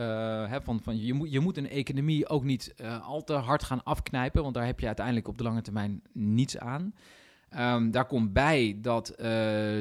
hè, 0.50 0.62
van, 0.62 0.80
van, 0.84 1.06
je, 1.06 1.14
moet, 1.14 1.32
je 1.32 1.40
moet 1.40 1.58
een 1.58 1.70
economie 1.70 2.28
ook 2.28 2.44
niet 2.44 2.74
uh, 2.82 3.08
al 3.08 3.24
te 3.24 3.34
hard 3.34 3.64
gaan 3.64 3.84
afknijpen, 3.84 4.42
want 4.42 4.54
daar 4.54 4.66
heb 4.66 4.80
je 4.80 4.86
uiteindelijk 4.86 5.28
op 5.28 5.38
de 5.38 5.44
lange 5.44 5.62
termijn 5.62 6.02
niets 6.12 6.58
aan. 6.58 6.94
Um, 7.56 7.92
daar 7.92 8.06
komt 8.06 8.34
bij 8.34 8.78
dat 8.82 9.12
uh, 9.12 9.18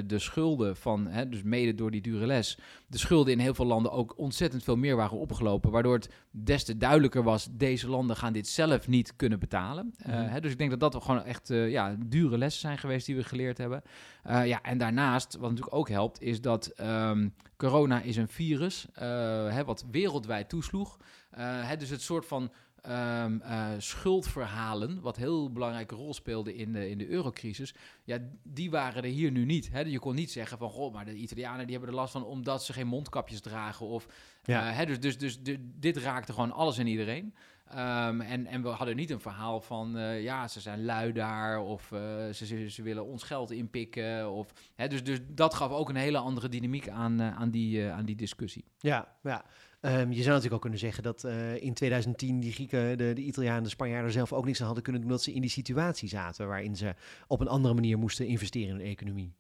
de 0.07 0.19
schulden 0.19 0.77
van, 0.77 1.07
hè, 1.07 1.29
dus 1.29 1.43
mede 1.43 1.75
door 1.75 1.91
die 1.91 2.01
dure 2.01 2.27
les, 2.27 2.59
de 2.87 2.99
schulden 2.99 3.33
in 3.33 3.39
heel 3.39 3.55
veel 3.55 3.67
landen 3.67 3.93
ook 3.93 4.19
ontzettend 4.19 4.63
veel 4.63 4.77
meer 4.77 4.97
waren 4.97 5.19
opgelopen. 5.19 5.71
Waardoor 5.71 5.95
het 5.95 6.11
des 6.31 6.65
te 6.65 6.77
duidelijker 6.77 7.23
was, 7.23 7.49
deze 7.51 7.89
landen 7.89 8.17
gaan 8.17 8.33
dit 8.33 8.49
zelf 8.49 8.89
niet 8.89 9.17
kunnen 9.17 9.39
betalen. 9.39 9.95
Uh, 9.99 10.07
mm 10.07 10.13
-hmm. 10.13 10.29
hè, 10.29 10.41
dus 10.41 10.53
ik 10.53 10.59
denk 10.59 10.71
dat 10.71 10.93
dat 10.93 11.05
gewoon 11.05 11.25
echt 11.25 11.51
uh, 11.51 11.71
ja, 11.71 11.97
dure 12.07 12.39
lessen 12.39 12.61
zijn 12.61 12.79
geweest 12.79 13.07
die 13.07 13.17
we 13.17 13.25
geleerd 13.25 13.59
hebben. 13.59 13.83
ja, 14.25 14.63
en 14.63 14.79
daarnaast, 14.79 15.37
wat 15.37 15.51
natuurlijk 15.51 15.77
ook 15.77 15.89
helpt, 15.89 16.21
is 16.23 16.41
dat 16.41 16.73
um, 16.81 17.35
corona 17.57 18.01
is 18.01 18.17
een 18.17 18.29
virus 18.29 18.87
hè, 18.95 19.65
wat 19.65 19.85
wereldwijd 19.91 20.49
toesloeg. 20.49 20.99
Hè, 21.41 21.77
dus 21.77 21.91
het 21.91 22.03
soort 22.03 22.27
van 22.27 22.51
um, 22.89 23.43
uh, 23.45 23.69
schuldverhalen, 23.79 25.01
wat 25.01 25.17
heel 25.17 25.53
belangrijke 25.53 25.95
rol 25.95 26.15
speelde 26.15 26.55
in 26.55 26.73
de, 26.73 26.91
in 26.91 26.99
de 26.99 27.09
eurocrisis, 27.09 27.75
ja, 28.05 28.19
die 28.43 28.71
waren 28.71 29.03
er 29.03 29.11
hier 29.11 29.31
nu 29.31 29.45
niet. 29.45 29.69
Hè? 29.73 29.81
Je 29.81 29.99
kon 29.99 30.15
niet 30.15 30.31
zeggen 30.31 30.59
van, 30.59 30.71
goh, 30.71 30.93
maar 30.93 31.05
de 31.05 31.15
Italianen 31.15 31.67
die 31.67 31.77
hebben 31.77 31.95
er 31.95 32.01
last 32.01 32.13
van 32.13 32.25
omdat 32.25 32.65
ze 32.65 32.73
geen 32.73 32.87
mondkapjes 32.87 33.41
dragen. 33.41 33.87
Of, 33.87 34.07
ja. 34.45 34.71
uh, 34.71 34.77
hè, 34.77 34.87
dus 34.87 35.19
dus, 35.19 35.19
dus 35.19 35.57
dit 35.61 35.97
raakte 35.97 36.33
gewoon 36.33 36.53
alles 36.53 36.79
en 36.79 36.87
iedereen. 36.87 37.35
Um, 37.71 38.21
en, 38.21 38.47
en 38.47 38.63
we 38.63 38.69
hadden 38.69 38.97
niet 38.97 39.11
een 39.11 39.21
verhaal 39.21 39.61
van, 39.61 39.97
uh, 39.97 40.23
ja, 40.23 40.49
ze 40.49 40.61
zijn 40.61 40.85
lui 40.85 41.13
daar 41.13 41.61
of 41.61 41.91
uh, 41.91 41.99
ze, 42.33 42.47
ze, 42.47 42.71
ze, 42.71 42.83
willen 42.83 43.05
ons 43.05 43.23
geld 43.23 43.51
inpikken. 43.51 44.33
Of, 44.33 44.53
hè, 44.75 44.89
dus, 44.89 45.05
dus 45.05 45.19
dat 45.29 45.55
gaf 45.55 45.71
ook 45.71 45.89
een 45.89 45.97
hele 45.97 46.19
andere 46.19 46.49
dynamiek 46.49 46.89
aan, 46.89 47.21
uh, 47.21 47.37
aan, 47.37 47.51
die, 47.51 47.87
aan 47.87 48.05
die 48.05 48.17
discussie. 48.17 48.65
Ja, 48.79 49.17
ja. 49.23 49.45
Um, 49.81 49.93
je 49.93 50.23
zou 50.23 50.27
natuurlijk 50.27 50.55
ook 50.55 50.61
kunnen 50.61 50.79
zeggen 50.79 51.03
dat 51.03 51.25
uh, 51.25 51.63
in 51.63 51.75
2010 51.75 52.41
die 52.41 52.53
Grieken, 52.53 52.99
de, 52.99 53.13
de 53.13 53.23
Italianen, 53.23 53.63
de 53.63 53.69
Spanjaarden 53.69 54.13
zelf 54.13 54.33
ook 54.33 54.45
niks 54.45 54.61
aan 54.61 54.67
hadden 54.67 54.83
kunnen 54.85 55.03
doen, 55.03 55.11
omdat 55.11 55.25
ze 55.25 55.33
in 55.33 55.41
die 55.41 55.51
situatie 55.51 56.09
zaten 56.09 56.47
waarin 56.47 56.77
ze 56.77 56.95
op 57.27 57.41
een 57.41 57.49
andere 57.49 57.75
manier 57.75 57.99
moesten 57.99 58.27
investeren 58.27 58.71
in 58.71 58.79
de 58.79 58.91
economie. 58.91 59.35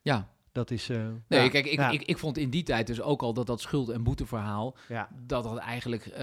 Ja, 0.00 0.35
dat 0.56 0.70
is. 0.70 0.90
Uh, 0.90 0.96
nee, 1.28 1.42
ja, 1.42 1.48
kijk, 1.48 1.66
ik, 1.66 1.78
ja. 1.78 1.90
ik, 1.90 2.02
ik 2.02 2.18
vond 2.18 2.38
in 2.38 2.50
die 2.50 2.62
tijd 2.62 2.86
dus 2.86 3.00
ook 3.00 3.22
al 3.22 3.32
dat 3.32 3.46
dat 3.46 3.60
schuld- 3.60 3.88
en 3.88 4.02
boeteverhaal. 4.02 4.76
Ja. 4.88 5.08
dat 5.26 5.44
dat 5.44 5.56
eigenlijk 5.56 6.06
uh, 6.06 6.16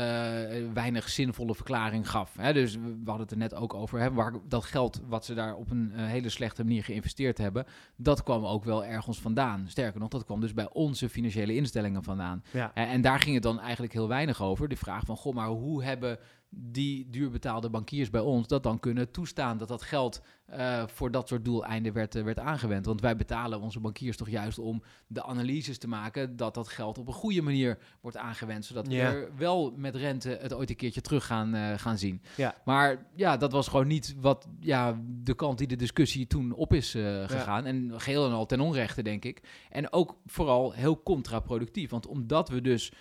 weinig 0.74 1.10
zinvolle 1.10 1.56
verklaring 1.56 2.10
gaf. 2.10 2.36
Hè? 2.38 2.54
Dus 2.54 2.75
we 2.75 3.02
hadden 3.06 3.22
het 3.22 3.32
er 3.32 3.38
net 3.38 3.56
ook 3.56 3.74
over. 3.74 4.00
Hè? 4.00 4.12
Waar 4.12 4.34
dat 4.48 4.63
geld 4.63 5.02
wat 5.08 5.25
ze 5.25 5.34
daar 5.34 5.56
op 5.56 5.72
een 5.72 5.92
uh, 5.96 6.06
hele 6.06 6.30
slechte 6.30 6.63
manier 6.63 6.84
geïnvesteerd 6.84 7.38
hebben. 7.38 7.66
dat 7.96 8.24
kwam 8.24 8.46
ook 8.46 8.63
wel 8.63 8.86
ergens 8.86 9.20
vandaan. 9.20 9.66
Sterker 9.68 10.00
nog, 10.00 10.10
dat 10.10 10.25
kwam 10.25 10.40
dus 10.40 10.54
bij 10.54 10.70
onze 10.72 11.10
financiële 11.10 11.56
instellingen 11.56 12.04
vandaan. 12.04 12.44
Ja. 12.52 12.74
En 12.74 13.02
daar 13.02 13.20
ging 13.20 13.34
het 13.34 13.44
dan 13.44 13.60
eigenlijk 13.60 13.94
heel 13.94 14.08
weinig 14.08 14.42
over. 14.42 14.68
De 14.68 14.75
vraag 14.75 15.06
van: 15.06 15.18
goh, 15.18 15.34
maar 15.34 15.48
hoe 15.48 15.84
hebben 15.84 16.20
die 16.55 17.10
duurbetaalde 17.10 17.69
bankiers 17.69 18.10
bij 18.10 18.22
ons 18.22 18.48
dat 18.48 18.63
dan 18.63 18.79
kunnen 18.79 19.12
toestaan 19.12 19.57
dat 19.57 19.67
dat 19.67 19.81
geld 19.81 20.22
uh, 20.57 20.83
voor 20.88 21.12
dat 21.12 21.27
soort 21.27 21.45
doeleinden 21.45 21.93
werd, 21.93 22.15
uh, 22.15 22.24
werd 22.24 22.39
aangewend. 22.39 22.85
Want 22.85 23.01
wij 23.01 23.16
betalen 23.16 23.61
onze 23.61 23.79
bankiers 23.79 24.18
toch 24.18 24.29
juist 24.29 24.59
om 24.59 24.83
de 25.07 25.24
analyses 25.24 25.77
te 25.77 25.87
maken 25.87 26.35
dat 26.35 26.53
dat 26.53 26.68
geld 26.68 26.98
op 26.98 27.07
een 27.07 27.13
goede 27.13 27.42
manier 27.42 27.77
wordt 28.01 28.18
aangewend, 28.18 28.66
zodat 28.66 28.92
Ja. 28.92 29.11
we 29.11 29.18
er 29.18 29.29
wel 29.37 29.74
met 29.75 29.96
rente 29.96 30.37
het 30.42 30.53
ooit 30.53 30.70
een 30.70 30.75
keertje 30.75 31.01
terug 31.01 31.25
gaan, 31.25 31.55
uh, 31.55 31.74
gaan 31.77 31.98
zien. 31.98 32.22
Ja. 32.35 32.55
Maar 32.66 33.05
ja, 33.16 33.37
dat 33.37 33.51
was 33.51 33.68
gewoon 33.68 33.87
niet 33.87 34.16
wat 34.20 34.48
ja, 34.59 35.00
de 35.24 35.35
kant 35.35 35.57
die 35.57 35.68
de 35.68 35.75
discussie 35.75 36.27
toen 36.27 36.53
op 36.53 36.74
is 36.74 36.92
gegaan. 37.25 37.66
En 37.66 37.92
geheel 38.01 38.25
en 38.25 38.31
al 38.31 38.46
ten 38.46 38.59
onrechte, 38.59 39.03
denk 39.03 39.25
ik. 39.25 39.42
En 39.70 39.94
ook 39.94 40.18
vooral 40.25 40.72
heel 40.72 41.03
contraproductief. 41.03 41.89
Want 41.89 42.07
omdat 42.07 42.50
we 42.50 42.61
dus 42.61 42.92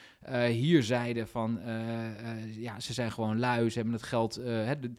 hier 0.49 0.83
zeiden 0.83 1.29
van 1.29 1.61
ja, 2.51 2.81
ze 2.81 2.93
zijn 2.93 3.13
gewoon 3.13 3.39
lui, 3.43 3.71
ze 3.71 3.77
hebben 3.77 3.95
het 3.95 4.03
geld. 4.03 4.35
Hè, 4.35 4.79
de, 4.79 4.95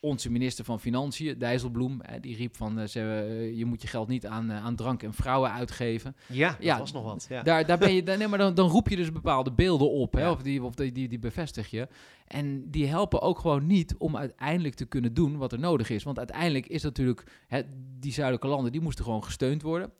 onze 0.00 0.30
minister 0.30 0.64
van 0.64 0.80
Financiën, 0.80 1.38
Dijsselbloem, 1.38 1.98
hè, 2.02 2.20
die 2.20 2.36
riep 2.36 2.56
van 2.56 2.78
uh, 2.78 2.86
ze, 2.86 3.26
uh, 3.28 3.58
je 3.58 3.64
moet 3.64 3.82
je 3.82 3.88
geld 3.88 4.08
niet 4.08 4.26
aan, 4.26 4.52
aan 4.52 4.76
drank 4.76 5.02
en 5.02 5.12
vrouwen 5.12 5.52
uitgeven. 5.52 6.16
Ja, 6.26 6.48
dat 6.48 6.56
ja, 6.60 6.78
was 6.78 6.92
nog 6.92 7.04
wat. 7.04 7.26
Ja. 7.28 7.42
Daar, 7.42 7.66
daar 7.66 7.78
ben 7.78 7.92
je, 7.92 8.02
nee, 8.02 8.28
maar 8.28 8.38
dan, 8.38 8.54
dan 8.54 8.68
roep 8.68 8.88
je 8.88 8.96
dus 8.96 9.12
bepaalde 9.12 9.52
beelden 9.52 9.90
op, 9.90 10.12
hè, 10.12 10.20
ja. 10.20 10.30
of, 10.30 10.42
die, 10.42 10.62
of 10.62 10.74
die, 10.74 10.92
die, 10.92 11.08
die 11.08 11.18
bevestig 11.18 11.70
je. 11.70 11.88
En 12.26 12.70
die 12.70 12.86
helpen 12.86 13.20
ook 13.20 13.38
gewoon 13.38 13.66
niet 13.66 13.94
om 13.98 14.16
uiteindelijk 14.16 14.74
te 14.74 14.86
kunnen 14.86 15.14
doen 15.14 15.36
wat 15.36 15.52
er 15.52 15.58
nodig 15.58 15.90
is. 15.90 16.02
Want 16.02 16.18
uiteindelijk 16.18 16.66
is 16.66 16.82
natuurlijk, 16.82 17.24
hè, 17.46 17.62
die 17.98 18.12
zuidelijke 18.12 18.48
landen, 18.48 18.72
die 18.72 18.80
moesten 18.80 19.04
gewoon 19.04 19.24
gesteund 19.24 19.62
worden. 19.62 19.92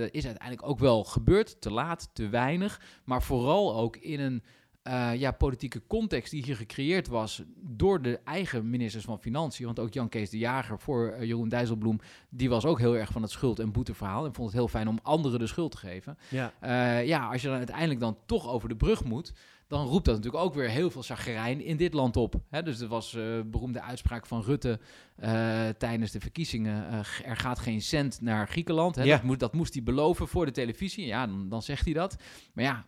dat 0.00 0.12
is 0.12 0.26
uiteindelijk 0.26 0.68
ook 0.68 0.78
wel 0.78 1.04
gebeurd, 1.04 1.60
te 1.60 1.70
laat, 1.70 2.10
te 2.12 2.28
weinig. 2.28 2.80
Maar 3.04 3.22
vooral 3.22 3.76
ook 3.76 3.96
in 3.96 4.20
een 4.20 4.42
uh, 4.88 5.14
ja, 5.14 5.30
politieke 5.30 5.82
context 5.86 6.30
die 6.30 6.42
hier 6.42 6.56
gecreëerd 6.56 7.08
was 7.08 7.42
door 7.56 8.02
de 8.02 8.20
eigen 8.24 8.70
ministers 8.70 9.04
van 9.04 9.18
Financiën. 9.18 9.66
Want 9.66 9.78
ook 9.78 9.92
Jan 9.92 10.08
Kees 10.08 10.30
de 10.30 10.38
Jager 10.38 10.78
voor 10.78 11.14
uh, 11.18 11.22
Jeroen 11.22 11.48
Dijsselbloem, 11.48 12.00
die 12.28 12.48
was 12.48 12.64
ook 12.64 12.78
heel 12.78 12.96
erg 12.96 13.10
van 13.10 13.22
het 13.22 13.30
schuld- 13.30 13.58
en 13.58 13.72
boeteverhaal. 13.72 14.24
En 14.24 14.34
vond 14.34 14.48
het 14.48 14.56
heel 14.56 14.68
fijn 14.68 14.88
om 14.88 14.98
anderen 15.02 15.38
de 15.38 15.46
schuld 15.46 15.70
te 15.70 15.76
geven. 15.76 16.18
Ja, 16.28 16.52
uh, 16.64 17.06
ja 17.06 17.28
als 17.28 17.42
je 17.42 17.48
dan 17.48 17.56
uiteindelijk 17.56 18.00
dan 18.00 18.16
toch 18.26 18.48
over 18.48 18.68
de 18.68 18.76
brug 18.76 19.04
moet, 19.04 19.32
dan 19.72 19.86
roept 19.86 20.04
dat 20.04 20.14
natuurlijk 20.14 20.44
ook 20.44 20.54
weer 20.54 20.68
heel 20.68 20.90
veel 20.90 21.02
chagrijn 21.02 21.64
in 21.64 21.76
dit 21.76 21.92
land 21.92 22.16
op. 22.16 22.34
Hè, 22.50 22.62
dus 22.62 22.80
er 22.80 22.88
was 22.88 23.14
uh, 23.14 23.40
beroemde 23.46 23.82
uitspraak 23.82 24.26
van 24.26 24.42
Rutte 24.42 24.78
uh, 25.18 25.68
tijdens 25.68 26.10
de 26.10 26.20
verkiezingen. 26.20 26.92
Uh, 26.92 26.98
er 27.30 27.36
gaat 27.36 27.58
geen 27.58 27.82
cent 27.82 28.20
naar 28.20 28.48
Griekenland. 28.48 28.94
Hè, 28.94 29.02
Ja. 29.02 29.16
dat, 29.16 29.22
moet, 29.22 29.40
dat 29.40 29.52
moest 29.52 29.74
hij 29.74 29.82
beloven 29.82 30.28
voor 30.28 30.46
de 30.46 30.50
televisie. 30.50 31.06
Ja, 31.06 31.26
dan, 31.26 31.48
dan 31.48 31.62
zegt 31.62 31.84
hij 31.84 31.94
dat. 31.94 32.16
Maar 32.52 32.64
ja, 32.64 32.86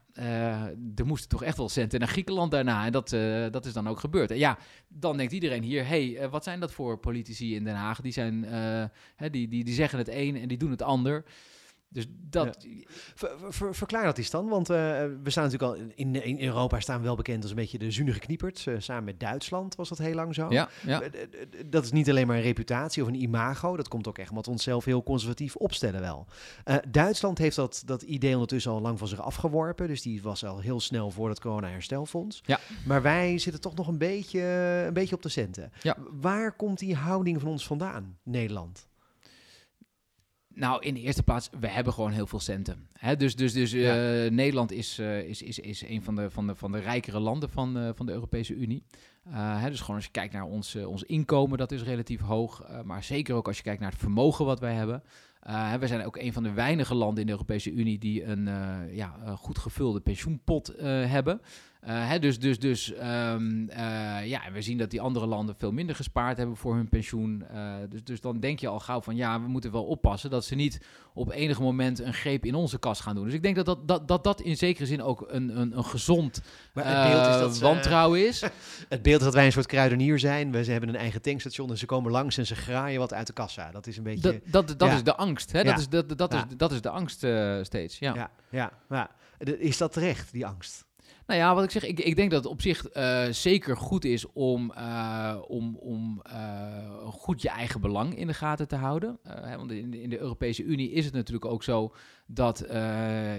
er 0.94 1.06
moesten 1.06 1.28
toch 1.28 1.42
echt 1.42 1.56
wel 1.56 1.68
centen 1.68 1.98
naar 1.98 2.08
Griekenland 2.08 2.50
daarna. 2.50 2.86
En 2.86 2.92
dat, 2.92 3.08
dat 3.52 3.66
is 3.66 3.72
dan 3.72 3.88
ook 3.88 4.00
gebeurd. 4.00 4.30
En 4.30 4.38
ja, 4.38 4.58
dan 4.88 5.16
denkt 5.16 5.32
iedereen 5.32 5.62
hier... 5.62 5.86
hé, 5.86 6.12
hey, 6.14 6.28
wat 6.28 6.44
zijn 6.44 6.60
dat 6.60 6.72
voor 6.72 6.98
politici 6.98 7.54
in 7.54 7.64
Den 7.64 7.74
Haag? 7.74 8.00
Die, 8.00 8.12
zijn, 8.12 8.44
hè, 9.16 9.30
die, 9.30 9.48
die, 9.48 9.64
die 9.64 9.74
zeggen 9.74 9.98
het 9.98 10.08
een 10.08 10.36
en 10.36 10.48
die 10.48 10.58
doen 10.58 10.70
het 10.70 10.82
ander. 10.82 11.24
Dus 11.94 12.06
dat... 12.30 12.56
Ja. 12.68 12.82
Ver, 13.14 13.30
ver, 13.48 13.74
verklaar 13.74 14.04
dat 14.04 14.18
eens 14.18 14.30
dan, 14.30 14.48
want 14.48 14.70
uh, 14.70 14.76
we 15.22 15.30
staan 15.30 15.44
natuurlijk 15.44 15.72
al 15.72 15.86
in, 15.94 16.24
in 16.24 16.40
Europa 16.40 16.80
staan 16.80 16.98
we 16.98 17.04
wel 17.04 17.16
bekend 17.16 17.42
als 17.42 17.50
een 17.50 17.56
beetje 17.56 17.78
de 17.78 17.90
zunige 17.90 18.18
kniepert. 18.18 18.64
Uh, 18.68 18.74
samen 18.78 19.04
met 19.04 19.20
Duitsland 19.20 19.74
was 19.74 19.88
dat 19.88 19.98
heel 19.98 20.14
lang 20.14 20.34
zo. 20.34 20.46
Ja, 20.50 20.68
ja. 20.86 21.02
Dat 21.66 21.84
is 21.84 21.92
niet 21.92 22.10
alleen 22.10 22.26
maar 22.26 22.36
een 22.36 22.42
reputatie 22.42 23.02
of 23.02 23.08
een 23.08 23.22
imago, 23.22 23.76
dat 23.76 23.88
komt 23.88 24.08
ook 24.08 24.18
echt 24.18 24.30
omdat 24.30 24.46
we 24.46 24.50
onszelf 24.50 24.84
heel 24.84 25.02
conservatief 25.02 25.56
opstellen 25.56 26.00
wel. 26.00 26.26
Duitsland 26.88 27.38
heeft 27.38 27.56
dat, 27.56 27.82
dat 27.86 28.02
idee 28.02 28.32
ondertussen 28.32 28.72
al 28.72 28.80
lang 28.80 28.98
van 28.98 29.08
zich 29.08 29.20
afgeworpen, 29.20 29.88
dus 29.88 30.02
die 30.02 30.22
was 30.22 30.44
al 30.44 30.58
heel 30.58 30.80
snel 30.80 31.10
voor 31.10 31.28
het 31.28 31.40
corona-herstelfonds. 31.40 32.42
Ja. 32.44 32.60
Maar 32.86 33.02
wij 33.02 33.38
zitten 33.38 33.60
toch 33.60 33.74
nog 33.74 33.88
een 33.88 33.98
beetje, 33.98 34.40
een 34.86 34.94
beetje 34.94 35.14
op 35.14 35.22
de 35.22 35.28
centen. 35.28 35.72
Ja. 35.82 35.96
Waar 36.20 36.52
komt 36.52 36.78
die 36.78 36.94
houding 36.94 37.40
van 37.40 37.50
ons 37.50 37.66
vandaan, 37.66 38.18
Nederland? 38.22 38.86
Nou, 40.54 40.82
in 40.82 40.94
de 40.94 41.00
eerste 41.00 41.22
plaats, 41.22 41.50
we 41.60 41.68
hebben 41.68 41.92
gewoon 41.92 42.10
heel 42.10 42.26
veel 42.26 42.40
centen. 42.40 42.86
Hè? 42.92 43.16
Dus, 43.16 43.36
dus, 43.36 43.52
dus 43.52 43.70
ja. 43.70 44.24
uh, 44.24 44.30
Nederland 44.30 44.72
is, 44.72 44.98
uh, 44.98 45.18
is, 45.18 45.42
is, 45.42 45.58
is 45.58 45.88
een 45.88 46.02
van 46.02 46.14
de, 46.14 46.30
van, 46.30 46.46
de, 46.46 46.54
van 46.54 46.72
de 46.72 46.78
rijkere 46.78 47.18
landen 47.18 47.50
van, 47.50 47.78
uh, 47.78 47.88
van 47.94 48.06
de 48.06 48.12
Europese 48.12 48.54
Unie. 48.54 48.84
Hè? 49.28 49.70
Dus 49.70 49.80
gewoon 49.80 49.96
als 49.96 50.04
je 50.04 50.10
kijkt 50.10 50.32
naar 50.32 50.44
ons, 50.44 50.76
ons 50.76 51.02
inkomen, 51.02 51.58
dat 51.58 51.72
is 51.72 51.82
relatief 51.82 52.20
hoog. 52.20 52.64
maar 52.84 53.02
zeker 53.02 53.34
ook 53.34 53.46
als 53.46 53.56
je 53.56 53.62
kijkt 53.62 53.80
naar 53.80 53.90
het 53.90 54.00
vermogen 54.00 54.44
wat 54.44 54.60
wij 54.60 54.74
hebben. 54.74 55.02
we 55.80 55.86
zijn 55.86 56.04
ook 56.04 56.16
een 56.16 56.32
van 56.32 56.42
de 56.42 56.52
weinige 56.52 56.94
landen 56.94 57.20
in 57.20 57.26
de 57.26 57.32
Europese 57.32 57.70
Unie 57.72 57.98
die 57.98 58.24
een 58.24 58.48
ja, 58.94 59.36
goed 59.36 59.58
gevulde 59.58 60.00
pensioenpot 60.00 60.72
hebben. 61.06 61.40
Uh, 61.88 62.08
hè, 62.08 62.18
dus 62.18 62.38
dus, 62.38 62.58
dus 62.58 62.92
um, 62.92 63.68
uh, 63.70 64.26
ja, 64.26 64.40
we 64.52 64.62
zien 64.62 64.78
dat 64.78 64.90
die 64.90 65.00
andere 65.00 65.26
landen 65.26 65.54
veel 65.58 65.72
minder 65.72 65.96
gespaard 65.96 66.36
hebben 66.36 66.56
voor 66.56 66.74
hun 66.74 66.88
pensioen. 66.88 67.44
Uh, 67.52 67.74
dus, 67.88 68.04
dus 68.04 68.20
dan 68.20 68.40
denk 68.40 68.58
je 68.58 68.68
al 68.68 68.80
gauw 68.80 69.00
van 69.00 69.16
ja, 69.16 69.40
we 69.40 69.48
moeten 69.48 69.72
wel 69.72 69.84
oppassen 69.84 70.30
dat 70.30 70.44
ze 70.44 70.54
niet 70.54 70.80
op 71.14 71.30
enig 71.30 71.60
moment 71.60 71.98
een 71.98 72.14
greep 72.14 72.44
in 72.44 72.54
onze 72.54 72.78
kas 72.78 73.00
gaan 73.00 73.14
doen. 73.14 73.24
Dus 73.24 73.34
ik 73.34 73.42
denk 73.42 73.56
dat 73.56 73.66
dat, 73.66 73.88
dat, 73.88 74.08
dat, 74.08 74.24
dat 74.24 74.40
in 74.40 74.56
zekere 74.56 74.86
zin 74.86 75.02
ook 75.02 75.24
een, 75.28 75.60
een, 75.60 75.76
een 75.76 75.84
gezond 75.84 76.42
maar 76.72 76.84
het 76.84 77.12
beeld 77.12 77.26
is 77.26 77.40
dat 77.40 77.58
wantrouwen 77.58 78.26
is. 78.26 78.40
het 78.88 79.02
beeld 79.02 79.18
is 79.18 79.24
dat 79.24 79.34
wij 79.34 79.46
een 79.46 79.52
soort 79.52 79.66
kruidenier 79.66 80.18
zijn. 80.18 80.52
We 80.52 80.64
ze 80.64 80.70
hebben 80.70 80.88
een 80.88 80.96
eigen 80.96 81.22
tankstation 81.22 81.70
en 81.70 81.78
ze 81.78 81.86
komen 81.86 82.10
langs 82.10 82.38
en 82.38 82.46
ze 82.46 82.54
graaien 82.54 82.98
wat 82.98 83.12
uit 83.12 83.26
de 83.26 83.32
kassa. 83.32 83.70
Dat 83.70 83.86
is 83.86 83.96
een 83.96 84.02
beetje... 84.02 84.40
Dat, 84.44 84.68
dat, 84.68 84.78
dat 84.78 84.92
is 84.92 85.02
de 85.02 85.14
angst. 85.14 85.52
Hè? 85.52 85.62
Dat, 85.62 85.78
is, 85.78 85.88
dat, 85.88 86.18
dat, 86.18 86.34
is, 86.34 86.42
dat 86.56 86.72
is 86.72 86.80
de 86.80 86.90
angst 86.90 87.26
steeds. 87.62 87.98
Ja, 87.98 88.30
ja, 88.50 88.72
ja. 88.88 89.10
Is 89.58 89.76
dat 89.76 89.92
terecht, 89.92 90.32
die 90.32 90.46
angst? 90.46 90.84
Nou 91.26 91.40
ja, 91.40 91.54
wat 91.54 91.64
ik 91.64 91.70
zeg, 91.70 91.84
ik, 91.84 92.00
ik 92.00 92.16
denk 92.16 92.30
dat 92.30 92.42
het 92.42 92.52
op 92.52 92.60
zich 92.60 92.96
uh, 92.96 93.24
zeker 93.30 93.76
goed 93.76 94.04
is 94.04 94.32
om, 94.32 94.72
uh, 94.76 95.36
om, 95.46 95.76
om 95.76 96.22
uh, 96.26 97.08
goed 97.08 97.42
je 97.42 97.48
eigen 97.48 97.80
belang 97.80 98.16
in 98.16 98.26
de 98.26 98.34
gaten 98.34 98.68
te 98.68 98.76
houden. 98.76 99.18
Hè, 99.22 99.56
want 99.56 99.70
in 99.70 99.94
in 99.94 100.10
de, 100.10 100.18
Europese 100.18 100.62
Unie 100.62 100.90
is 100.90 101.04
het 101.04 101.14
natuurlijk 101.14 101.44
ook 101.44 101.62
zo 101.62 101.94
dat, 102.26 102.64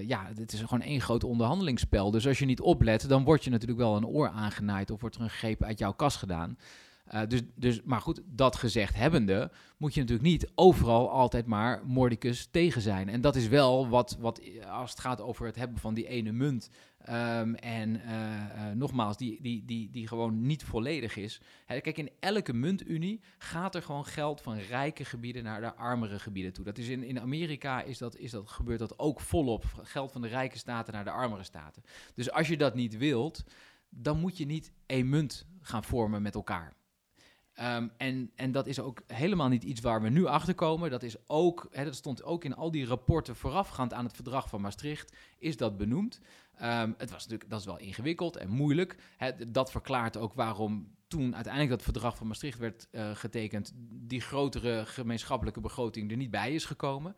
ja, 0.06 0.30
het 0.34 0.52
is 0.52 0.60
gewoon 0.60 0.80
één 0.80 1.00
groot 1.00 1.24
onderhandelingsspel. 1.24 2.10
Dus 2.10 2.26
als 2.26 2.38
je 2.38 2.44
niet 2.44 2.60
oplet, 2.60 3.08
dan 3.08 3.24
word 3.24 3.44
je 3.44 3.50
natuurlijk 3.50 3.80
wel 3.80 3.96
een 3.96 4.06
oor 4.06 4.28
aangenaaid 4.28 4.90
of 4.90 5.00
wordt 5.00 5.16
er 5.16 5.22
een 5.22 5.30
greep 5.30 5.62
uit 5.62 5.78
jouw 5.78 5.92
kas 5.92 6.16
gedaan. 6.16 6.58
Dus, 7.28 7.40
dus, 7.54 7.82
maar 7.82 8.00
goed, 8.00 8.20
dat 8.26 8.56
gezegd 8.56 8.94
hebbende, 8.94 9.50
moet 9.76 9.94
je 9.94 10.00
natuurlijk 10.00 10.28
niet 10.28 10.50
overal 10.54 11.10
altijd 11.10 11.46
maar 11.46 11.82
mordicus 11.84 12.48
tegen 12.50 12.80
zijn. 12.80 13.08
En 13.08 13.20
dat 13.20 13.36
is 13.36 13.48
wel 13.48 13.88
wat, 13.88 14.16
wat 14.20 14.40
als 14.70 14.90
het 14.90 15.00
gaat 15.00 15.20
over 15.20 15.46
het 15.46 15.56
hebben 15.56 15.78
van 15.78 15.94
die 15.94 16.08
ene 16.08 16.32
munt. 16.32 16.70
Um, 17.10 17.54
en 17.54 17.94
uh, 17.94 18.04
uh, 18.06 18.70
nogmaals, 18.74 19.16
die, 19.16 19.42
die, 19.42 19.64
die, 19.64 19.90
die 19.90 20.08
gewoon 20.08 20.46
niet 20.46 20.64
volledig 20.64 21.16
is. 21.16 21.40
Kijk, 21.66 21.98
in 21.98 22.10
elke 22.20 22.52
muntunie 22.52 23.20
gaat 23.38 23.74
er 23.74 23.82
gewoon 23.82 24.04
geld 24.04 24.40
van 24.40 24.56
rijke 24.56 25.04
gebieden 25.04 25.44
naar 25.44 25.60
de 25.60 25.74
armere 25.74 26.18
gebieden 26.18 26.52
toe. 26.52 26.64
Dat 26.64 26.78
is 26.78 26.88
in, 26.88 27.02
in 27.02 27.20
Amerika 27.20 27.82
is 27.82 27.98
dat, 27.98 28.16
is 28.16 28.30
dat, 28.30 28.50
gebeurt 28.50 28.78
dat 28.78 28.98
ook 28.98 29.20
volop. 29.20 29.64
Geld 29.82 30.12
van 30.12 30.22
de 30.22 30.28
rijke 30.28 30.58
staten 30.58 30.92
naar 30.92 31.04
de 31.04 31.10
armere 31.10 31.44
staten. 31.44 31.82
Dus 32.14 32.30
als 32.30 32.48
je 32.48 32.56
dat 32.56 32.74
niet 32.74 32.96
wilt, 32.96 33.44
dan 33.88 34.20
moet 34.20 34.38
je 34.38 34.46
niet 34.46 34.72
één 34.86 35.08
munt 35.08 35.46
gaan 35.60 35.84
vormen 35.84 36.22
met 36.22 36.34
elkaar. 36.34 36.74
Um, 37.60 37.90
en, 37.96 38.30
en 38.34 38.52
dat 38.52 38.66
is 38.66 38.80
ook 38.80 39.02
helemaal 39.06 39.48
niet 39.48 39.64
iets 39.64 39.80
waar 39.80 40.02
we 40.02 40.08
nu 40.08 40.26
achter 40.26 40.54
komen. 40.54 40.90
Dat 40.90 41.02
is 41.02 41.16
ook, 41.26 41.68
dat 41.72 41.94
stond 41.94 42.22
ook 42.22 42.44
in 42.44 42.54
al 42.54 42.70
die 42.70 42.86
rapporten 42.86 43.36
voorafgaand 43.36 43.92
aan 43.92 44.04
het 44.04 44.14
verdrag 44.14 44.48
van 44.48 44.60
Maastricht, 44.60 45.16
is 45.38 45.56
dat 45.56 45.76
benoemd. 45.76 46.20
Um, 46.62 46.94
het 46.98 47.10
was 47.10 47.22
natuurlijk, 47.22 47.50
dat 47.50 47.60
is 47.60 47.66
wel 47.66 47.78
ingewikkeld 47.78 48.36
en 48.36 48.48
moeilijk. 48.48 48.96
Dat 49.48 49.70
verklaart 49.70 50.16
ook 50.16 50.34
waarom 50.34 50.94
toen 51.08 51.34
uiteindelijk 51.34 51.72
dat 51.72 51.82
verdrag 51.82 52.16
van 52.16 52.26
Maastricht 52.26 52.58
werd 52.58 52.88
uh, 52.92 53.10
getekend, 53.14 53.72
die 53.90 54.20
grotere 54.20 54.86
gemeenschappelijke 54.86 55.60
begroting 55.60 56.10
er 56.10 56.16
niet 56.16 56.30
bij 56.30 56.54
is 56.54 56.64
gekomen. 56.64 57.16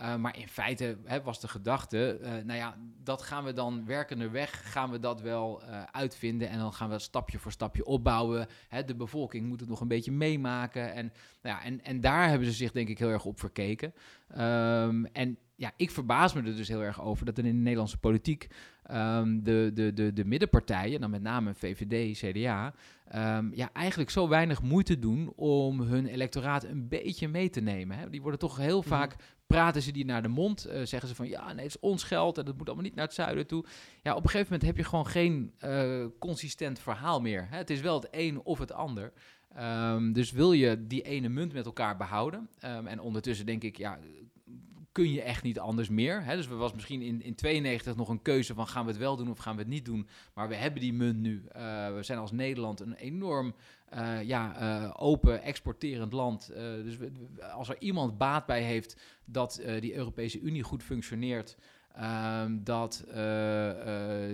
Uh, 0.00 0.16
maar 0.16 0.38
in 0.38 0.48
feite 0.48 0.98
was 1.24 1.40
de 1.40 1.48
gedachte, 1.48 2.18
uh, 2.22 2.28
nou 2.28 2.58
ja, 2.58 2.76
dat 3.02 3.22
gaan 3.22 3.44
we 3.44 3.52
dan 3.52 3.86
werkende 3.86 4.30
weg, 4.30 4.72
gaan 4.72 4.90
we 4.90 4.98
dat 4.98 5.20
wel 5.20 5.62
uh, 5.62 5.82
uitvinden 5.82 6.48
en 6.48 6.58
dan 6.58 6.72
gaan 6.72 6.90
we 6.90 6.98
stapje 6.98 7.38
voor 7.38 7.52
stapje 7.52 7.84
opbouwen. 7.84 8.46
De 8.86 8.94
bevolking 8.94 9.46
moet 9.46 9.60
het 9.60 9.68
nog 9.68 9.80
een 9.80 9.88
beetje 9.88 10.12
meemaken 10.12 10.92
en, 10.92 11.12
nou 11.42 11.56
ja, 11.56 11.62
en, 11.62 11.84
en 11.84 12.00
daar 12.00 12.28
hebben 12.28 12.48
ze 12.48 12.54
zich 12.54 12.72
denk 12.72 12.88
ik 12.88 12.98
heel 12.98 13.08
erg 13.08 13.24
op 13.24 13.40
verkeken. 13.40 13.94
Um, 14.38 15.06
en 15.06 15.38
ja, 15.56 15.72
ik 15.76 15.90
verbaas 15.90 16.32
me 16.32 16.42
er 16.42 16.56
dus 16.56 16.68
heel 16.68 16.82
erg 16.82 17.02
over 17.02 17.26
dat 17.26 17.38
er 17.38 17.44
in 17.44 17.54
de 17.54 17.60
Nederlandse 17.60 17.98
politiek 17.98 18.48
um, 18.90 19.42
de, 19.42 19.70
de, 19.74 19.92
de, 19.92 20.12
de 20.12 20.24
middenpartijen, 20.24 21.00
dan 21.00 21.10
met 21.10 21.22
name 21.22 21.54
VVD, 21.54 22.18
CDA, 22.18 22.74
um, 23.14 23.54
ja, 23.54 23.70
eigenlijk 23.72 24.10
zo 24.10 24.28
weinig 24.28 24.62
moeite 24.62 24.98
doen 24.98 25.32
om 25.36 25.80
hun 25.80 26.06
electoraat 26.06 26.64
een 26.64 26.88
beetje 26.88 27.28
mee 27.28 27.50
te 27.50 27.60
nemen. 27.60 27.98
Hè. 27.98 28.10
Die 28.10 28.22
worden 28.22 28.40
toch 28.40 28.56
heel 28.56 28.78
mhm. 28.78 28.88
vaak, 28.88 29.16
praten 29.46 29.82
ze 29.82 29.92
die 29.92 30.04
naar 30.04 30.22
de 30.22 30.28
mond, 30.28 30.66
uh, 30.66 30.72
zeggen 30.84 31.08
ze 31.08 31.14
van 31.14 31.28
ja, 31.28 31.46
nee, 31.52 31.64
het 31.64 31.74
is 31.74 31.80
ons 31.80 32.02
geld 32.02 32.38
en 32.38 32.44
dat 32.44 32.56
moet 32.56 32.66
allemaal 32.66 32.84
niet 32.84 32.94
naar 32.94 33.04
het 33.04 33.14
zuiden 33.14 33.46
toe. 33.46 33.64
Ja, 34.02 34.14
op 34.14 34.22
een 34.22 34.30
gegeven 34.30 34.52
moment 34.52 34.68
heb 34.68 34.76
je 34.76 34.90
gewoon 34.90 35.06
geen 35.06 35.52
uh, 35.64 36.04
consistent 36.18 36.78
verhaal 36.78 37.20
meer. 37.20 37.46
Hè. 37.50 37.56
Het 37.56 37.70
is 37.70 37.80
wel 37.80 37.94
het 37.94 38.08
een 38.10 38.40
of 38.44 38.58
het 38.58 38.72
ander. 38.72 39.12
Um, 39.60 40.12
dus 40.12 40.30
wil 40.30 40.52
je 40.52 40.86
die 40.86 41.02
ene 41.02 41.28
munt 41.28 41.52
met 41.52 41.66
elkaar 41.66 41.96
behouden? 41.96 42.48
En 42.60 43.00
ondertussen 43.00 43.46
denk 43.46 43.62
ik, 43.62 43.76
ja, 43.76 43.98
kun 44.96 45.12
je 45.12 45.22
echt 45.22 45.42
niet 45.42 45.58
anders 45.58 45.88
meer. 45.88 46.24
Hè? 46.24 46.36
Dus 46.36 46.48
we 46.48 46.54
was 46.54 46.72
misschien 46.72 47.02
in, 47.02 47.22
in 47.22 47.34
92 47.34 47.96
nog 47.96 48.08
een 48.08 48.22
keuze 48.22 48.54
van 48.54 48.66
gaan 48.66 48.84
we 48.84 48.90
het 48.90 49.00
wel 49.00 49.16
doen 49.16 49.30
of 49.30 49.38
gaan 49.38 49.56
we 49.56 49.62
het 49.62 49.70
niet 49.70 49.84
doen. 49.84 50.08
Maar 50.34 50.48
we 50.48 50.54
hebben 50.54 50.80
die 50.80 50.92
munt 50.92 51.18
nu. 51.18 51.42
Uh, 51.56 51.94
we 51.94 52.02
zijn 52.02 52.18
als 52.18 52.32
Nederland 52.32 52.80
een 52.80 52.94
enorm 52.94 53.54
uh, 53.94 54.22
ja, 54.22 54.60
uh, 54.60 54.90
open, 54.96 55.42
exporterend 55.42 56.12
land. 56.12 56.50
dus 56.84 56.96
als 57.52 57.68
er 57.68 57.76
iemand 57.78 58.18
baat 58.18 58.46
bij 58.46 58.62
heeft 58.62 58.96
dat 59.24 59.62
die 59.80 59.94
Europese 59.94 60.40
Unie 60.40 60.62
goed 60.62 60.82
functioneert. 60.82 61.56
Um, 62.42 62.64
dat 62.64 63.04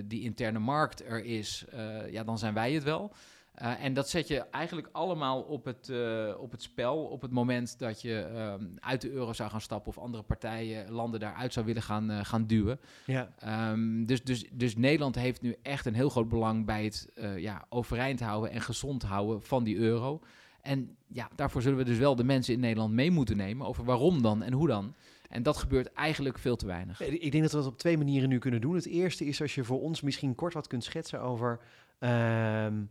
die 0.04 0.22
interne 0.22 0.58
markt 0.58 1.04
er 1.04 1.24
is, 1.24 1.64
ja, 2.10 2.24
dan 2.24 2.38
zijn 2.38 2.54
wij 2.54 2.72
het 2.72 2.82
wel. 2.82 3.12
Uh, 3.62 3.84
en 3.84 3.94
dat 3.94 4.08
zet 4.08 4.28
je 4.28 4.38
eigenlijk 4.40 4.88
allemaal 4.92 5.42
op 5.42 5.64
het, 5.64 5.88
uh, 5.88 6.34
op 6.38 6.50
het 6.50 6.62
spel 6.62 7.04
op 7.04 7.22
het 7.22 7.30
moment 7.30 7.78
dat 7.78 8.02
je 8.02 8.26
um, 8.58 8.74
uit 8.80 9.00
de 9.00 9.10
euro 9.10 9.32
zou 9.32 9.50
gaan 9.50 9.60
stappen 9.60 9.88
of 9.88 9.98
andere 9.98 10.22
partijen, 10.22 10.90
landen 10.90 11.20
daaruit 11.20 11.52
zou 11.52 11.66
willen 11.66 11.82
gaan, 11.82 12.10
uh, 12.10 12.24
gaan 12.24 12.46
duwen. 12.46 12.80
Ja. 13.06 13.28
Um, 13.70 14.06
dus, 14.06 14.22
dus, 14.22 14.44
dus 14.52 14.76
Nederland 14.76 15.14
heeft 15.14 15.40
nu 15.40 15.56
echt 15.62 15.86
een 15.86 15.94
heel 15.94 16.08
groot 16.08 16.28
belang 16.28 16.66
bij 16.66 16.84
het 16.84 17.08
ja, 17.36 17.64
overeind 17.68 18.20
houden 18.20 18.50
en 18.50 18.60
gezond 18.60 19.02
houden 19.02 19.42
van 19.42 19.64
die 19.64 19.76
euro. 19.76 20.20
En 20.60 20.96
ja, 21.06 21.28
daarvoor 21.34 21.62
zullen 21.62 21.78
we 21.78 21.84
dus 21.84 21.98
wel 21.98 22.16
de 22.16 22.24
mensen 22.24 22.54
in 22.54 22.60
Nederland 22.60 22.92
mee 22.92 23.10
moeten 23.10 23.36
nemen 23.36 23.66
over 23.66 23.84
waarom 23.84 24.22
dan 24.22 24.42
en 24.42 24.52
hoe 24.52 24.68
dan. 24.68 24.94
En 25.28 25.42
dat 25.42 25.56
gebeurt 25.56 25.92
eigenlijk 25.92 26.38
veel 26.38 26.56
te 26.56 26.66
weinig. 26.66 27.00
Ik 27.00 27.32
denk 27.32 27.42
dat 27.42 27.52
we 27.52 27.58
dat 27.58 27.66
op 27.66 27.78
twee 27.78 27.98
manieren 27.98 28.28
nu 28.28 28.38
kunnen 28.38 28.60
doen. 28.60 28.74
Het 28.74 28.86
eerste 28.86 29.24
is 29.24 29.40
als 29.40 29.54
je 29.54 29.64
voor 29.64 29.80
ons 29.80 30.00
misschien 30.00 30.34
kort 30.34 30.54
wat 30.54 30.66
kunt 30.66 30.84
schetsen 30.84 31.20
over. 31.20 31.60
Um, 32.00 32.90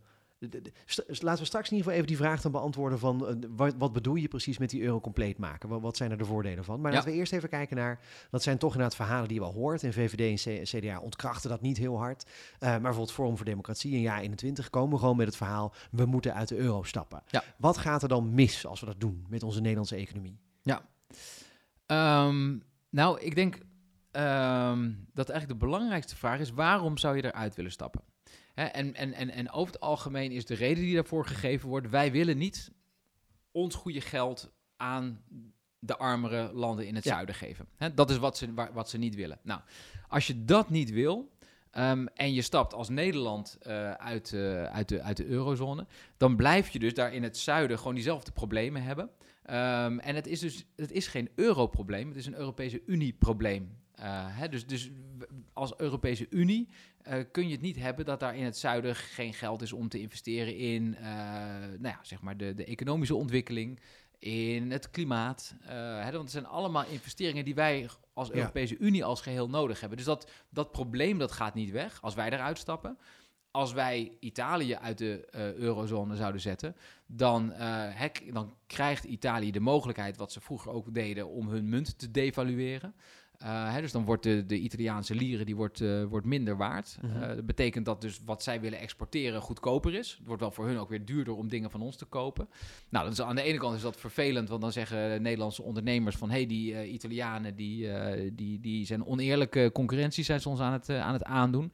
Laten 1.06 1.40
we 1.40 1.44
straks 1.44 1.70
in 1.70 1.76
ieder 1.76 1.76
geval 1.76 1.92
even 1.92 2.06
die 2.06 2.16
vraag 2.16 2.40
dan 2.40 2.52
beantwoorden 2.52 2.98
van 2.98 3.28
uh, 3.28 3.48
wat, 3.56 3.74
wat, 3.78 3.92
bedoel 3.92 4.14
je 4.14 4.28
precies 4.28 4.58
met 4.58 4.70
die 4.70 4.82
euro 4.82 5.00
compleet 5.00 5.38
maken? 5.38 5.68
Wat, 5.68 5.80
wat 5.80 5.96
zijn 5.96 6.10
er 6.10 6.18
de 6.18 6.24
voordelen 6.24 6.64
van? 6.64 6.80
Maar 6.80 6.90
ja. 6.90 6.96
laten 6.96 7.12
we 7.12 7.18
eerst 7.18 7.32
even 7.32 7.48
kijken 7.48 7.76
naar, 7.76 8.00
dat 8.30 8.42
zijn 8.42 8.58
toch 8.58 8.72
inderdaad 8.72 8.96
verhalen 8.96 9.28
die 9.28 9.36
je 9.36 9.42
wel 9.42 9.52
hoort. 9.52 9.82
En 9.82 9.92
VVD 9.92 10.46
en 10.46 10.64
CDA 10.64 11.00
ontkrachten 11.00 11.50
dat 11.50 11.60
niet 11.60 11.76
heel 11.76 11.98
hard. 11.98 12.24
Uh, 12.24 12.68
maar 12.68 12.80
bijvoorbeeld 12.80 13.12
Forum 13.12 13.36
voor 13.36 13.46
Democratie 13.46 13.92
in 13.92 14.00
jaar 14.00 14.20
21 14.20 14.70
komen 14.70 14.98
gewoon 14.98 15.16
met 15.16 15.26
het 15.26 15.36
verhaal, 15.36 15.74
we 15.90 16.04
moeten 16.04 16.34
uit 16.34 16.48
de 16.48 16.56
euro 16.56 16.82
stappen. 16.82 17.22
Ja. 17.26 17.44
Wat 17.56 17.78
gaat 17.78 18.02
er 18.02 18.08
dan 18.08 18.34
mis 18.34 18.66
als 18.66 18.80
we 18.80 18.86
dat 18.86 19.00
doen 19.00 19.26
met 19.28 19.42
onze 19.42 19.60
Nederlandse 19.60 19.96
economie? 19.96 20.38
Ja, 20.62 20.82
um, 22.26 22.62
nou 22.90 23.20
ik 23.20 23.34
denk 23.34 23.54
um, 24.12 25.06
dat 25.14 25.28
eigenlijk 25.28 25.60
de 25.60 25.66
belangrijkste 25.66 26.16
vraag 26.16 26.38
is, 26.40 26.50
waarom 26.50 26.98
zou 26.98 27.16
je 27.16 27.24
eruit 27.24 27.54
willen 27.54 27.72
stappen? 27.72 28.02
En, 28.54 28.94
en, 28.94 29.12
en, 29.12 29.30
en 29.30 29.50
over 29.50 29.72
het 29.72 29.82
algemeen 29.82 30.30
is 30.30 30.44
de 30.44 30.54
reden 30.54 30.82
die 30.82 30.94
daarvoor 30.94 31.26
gegeven 31.26 31.68
wordt: 31.68 31.88
wij 31.88 32.12
willen 32.12 32.38
niet 32.38 32.70
ons 33.50 33.74
goede 33.74 34.00
geld 34.00 34.52
aan 34.76 35.22
de 35.78 35.96
armere 35.96 36.50
landen 36.52 36.86
in 36.86 36.94
het 36.94 37.04
zuiden 37.04 37.34
geven. 37.34 37.68
dat 37.94 38.10
is 38.10 38.18
wat 38.18 38.36
ze, 38.36 38.70
wat 38.72 38.90
ze 38.90 38.98
niet 38.98 39.14
willen. 39.14 39.38
Nou, 39.42 39.60
als 40.08 40.26
je 40.26 40.44
dat 40.44 40.70
niet 40.70 40.90
wil. 40.90 41.30
Um, 41.78 42.08
en 42.08 42.32
je 42.32 42.42
stapt 42.42 42.74
als 42.74 42.88
Nederland 42.88 43.58
uh, 43.62 43.90
uit, 43.90 44.32
uh, 44.32 44.64
uit, 44.64 44.88
de, 44.88 45.02
uit 45.02 45.16
de 45.16 45.26
eurozone, 45.26 45.86
dan 46.16 46.36
blijf 46.36 46.68
je 46.68 46.78
dus 46.78 46.94
daar 46.94 47.12
in 47.12 47.22
het 47.22 47.38
zuiden 47.38 47.78
gewoon 47.78 47.94
diezelfde 47.94 48.32
problemen 48.32 48.82
hebben. 48.82 49.04
Um, 49.04 49.98
en 49.98 50.14
het 50.14 50.26
is 50.26 50.40
dus 50.40 50.64
het 50.76 50.92
is 50.92 51.06
geen 51.06 51.30
europrobleem, 51.34 52.08
het 52.08 52.16
is 52.16 52.26
een 52.26 52.34
Europese 52.34 52.82
Unie-probleem. 52.86 53.81
Uh, 54.02 54.42
dus, 54.50 54.66
dus 54.66 54.90
als 55.52 55.76
Europese 55.76 56.26
Unie 56.30 56.68
uh, 57.08 57.14
kun 57.32 57.46
je 57.46 57.52
het 57.52 57.60
niet 57.60 57.76
hebben 57.76 58.04
dat 58.04 58.20
daar 58.20 58.36
in 58.36 58.44
het 58.44 58.56
zuiden 58.56 58.96
geen 58.96 59.34
geld 59.34 59.62
is 59.62 59.72
om 59.72 59.88
te 59.88 60.00
investeren 60.00 60.56
in 60.56 60.96
uh, 61.00 61.02
nou 61.78 61.82
ja, 61.82 61.98
zeg 62.02 62.20
maar 62.20 62.36
de, 62.36 62.54
de 62.54 62.64
economische 62.64 63.14
ontwikkeling, 63.14 63.80
in 64.18 64.70
het 64.70 64.90
klimaat. 64.90 65.54
Hè, 65.64 66.10
want 66.10 66.22
het 66.22 66.30
zijn 66.30 66.46
allemaal 66.46 66.84
investeringen 66.84 67.44
die 67.44 67.54
wij 67.54 67.88
als 68.12 68.32
Europese 68.32 68.78
Unie 68.78 69.04
als 69.04 69.20
geheel 69.20 69.48
nodig 69.48 69.80
hebben. 69.80 69.98
Dus 69.98 70.06
dat, 70.06 70.30
dat 70.48 70.72
probleem 70.72 71.18
dat 71.18 71.32
gaat 71.32 71.54
niet 71.54 71.70
weg 71.70 72.02
als 72.02 72.14
wij 72.14 72.30
eruit 72.30 72.58
stappen. 72.58 72.98
Als 73.50 73.72
wij 73.72 74.16
Italië 74.20 74.74
uit 74.74 74.98
de 74.98 75.28
eurozone 75.56 76.16
zouden 76.16 76.40
zetten, 76.40 76.76
dan, 77.06 77.52
hek, 77.52 78.34
dan 78.34 78.56
krijgt 78.66 79.04
Italië 79.04 79.50
de 79.50 79.60
mogelijkheid, 79.60 80.16
wat 80.16 80.32
ze 80.32 80.40
vroeger 80.40 80.72
ook 80.72 80.94
deden, 80.94 81.28
om 81.28 81.48
hun 81.48 81.68
munt 81.68 81.98
te 81.98 82.10
devalueren. 82.10 82.94
Hè, 83.44 83.80
dus 83.80 83.92
dan 83.92 84.04
wordt 84.04 84.22
de, 84.22 84.46
de 84.46 84.58
Italiaanse 84.58 85.14
lire 85.14 85.44
die 85.44 85.56
wordt, 85.56 85.80
uh, 85.80 86.04
wordt 86.04 86.26
minder 86.26 86.56
waard. 86.56 86.98
Mm 87.02 87.10
-hmm. 87.10 87.22
uh, 87.22 87.28
dat 87.28 87.46
betekent 87.46 87.84
dat 87.84 88.00
dus 88.00 88.20
wat 88.24 88.42
zij 88.42 88.60
willen 88.60 88.78
exporteren 88.78 89.40
goedkoper 89.40 89.94
is. 89.94 90.14
Het 90.18 90.26
wordt 90.26 90.42
wel 90.42 90.50
voor 90.50 90.66
hun 90.66 90.78
ook 90.78 90.88
weer 90.88 91.04
duurder 91.04 91.34
om 91.34 91.48
dingen 91.48 91.70
van 91.70 91.80
ons 91.80 91.96
te 91.96 92.04
kopen. 92.04 92.48
Nou, 92.88 93.08
dus 93.08 93.22
aan 93.22 93.36
de 93.36 93.42
ene 93.42 93.58
kant 93.58 93.76
is 93.76 93.82
dat 93.82 93.96
vervelend, 93.96 94.48
want 94.48 94.60
dan 94.60 94.72
zeggen 94.72 95.22
Nederlandse 95.22 95.62
ondernemers 95.62 96.16
van... 96.16 96.30
hé, 96.30 96.36
hey, 96.36 96.46
die 96.46 96.86
Italianen 96.86 97.54
die, 97.54 97.88
die, 98.34 98.60
die 98.60 98.86
zijn 98.86 99.06
oneerlijke 99.06 99.70
concurrentie 99.72 100.24
zijn 100.24 100.40
ze 100.40 100.48
ons 100.48 100.60
aan 100.60 100.72
het, 100.72 100.90
aan 100.90 101.12
het 101.12 101.24
aandoen. 101.24 101.72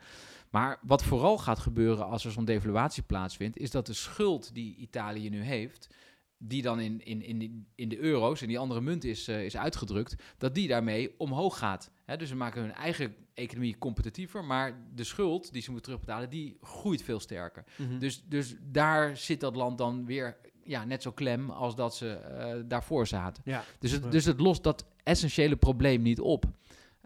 Maar 0.51 0.79
wat 0.83 1.03
vooral 1.03 1.39
gaat 1.39 1.59
gebeuren 1.59 2.07
als 2.07 2.25
er 2.25 2.33
zo'n 2.33 2.45
devaluatie 2.45 3.03
plaatsvindt, 3.03 3.59
is 3.59 3.71
dat 3.71 3.87
de 3.87 3.93
schuld 3.93 4.55
die 4.55 4.77
Italië 4.77 5.31
nu 5.31 5.43
heeft, 5.43 5.89
die 6.38 6.62
dan 6.62 6.81
in, 6.81 7.05
in, 7.05 7.22
in, 7.22 7.66
in 7.74 7.88
de 7.88 7.98
euro's 7.98 8.42
en 8.42 8.48
die 8.48 8.59
andere 8.59 8.81
munt 8.81 9.05
is, 9.05 9.29
uh, 9.29 9.44
is 9.44 9.57
uitgedrukt, 9.57 10.22
dat 10.38 10.55
die 10.55 10.68
daarmee 10.68 11.14
omhoog 11.18 11.59
gaat. 11.59 11.90
Dus 12.16 12.29
ze 12.29 12.37
maken 12.37 12.61
hun 12.62 12.72
eigen 12.72 13.14
economie 13.35 13.79
competitiever, 13.79 14.44
maar 14.44 14.81
de 14.94 15.05
schuld 15.05 15.53
die 15.53 15.62
ze 15.62 15.70
moeten 15.70 15.92
terugbetalen, 15.92 16.31
die 16.31 16.57
groeit 16.61 17.03
veel 17.03 17.20
sterker. 17.20 17.64
Mhm. 17.77 17.98
Dus, 17.98 18.24
dus 18.29 18.55
daar 18.62 19.16
zit 19.16 19.40
dat 19.40 19.57
land 19.57 19.79
dan 19.79 20.07
weer 20.07 20.37
ja, 20.64 20.85
net 20.85 21.03
zo 21.03 21.12
klem 21.12 21.51
als 21.51 21.77
dat 21.77 21.96
ze 21.96 22.20
uh, 22.31 22.62
daarvoor 22.68 23.07
zaten. 23.07 23.42
Ja. 23.46 23.64
Dus 23.79 23.90
het, 23.90 24.12
dus 24.12 24.24
het 24.24 24.40
lost 24.40 24.62
dat 24.62 24.85
essentiële 25.03 25.57
probleem 25.57 26.03
niet 26.03 26.20
op. 26.20 26.44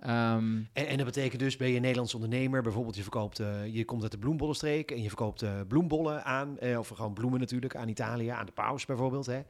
Um, 0.07 0.69
en, 0.73 0.87
en, 0.87 0.97
dat 0.97 1.07
betekent 1.07 1.41
dus, 1.41 1.57
ben 1.57 1.69
je 1.69 1.75
een 1.75 1.81
Nederlands 1.81 2.15
ondernemer, 2.15 2.63
bijvoorbeeld 2.63 2.97
je 2.97 3.03
verkoopt, 3.03 3.41
uh, 3.41 3.67
je 3.67 3.85
komt 3.85 4.03
uit 4.03 4.11
de 4.11 4.19
bloembollenstreek 4.19 4.91
en 4.91 5.03
je 5.03 5.09
verkoopt 5.09 5.43
uh, 5.43 5.51
bloembollen 5.69 6.25
aan, 6.25 6.57
uh, 6.63 6.79
of 6.79 6.89
gewoon 6.89 7.13
bloemen 7.13 7.41
natuurlijk, 7.41 7.77
aan 7.77 7.89
Italië, 7.89 8.29
aan 8.29 8.47
de 8.47 8.53
paus 8.53 8.85
bijvoorbeeld. 8.85 9.27
Hè. 9.27 9.37
Um, 9.37 9.45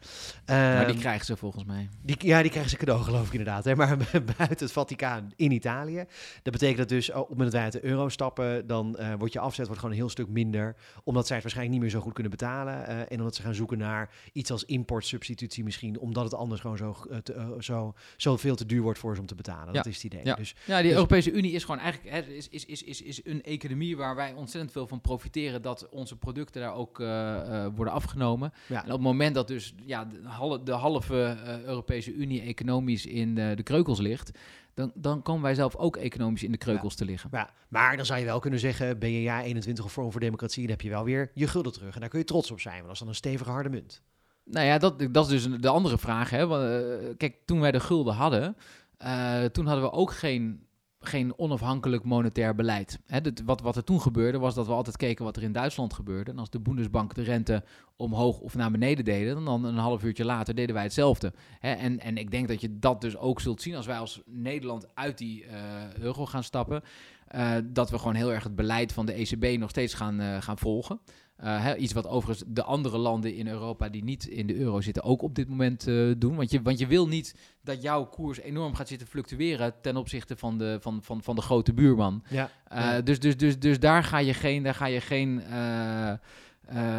maar 0.46 0.86
die 0.86 0.98
krijgen 0.98 1.26
ze 1.26 1.36
volgens 1.36 1.64
mij. 1.64 1.88
Die, 2.02 2.16
ja, 2.18 2.40
die 2.40 2.50
krijgen 2.50 2.70
ze 2.70 2.76
cadeau 2.76 3.02
geloof 3.12 3.26
ik 3.26 3.32
inderdaad, 3.32 3.64
hè. 3.64 3.76
maar 3.76 3.96
buiten 4.36 4.58
het 4.58 4.72
Vaticaan 4.72 5.32
in 5.36 5.50
Italië. 5.50 6.04
Dat 6.42 6.52
betekent 6.52 6.78
dat 6.78 6.88
dus, 6.88 7.10
op 7.10 7.16
het 7.16 7.28
moment 7.28 7.50
dat 7.50 7.52
wij 7.52 7.62
uit 7.62 7.72
de 7.72 7.84
euro 7.84 8.08
stappen, 8.08 8.66
dan 8.66 8.96
wordt 9.18 9.32
je 9.32 9.40
afzet 9.40 9.66
wordt 9.66 9.80
gewoon 9.80 9.94
een 9.94 10.02
heel 10.02 10.10
stuk 10.10 10.28
minder, 10.28 10.76
omdat 11.04 11.26
zij 11.26 11.34
het 11.34 11.44
waarschijnlijk 11.44 11.78
niet 11.80 11.80
meer 11.80 11.98
zo 11.98 12.04
goed 12.04 12.14
kunnen 12.14 12.32
betalen 12.32 13.08
en 13.08 13.18
omdat 13.18 13.34
ze 13.34 13.42
gaan 13.42 13.54
zoeken 13.54 13.78
naar 13.78 14.10
iets 14.32 14.50
als 14.50 14.64
importsubstitutie 14.64 15.64
misschien, 15.64 15.98
omdat 15.98 16.24
het 16.24 16.34
anders 16.34 16.60
gewoon 16.60 16.76
zo, 16.76 16.96
te, 17.22 17.56
zo, 17.58 17.94
zo 18.16 18.36
veel 18.36 18.56
te 18.56 18.66
duur 18.66 18.82
wordt 18.82 18.98
voor 18.98 19.14
ze 19.14 19.20
om 19.20 19.26
te 19.26 19.34
betalen. 19.34 19.66
Ja. 19.66 19.72
Dat 19.72 19.86
is 19.86 19.94
het 19.94 20.04
idee. 20.04 20.24
Ja. 20.24 20.36
Dus, 20.42 20.54
ja, 20.64 20.76
die 20.76 20.86
dus- 20.86 20.94
Europese 20.94 21.32
Unie 21.32 21.52
is 21.52 21.64
gewoon 21.64 21.80
eigenlijk 21.80 22.14
hè, 22.14 22.32
is, 22.32 22.48
is, 22.48 22.64
is, 22.64 22.82
is, 22.82 23.02
is 23.02 23.20
een 23.24 23.42
economie 23.42 23.96
waar 23.96 24.16
wij 24.16 24.32
ontzettend 24.32 24.72
veel 24.72 24.86
van 24.86 25.00
profiteren. 25.00 25.62
Dat 25.62 25.88
onze 25.88 26.16
producten 26.16 26.60
daar 26.60 26.74
ook 26.74 27.00
uh, 27.00 27.06
uh, 27.08 27.66
worden 27.74 27.94
afgenomen. 27.94 28.52
Ja. 28.66 28.78
En 28.78 28.86
op 28.86 28.92
het 28.92 29.00
moment 29.00 29.34
dat 29.34 29.48
dus 29.48 29.74
ja, 29.84 30.04
de, 30.04 30.20
halve, 30.28 30.62
de 30.62 30.72
halve 30.72 31.36
uh, 31.44 31.62
Europese 31.62 32.12
Unie 32.14 32.40
economisch 32.40 33.06
in 33.06 33.34
de, 33.34 33.52
de 33.56 33.62
kreukels 33.62 34.00
ligt. 34.00 34.30
Dan, 34.74 34.92
dan 34.94 35.22
komen 35.22 35.42
wij 35.42 35.54
zelf 35.54 35.76
ook 35.76 35.96
economisch 35.96 36.42
in 36.42 36.52
de 36.52 36.58
kreukels 36.58 36.92
Ja. 36.92 36.98
te 36.98 37.04
liggen. 37.04 37.30
Ja, 37.32 37.50
maar 37.68 37.96
dan 37.96 38.06
zou 38.06 38.18
je 38.18 38.24
wel 38.24 38.38
kunnen 38.38 38.60
zeggen, 38.60 38.98
ben 38.98 39.10
je 39.10 39.22
jaar 39.22 39.42
21 39.42 39.84
of 39.84 39.92
Forum 39.92 40.10
voor 40.10 40.20
Democratie, 40.20 40.62
dan 40.62 40.70
heb 40.70 40.80
je 40.80 40.88
wel 40.90 41.04
weer 41.04 41.30
je 41.34 41.46
gulden 41.46 41.72
terug. 41.72 41.94
En 41.94 42.00
daar 42.00 42.08
kun 42.08 42.18
je 42.18 42.24
trots 42.24 42.50
op 42.50 42.60
zijn, 42.60 42.74
want 42.74 42.84
dat 42.84 42.92
is 42.92 42.98
dan 42.98 43.08
een 43.08 43.14
stevige 43.14 43.50
harde 43.50 43.68
munt. 43.68 44.02
Nou 44.44 44.66
ja, 44.66 44.78
dat, 44.78 45.08
dat 45.10 45.30
is 45.30 45.42
dus 45.42 45.60
de 45.60 45.68
andere 45.68 45.98
vraag. 45.98 46.30
Hè? 46.30 46.46
Want, 46.46 46.62
eh, 46.62 47.08
kijk, 47.16 47.36
toen 47.44 47.60
wij 47.60 47.70
de 47.72 47.80
gulden 47.80 48.14
hadden, 48.14 48.56
eh, 49.02 49.44
toen 49.44 49.66
hadden 49.66 49.84
we 49.84 49.92
ook 49.92 50.12
geen, 50.12 50.66
geen 51.00 51.38
onafhankelijk 51.38 52.04
monetair 52.04 52.54
beleid. 52.54 53.00
Hè, 53.06 53.20
wat, 53.44 53.60
wat 53.60 53.76
er 53.76 53.84
toen 53.84 54.00
gebeurde, 54.00 54.38
was 54.38 54.54
dat 54.54 54.66
we 54.66 54.72
altijd 54.72 54.96
keken 54.96 55.24
wat 55.24 55.36
er 55.36 55.42
in 55.42 55.52
Duitsland 55.52 55.94
gebeurde. 55.94 56.30
En 56.30 56.38
als 56.38 56.50
de 56.50 56.60
Bundesbank 56.60 57.14
de 57.14 57.22
rente 57.22 57.64
omhoog 57.96 58.38
of 58.38 58.54
naar 58.54 58.70
beneden 58.70 59.04
deden, 59.04 59.44
dan 59.44 59.64
een 59.64 59.76
half 59.76 60.04
uurtje 60.04 60.24
later 60.24 60.54
deden 60.54 60.74
wij 60.74 60.84
hetzelfde. 60.84 61.32
Hè, 61.58 61.72
en, 61.72 62.00
en 62.00 62.16
ik 62.16 62.30
denk 62.30 62.48
dat 62.48 62.60
je 62.60 62.78
dat 62.78 63.00
dus 63.00 63.16
ook 63.16 63.40
zult 63.40 63.62
zien 63.62 63.74
als 63.76 63.86
wij 63.86 63.98
als 63.98 64.22
Nederland 64.26 64.86
uit 64.94 65.18
die 65.18 65.44
eh, 65.44 65.94
euro 65.98 66.26
gaan 66.26 66.44
stappen. 66.44 66.82
eh, 67.26 67.54
dat 67.64 67.90
we 67.90 67.98
gewoon 67.98 68.14
heel 68.14 68.32
erg 68.32 68.44
het 68.44 68.56
beleid 68.56 68.92
van 68.92 69.06
de 69.06 69.12
ECB 69.12 69.58
nog 69.58 69.70
steeds 69.70 69.94
gaan, 69.94 70.42
gaan 70.42 70.58
volgen. 70.58 71.00
Eh, 71.42 71.68
iets 71.78 71.92
wat 71.92 72.06
overigens 72.06 72.48
de 72.48 72.62
andere 72.62 72.98
landen 72.98 73.34
in 73.34 73.48
Europa 73.48 73.88
die 73.88 74.04
niet 74.04 74.26
in 74.26 74.46
de 74.46 74.56
euro 74.56 74.80
zitten 74.80 75.02
ook 75.02 75.22
op 75.22 75.34
dit 75.34 75.48
moment 75.48 75.86
eh, 75.88 76.10
doen. 76.18 76.36
Want 76.36 76.50
je, 76.50 76.62
want 76.62 76.78
je 76.78 76.86
wil 76.86 77.08
niet 77.08 77.34
dat 77.62 77.82
jouw 77.82 78.04
koers 78.04 78.40
enorm 78.40 78.74
gaat 78.74 78.88
zitten 78.88 79.06
fluctueren 79.06 79.74
ten 79.80 79.96
opzichte 79.96 80.36
van 80.36 80.58
de, 80.58 80.78
van, 80.80 81.02
van, 81.02 81.22
van 81.22 81.34
de 81.36 81.42
grote 81.42 81.72
buurman. 81.72 82.24
Ja, 82.28 82.50
Eh, 82.64 82.78
ja. 82.80 83.00
dus, 83.00 83.18
dus, 83.20 83.36
dus, 83.36 83.58
dus 83.58 83.78
daar 83.80 84.04
ga 84.04 84.18
je 84.18 84.34
geen, 84.34 84.62
daar 84.62 84.74
ga 84.74 84.86
je 84.86 85.00
geen, 85.00 85.42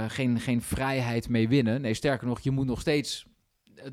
geen, 0.07 0.39
geen 0.39 0.61
vrijheid 0.61 1.29
mee 1.29 1.47
winnen. 1.47 1.81
Nee, 1.81 1.93
sterker 1.93 2.27
nog, 2.27 2.39
je 2.39 2.51
moet 2.51 2.65
nog 2.65 2.81
steeds 2.81 3.25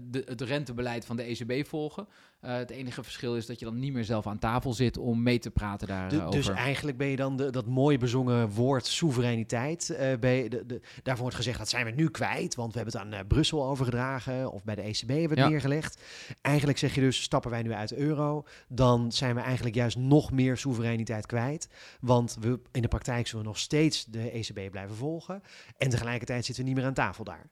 de- 0.00 0.22
het 0.26 0.40
rentebeleid 0.40 1.04
van 1.04 1.16
de 1.16 1.22
ECB 1.22 1.66
volgen. 1.68 2.06
Eh, 2.40 2.54
het 2.56 2.70
enige 2.70 3.02
verschil 3.02 3.36
is 3.36 3.46
dat 3.46 3.58
je 3.58 3.64
dan 3.64 3.78
niet 3.78 3.92
meer 3.92 4.04
zelf 4.04 4.26
aan 4.26 4.38
tafel 4.38 4.72
zit 4.72 4.98
om 4.98 5.22
mee 5.22 5.38
te 5.38 5.50
praten 5.50 5.88
daarover. 5.88 6.30
dus 6.30 6.48
eigenlijk 6.48 6.96
ben 6.98 7.06
je 7.06 7.16
dan 7.16 7.36
de, 7.36 7.50
dat 7.50 7.66
mooi 7.66 7.98
bezongen 7.98 8.48
woord 8.50 8.86
soevereiniteit. 8.86 9.90
eh, 9.90 10.18
ben 10.18 10.30
je 10.30 10.48
de, 10.50 10.66
de, 10.66 10.80
daarvoor 11.02 11.22
wordt 11.22 11.36
gezegd 11.36 11.58
dat 11.58 11.68
zijn 11.68 11.84
we 11.84 11.90
nu 11.90 12.08
kwijt, 12.10 12.54
want 12.54 12.72
we 12.72 12.78
hebben 12.80 13.00
het 13.00 13.06
aan 13.06 13.12
eh, 13.20 13.26
Brussel 13.26 13.64
overgedragen 13.64 14.52
of 14.52 14.64
bij 14.64 14.74
de 14.74 14.82
ECB 14.82 15.08
hebben 15.08 15.16
we 15.28 15.28
het 15.28 15.38
Ja. 15.38 15.48
neergelegd. 15.48 16.02
Eigenlijk 16.40 16.78
zeg 16.78 16.94
je 16.94 17.00
dus, 17.00 17.22
stappen 17.22 17.50
wij 17.50 17.62
nu 17.62 17.72
uit 17.72 17.88
de 17.88 17.96
euro, 17.98 18.44
dan 18.68 19.12
zijn 19.12 19.34
we 19.34 19.40
eigenlijk 19.40 19.74
juist 19.74 19.96
nog 19.96 20.30
meer 20.30 20.56
soevereiniteit 20.56 21.26
kwijt. 21.26 21.68
Want 22.00 22.36
we, 22.40 22.60
in 22.72 22.82
de 22.82 22.88
praktijk 22.88 23.26
zullen 23.26 23.44
we 23.44 23.50
nog 23.50 23.58
steeds 23.58 24.04
de 24.04 24.30
ECB 24.30 24.70
blijven 24.70 24.96
volgen. 24.96 25.42
En 25.78 25.88
tegelijkertijd 25.90 26.44
zitten 26.44 26.64
we 26.64 26.70
niet 26.70 26.78
meer 26.78 26.88
aan 26.88 26.94
tafel 26.94 27.24
daar. 27.24 27.50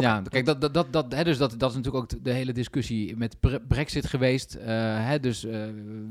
Ja. 0.00 0.22
Kijk, 0.28 0.44
dat, 0.46 0.60
dat, 0.60 0.74
dat, 0.74 0.92
dat, 0.92 1.12
hè, 1.12 1.24
dus 1.24 1.38
dat, 1.38 1.54
dat 1.58 1.70
is 1.70 1.76
natuurlijk 1.76 2.12
ook 2.12 2.24
de- 2.24 2.30
hele 2.32 2.52
discussie 2.52 3.16
met 3.16 3.40
Bre- 3.40 3.60
Brexit 3.60 4.06
geweest. 4.06 4.54
eh, 4.54 4.66
hè, 5.06 5.20
dus 5.20 5.44
eh, 5.44 5.50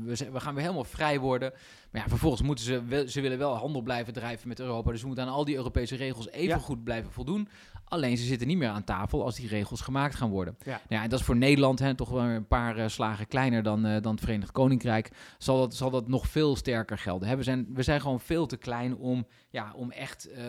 we, 0.04 0.40
gaan 0.40 0.54
weer 0.54 0.62
helemaal 0.62 0.84
vrij 0.84 1.18
worden. 1.20 1.52
Maar 1.90 2.02
ja, 2.02 2.08
vervolgens 2.08 2.42
moeten 2.42 2.64
ze, 2.64 3.04
ze 3.08 3.20
willen 3.20 3.38
wel 3.38 3.54
handel 3.56 3.82
blijven 3.82 4.12
drijven 4.12 4.48
met 4.48 4.60
Europa. 4.60 4.90
Dus 4.90 5.00
we 5.00 5.06
moeten 5.06 5.24
aan 5.24 5.32
al 5.32 5.44
die 5.44 5.56
Europese 5.56 5.96
regels 5.96 6.28
even 6.30 6.48
Ja. 6.48 6.58
goed 6.58 6.84
blijven 6.84 7.12
voldoen. 7.12 7.48
Alleen 7.92 8.16
ze 8.16 8.24
zitten 8.24 8.46
niet 8.46 8.58
meer 8.58 8.68
aan 8.68 8.84
tafel 8.84 9.24
als 9.24 9.36
die 9.36 9.48
regels 9.48 9.80
gemaakt 9.80 10.14
gaan 10.14 10.30
worden. 10.30 10.56
Ja. 10.64 10.70
Nou 10.70 10.80
ja, 10.88 11.02
en 11.02 11.08
dat 11.08 11.18
is 11.18 11.24
voor 11.24 11.36
Nederland 11.36 11.78
hè, 11.78 11.94
toch 11.94 12.08
wel 12.10 12.22
een 12.22 12.46
paar 12.46 12.76
eh, 12.76 12.88
slagen 12.88 13.26
kleiner 13.26 13.62
dan, 13.62 13.84
eh, 13.86 14.02
dan 14.02 14.12
het 14.12 14.20
Verenigd 14.24 14.52
Koninkrijk. 14.52 15.10
Zal 15.38 15.58
dat, 15.58 15.74
zal 15.74 15.90
dat 15.90 16.08
nog 16.08 16.26
veel 16.26 16.56
sterker 16.56 16.98
gelden. 16.98 17.28
Hè? 17.28 17.36
We, 17.36 17.42
zijn, 17.42 17.66
we 17.74 17.82
zijn 17.82 18.00
gewoon 18.00 18.20
veel 18.20 18.46
te 18.46 18.56
klein 18.56 18.96
om, 18.96 19.26
ja, 19.50 19.72
om 19.76 19.90
echt 19.90 20.30
eh, 20.30 20.42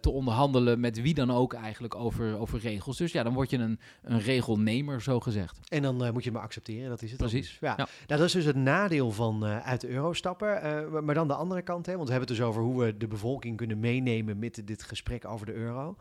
te 0.00 0.10
onderhandelen 0.10 0.80
met 0.80 1.00
wie 1.02 1.14
dan 1.14 1.30
ook 1.30 1.52
eigenlijk 1.52 1.94
over, 1.94 2.38
over 2.38 2.58
regels. 2.58 2.96
Dus 2.96 3.12
ja, 3.12 3.22
dan 3.22 3.34
word 3.34 3.50
je 3.50 3.58
een, 3.58 3.80
een 4.02 4.20
regelnemer, 4.20 5.02
zo 5.02 5.20
gezegd. 5.20 5.58
En 5.68 5.82
dan 5.82 6.12
moet 6.12 6.24
je 6.24 6.32
maar 6.32 6.42
accepteren, 6.42 6.88
dat 6.88 7.02
is 7.02 7.10
het. 7.10 7.20
Precies, 7.20 7.48
dus. 7.48 7.58
Ja. 7.60 7.68
ja. 7.68 7.76
Nou, 7.76 7.88
dat 8.06 8.20
is 8.20 8.32
dus 8.32 8.44
het 8.44 8.56
nadeel 8.56 9.10
van 9.10 9.44
uit 9.44 9.80
de 9.80 9.88
euro 9.88 10.12
stappen. 10.12 10.48
Maar- 10.92 11.04
maar 11.04 11.14
dan 11.14 11.28
de 11.28 11.34
andere 11.34 11.62
kant, 11.62 11.86
hè, 11.86 11.92
want 11.96 12.08
we 12.08 12.10
hebben 12.14 12.28
het 12.28 12.38
dus 12.38 12.46
over 12.48 12.62
hoe 12.62 12.84
we 12.84 12.96
de 12.96 13.06
bevolking 13.08 13.56
kunnen 13.56 13.80
meenemen 13.80 14.38
met 14.38 14.62
dit 14.64 14.82
gesprek 14.82 15.24
over 15.24 15.46
de 15.46 15.52
euro. 15.54 15.96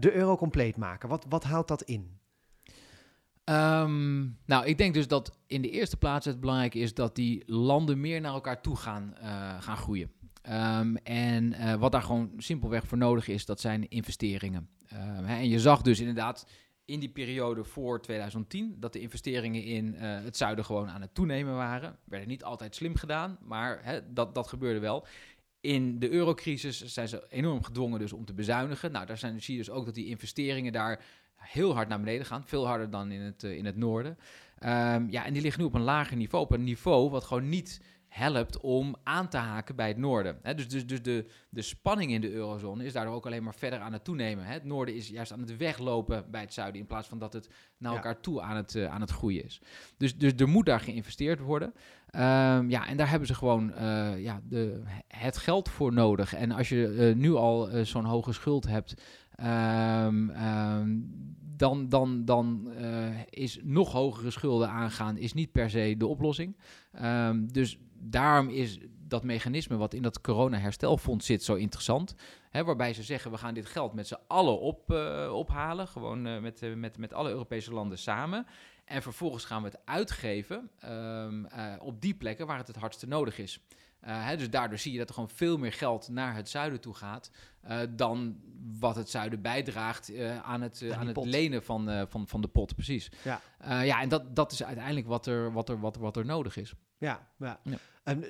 De 0.00 0.12
euro 0.12 0.36
compleet 0.36 0.76
maken, 0.76 1.08
wat, 1.08 1.26
wat 1.28 1.44
houdt 1.44 1.68
dat 1.68 1.82
in? 1.82 2.18
Ehm, 3.44 4.20
nou, 4.46 4.66
ik 4.66 4.78
denk 4.78 4.94
dus 4.94 5.08
dat 5.08 5.38
in 5.46 5.62
de 5.62 5.70
eerste 5.70 5.96
plaats 5.96 6.26
het 6.26 6.40
belangrijk 6.40 6.74
is 6.74 6.94
dat 6.94 7.14
die 7.14 7.42
landen 7.46 8.00
meer 8.00 8.20
naar 8.20 8.32
elkaar 8.32 8.62
toe 8.62 8.76
gaan, 8.76 9.14
eh, 9.16 9.62
gaan 9.62 9.76
groeien. 9.76 10.12
Ehm, 10.42 10.96
en 10.96 11.52
eh, 11.52 11.74
wat 11.74 11.92
daar 11.92 12.02
gewoon 12.02 12.32
simpelweg 12.36 12.86
voor 12.86 12.98
nodig 12.98 13.28
is, 13.28 13.46
dat 13.46 13.60
zijn 13.60 13.88
investeringen. 13.88 14.68
Ehm, 14.86 15.24
hè, 15.24 15.36
en 15.36 15.48
je 15.48 15.60
zag 15.60 15.82
dus 15.82 15.98
inderdaad 16.00 16.46
in 16.84 17.00
die 17.00 17.08
periode 17.08 17.64
voor 17.64 18.00
2010 18.00 18.76
dat 18.78 18.92
de 18.92 19.00
investeringen 19.00 19.64
in 19.64 19.94
eh, 19.94 20.22
het 20.22 20.36
zuiden 20.36 20.64
gewoon 20.64 20.88
aan 20.88 21.00
het 21.00 21.14
toenemen 21.14 21.54
waren. 21.54 21.96
Werden 22.04 22.28
niet 22.28 22.44
altijd 22.44 22.74
slim 22.74 22.94
gedaan, 22.94 23.38
maar 23.40 23.78
hè, 23.82 24.12
dat, 24.12 24.34
dat 24.34 24.48
gebeurde 24.48 24.80
wel. 24.80 25.06
In 25.60 25.98
de 25.98 26.10
eurocrisis 26.10 26.84
zijn 26.84 27.08
ze 27.08 27.26
enorm 27.28 27.62
gedwongen 27.62 27.98
dus 27.98 28.12
om 28.12 28.24
te 28.24 28.34
bezuinigen. 28.34 28.92
Nou, 28.92 29.06
daar 29.06 29.18
zijn, 29.18 29.42
zie 29.42 29.56
je 29.56 29.60
dus 29.60 29.70
ook 29.70 29.84
dat 29.84 29.94
die 29.94 30.06
investeringen 30.06 30.72
daar 30.72 31.04
heel 31.36 31.74
hard 31.74 31.88
naar 31.88 31.98
beneden 32.00 32.26
gaan. 32.26 32.46
Veel 32.46 32.66
harder 32.66 32.90
dan 32.90 33.10
in 33.10 33.20
het, 33.20 33.44
eh, 33.44 33.56
in 33.56 33.64
het 33.64 33.76
noorden. 33.76 34.18
Ehm, 34.58 35.06
ja, 35.10 35.24
en 35.24 35.32
die 35.32 35.42
liggen 35.42 35.60
nu 35.60 35.66
op 35.66 35.74
een 35.74 35.80
lager 35.80 36.16
niveau. 36.16 36.44
Op 36.44 36.50
een 36.50 36.64
niveau 36.64 37.10
wat 37.10 37.24
gewoon 37.24 37.48
niet 37.48 37.80
helpt 38.10 38.60
om 38.60 38.96
aan 39.02 39.28
te 39.28 39.36
haken 39.36 39.76
bij 39.76 39.88
het 39.88 39.96
noorden. 39.96 40.38
Dus 40.56 40.68
dus, 40.68 40.86
dus 40.86 41.02
de, 41.02 41.26
de 41.48 41.62
spanning 41.62 42.12
in 42.12 42.20
de 42.20 42.32
eurozone 42.32 42.84
is 42.84 42.92
daardoor 42.92 43.14
ook 43.14 43.26
alleen 43.26 43.42
maar 43.42 43.54
verder 43.54 43.78
aan 43.78 43.92
het 43.92 44.04
toenemen. 44.04 44.44
Het 44.44 44.64
noorden 44.64 44.94
is 44.94 45.08
juist 45.08 45.32
aan 45.32 45.40
het 45.40 45.56
weglopen 45.56 46.30
bij 46.30 46.40
het 46.40 46.52
zuiden... 46.52 46.80
in 46.80 46.86
plaats 46.86 47.08
van 47.08 47.18
dat 47.18 47.32
het 47.32 47.48
naar 47.78 47.90
Ja. 47.90 47.96
elkaar 47.96 48.20
toe 48.20 48.42
aan 48.42 48.56
het, 48.56 48.74
eh, 48.74 48.86
aan 48.86 49.00
het 49.00 49.10
groeien 49.10 49.44
is. 49.44 49.60
Dus, 49.96 50.18
dus 50.18 50.32
er 50.36 50.48
moet 50.48 50.66
daar 50.66 50.80
geïnvesteerd 50.80 51.40
worden. 51.40 51.74
Ehm, 52.10 52.70
ja, 52.70 52.86
en 52.86 52.96
daar 52.96 53.10
hebben 53.10 53.28
ze 53.28 53.34
gewoon 53.34 53.72
eh, 53.72 54.22
ja, 54.22 54.40
de, 54.48 54.82
het 55.08 55.36
geld 55.36 55.68
voor 55.68 55.92
nodig. 55.92 56.34
En 56.34 56.50
als 56.50 56.68
je 56.68 56.86
eh, 56.86 57.14
nu 57.16 57.34
al 57.34 57.68
zo'n 57.84 58.04
hoge 58.04 58.32
schuld 58.32 58.66
hebt... 58.66 59.02
ehm, 59.34 60.30
ehm, 60.30 60.98
dan, 61.56 61.88
dan, 61.88 62.24
dan 62.24 62.72
is 63.30 63.60
nog 63.62 63.92
hogere 63.92 64.30
schulden 64.30 64.68
aangaan 64.68 65.16
is 65.16 65.32
niet 65.32 65.52
per 65.52 65.70
se 65.70 65.94
de 65.98 66.06
oplossing. 66.06 66.56
Dus 67.52 67.78
daarom 68.00 68.48
is 68.48 68.78
dat 69.08 69.24
mechanisme 69.24 69.76
wat 69.76 69.94
in 69.94 70.02
dat 70.02 70.20
corona-herstelfonds 70.20 71.26
zit 71.26 71.42
zo 71.44 71.54
interessant. 71.54 72.14
Hè, 72.50 72.64
waarbij 72.64 72.94
ze 72.94 73.02
zeggen, 73.02 73.30
we 73.30 73.38
gaan 73.38 73.54
dit 73.54 73.66
geld 73.66 73.92
met 73.92 74.06
z'n 74.06 74.18
allen 74.26 74.60
op, 74.60 74.90
eh, 74.92 75.30
ophalen. 75.32 75.88
Gewoon 75.88 76.26
eh, 76.26 76.38
met, 76.40 76.62
eh, 76.62 76.74
met, 76.74 76.98
met 76.98 77.12
alle 77.12 77.28
Europese 77.28 77.72
landen 77.72 77.98
samen. 77.98 78.46
En 78.84 79.02
vervolgens 79.02 79.44
gaan 79.44 79.62
we 79.62 79.68
het 79.68 79.80
uitgeven 79.84 80.70
ehm, 80.78 81.44
eh, 81.44 81.74
op 81.80 82.00
die 82.00 82.14
plekken 82.14 82.46
waar 82.46 82.58
het 82.58 82.66
het 82.66 82.76
hardste 82.76 83.06
nodig 83.08 83.38
is. 83.38 83.60
Hè, 84.00 84.36
dus 84.36 84.50
daardoor 84.50 84.78
zie 84.78 84.92
je 84.92 84.98
dat 84.98 85.08
er 85.08 85.14
gewoon 85.14 85.30
veel 85.30 85.58
meer 85.58 85.72
geld 85.72 86.08
naar 86.08 86.34
het 86.34 86.48
zuiden 86.48 86.80
toe 86.80 86.94
gaat. 86.94 87.30
dan 87.90 88.40
wat 88.78 88.96
het 88.96 89.10
zuiden 89.10 89.42
bijdraagt 89.42 90.12
aan 90.42 90.60
het, 90.60 90.84
Aan 90.92 91.06
het 91.06 91.14
pot. 91.14 91.26
lenen 91.26 91.62
van, 91.62 92.06
van, 92.08 92.28
van 92.28 92.40
de 92.40 92.48
pot, 92.48 92.74
precies. 92.74 93.10
Ja. 93.22 93.40
Ja, 93.82 94.00
en 94.00 94.08
dat, 94.08 94.36
dat 94.36 94.52
is 94.52 94.64
uiteindelijk 94.64 95.06
wat 95.06 95.26
er, 95.26 95.52
wat, 95.52 95.68
er, 95.68 95.80
wat, 95.80 95.96
wat 95.96 96.16
er 96.16 96.24
nodig 96.24 96.56
is. 96.56 96.74
Ja, 96.98 97.28
ja. 97.38 97.60
Ja. 97.62 97.76
Ehm, 98.02 98.22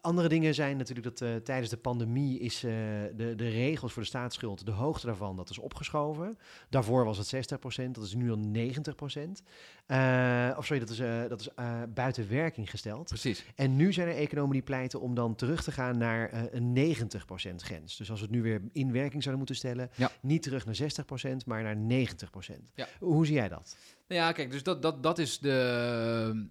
andere 0.00 0.28
dingen 0.28 0.54
zijn 0.54 0.76
natuurlijk 0.76 1.18
dat 1.18 1.28
eh, 1.28 1.36
tijdens 1.36 1.70
de 1.70 1.76
pandemie 1.76 2.38
is 2.38 2.64
eh, 2.64 2.70
de, 3.16 3.34
de 3.36 3.48
regels 3.48 3.92
voor 3.92 4.02
de 4.02 4.08
staatsschuld, 4.08 4.66
de 4.66 4.72
hoogte 4.72 5.06
daarvan, 5.06 5.36
dat 5.36 5.50
is 5.50 5.58
opgeschoven. 5.58 6.38
Daarvoor 6.70 7.04
was 7.04 7.18
het 7.18 7.52
60%, 7.86 7.90
dat 7.90 8.04
is 8.04 8.14
nu 8.14 8.30
al 8.30 8.38
90%. 8.38 9.42
Eh, 9.86 10.54
of 10.56 10.66
sorry, 10.66 10.84
dat 10.84 10.90
is, 10.90 10.96
dat 11.28 11.40
is 11.40 11.48
buiten 11.94 12.28
werking 12.28 12.70
gesteld. 12.70 13.08
Precies. 13.08 13.44
En 13.54 13.76
nu 13.76 13.92
zijn 13.92 14.08
er 14.08 14.16
economen 14.16 14.52
die 14.52 14.62
pleiten 14.62 15.00
om 15.00 15.14
dan 15.14 15.34
terug 15.34 15.62
te 15.62 15.72
gaan 15.72 15.98
naar 15.98 16.48
een 16.54 16.72
90% 16.72 17.62
grens. 17.62 17.96
Dus 17.96 18.10
als 18.10 18.20
we 18.20 18.26
het 18.26 18.34
nu 18.34 18.42
weer 18.42 18.62
in 18.72 18.92
werking 18.92 19.22
zouden 19.22 19.36
moeten 19.36 19.56
stellen, 19.56 19.90
Ja. 19.96 20.10
niet 20.20 20.42
terug 20.42 20.64
naar 20.66 20.74
60%, 20.74 21.46
maar 21.46 21.62
naar 21.62 21.76
90%. 21.76 22.70
Ja. 22.74 22.88
Hoe 22.98 23.26
zie 23.26 23.34
jij 23.34 23.48
dat? 23.48 23.76
Nou 24.08 24.20
ja, 24.20 24.32
kijk, 24.32 24.50
dus 24.50 24.62
dat, 24.62 24.82
dat, 24.82 25.02
dat 25.02 25.18
is 25.18 25.38
de. 25.38 26.46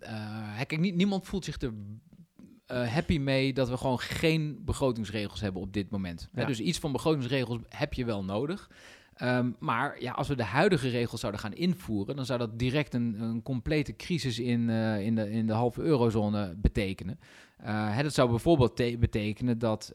kijk, 0.68 0.80
niet, 0.80 0.96
niemand 0.96 1.28
voelt 1.28 1.46
zich 1.46 1.62
er 1.62 1.74
eh, 2.74 2.94
happy 2.94 3.18
mee 3.18 3.54
dat 3.54 3.70
we 3.70 3.78
gewoon 3.78 4.00
geen 4.00 4.62
begrotingsregels 4.66 5.42
hebben 5.42 5.62
op 5.62 5.74
dit 5.74 5.90
moment. 5.90 6.30
Hè, 6.34 6.46
dus 6.46 6.60
iets 6.60 6.80
van 6.80 6.92
begrotingsregels 6.92 7.60
heb 7.70 7.94
je 7.94 8.06
wel 8.06 8.24
nodig. 8.24 8.70
Ehm, 9.14 9.52
maar 9.60 10.02
ja, 10.02 10.12
als 10.12 10.28
we 10.28 10.36
de 10.36 10.44
huidige 10.44 10.90
regels 10.90 11.20
zouden 11.20 11.42
gaan 11.42 11.54
invoeren, 11.54 12.16
dan 12.16 12.26
zou 12.26 12.40
dat 12.40 12.60
direct 12.60 12.94
een, 12.94 13.22
een 13.22 13.42
complete 13.42 13.96
crisis 13.96 14.40
in, 14.40 14.70
eh, 14.70 15.06
in, 15.06 15.16
de, 15.16 15.32
in 15.32 15.48
de 15.48 15.54
halve 15.54 15.82
eurozone 15.82 16.56
betekenen. 16.58 17.20
Eh, 17.58 17.96
hè, 17.96 18.04
dat 18.04 18.14
zou 18.14 18.30
bijvoorbeeld 18.30 18.76
te- 18.76 18.98
betekenen 19.00 19.60
dat, 19.60 19.92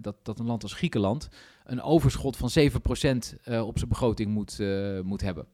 dat, 0.00 0.16
dat 0.22 0.38
een 0.38 0.46
land 0.46 0.62
als 0.62 0.72
Griekenland 0.72 1.28
een 1.64 1.82
overschot 1.82 2.36
van 2.36 2.50
7% 2.50 3.40
eh, 3.42 3.66
op 3.66 3.78
zijn 3.78 3.90
begroting 3.90 4.30
moet, 4.30 4.58
moet 5.02 5.20
hebben. 5.20 5.46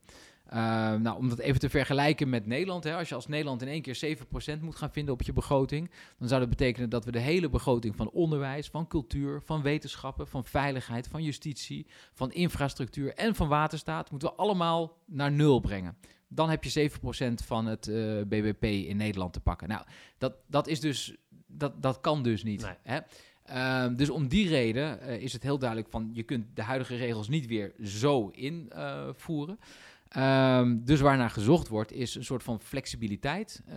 Uh, 0.52 0.58
nou, 0.94 1.16
om 1.16 1.28
dat 1.28 1.38
even 1.38 1.60
te 1.60 1.68
vergelijken 1.70 2.28
met 2.28 2.46
Nederland. 2.46 2.84
Hè, 2.84 2.94
als 2.96 3.08
je 3.08 3.14
als 3.14 3.26
Nederland 3.26 3.62
in 3.62 3.68
één 3.68 3.82
keer 3.82 4.16
7% 4.56 4.60
moet 4.60 4.76
gaan 4.76 4.92
vinden 4.92 5.14
op 5.14 5.22
je 5.22 5.32
begroting, 5.32 5.90
dan 6.18 6.28
zou 6.28 6.40
dat 6.40 6.48
betekenen 6.48 6.90
dat 6.90 7.04
we 7.04 7.12
de 7.12 7.18
hele 7.18 7.48
begroting 7.48 7.96
van 7.96 8.10
onderwijs, 8.10 8.68
van 8.68 8.86
cultuur, 8.86 9.42
van 9.42 9.62
wetenschappen, 9.62 10.28
van 10.28 10.44
veiligheid, 10.44 11.08
van 11.08 11.22
justitie, 11.22 11.86
van 12.12 12.32
infrastructuur 12.32 13.14
en 13.14 13.34
van 13.34 13.48
waterstaat, 13.48 14.10
moeten 14.10 14.28
we 14.28 14.34
allemaal 14.34 14.96
naar 15.06 15.32
nul 15.32 15.60
brengen. 15.60 15.96
Dan 16.28 16.50
heb 16.50 16.64
je 16.64 16.90
7% 16.90 16.94
van 17.44 17.66
het 17.66 17.88
eh, 17.88 18.20
BBP 18.26 18.64
in 18.64 18.96
Nederland 18.96 19.32
te 19.32 19.40
pakken. 19.40 19.68
Nou, 19.68 19.84
dat, 20.18 20.34
dat 20.46 20.66
is 20.66 20.80
dus, 20.80 21.16
dat, 21.46 21.82
dat 21.82 22.00
kan 22.00 22.22
dus 22.22 22.42
niet. 22.42 22.62
Nee. 22.62 22.74
Hè? 22.82 22.98
Ehm, 23.44 23.94
dus 23.94 24.10
om 24.10 24.28
die 24.28 24.48
reden 24.48 25.00
eh, 25.00 25.22
is 25.22 25.32
het 25.32 25.42
heel 25.42 25.58
duidelijk 25.58 25.90
van 25.90 26.10
je 26.12 26.22
kunt 26.22 26.56
de 26.56 26.62
huidige 26.62 26.96
regels 26.96 27.28
niet 27.28 27.46
weer 27.46 27.72
zo 27.82 28.28
invoeren. 28.28 29.58
Ehm, 30.12 30.78
dus 30.84 31.00
waar 31.00 31.16
naar 31.16 31.30
gezocht 31.30 31.68
wordt, 31.68 31.92
is 31.92 32.14
een 32.14 32.24
soort 32.24 32.42
van 32.42 32.60
flexibiliteit. 32.60 33.62
eh, 33.66 33.76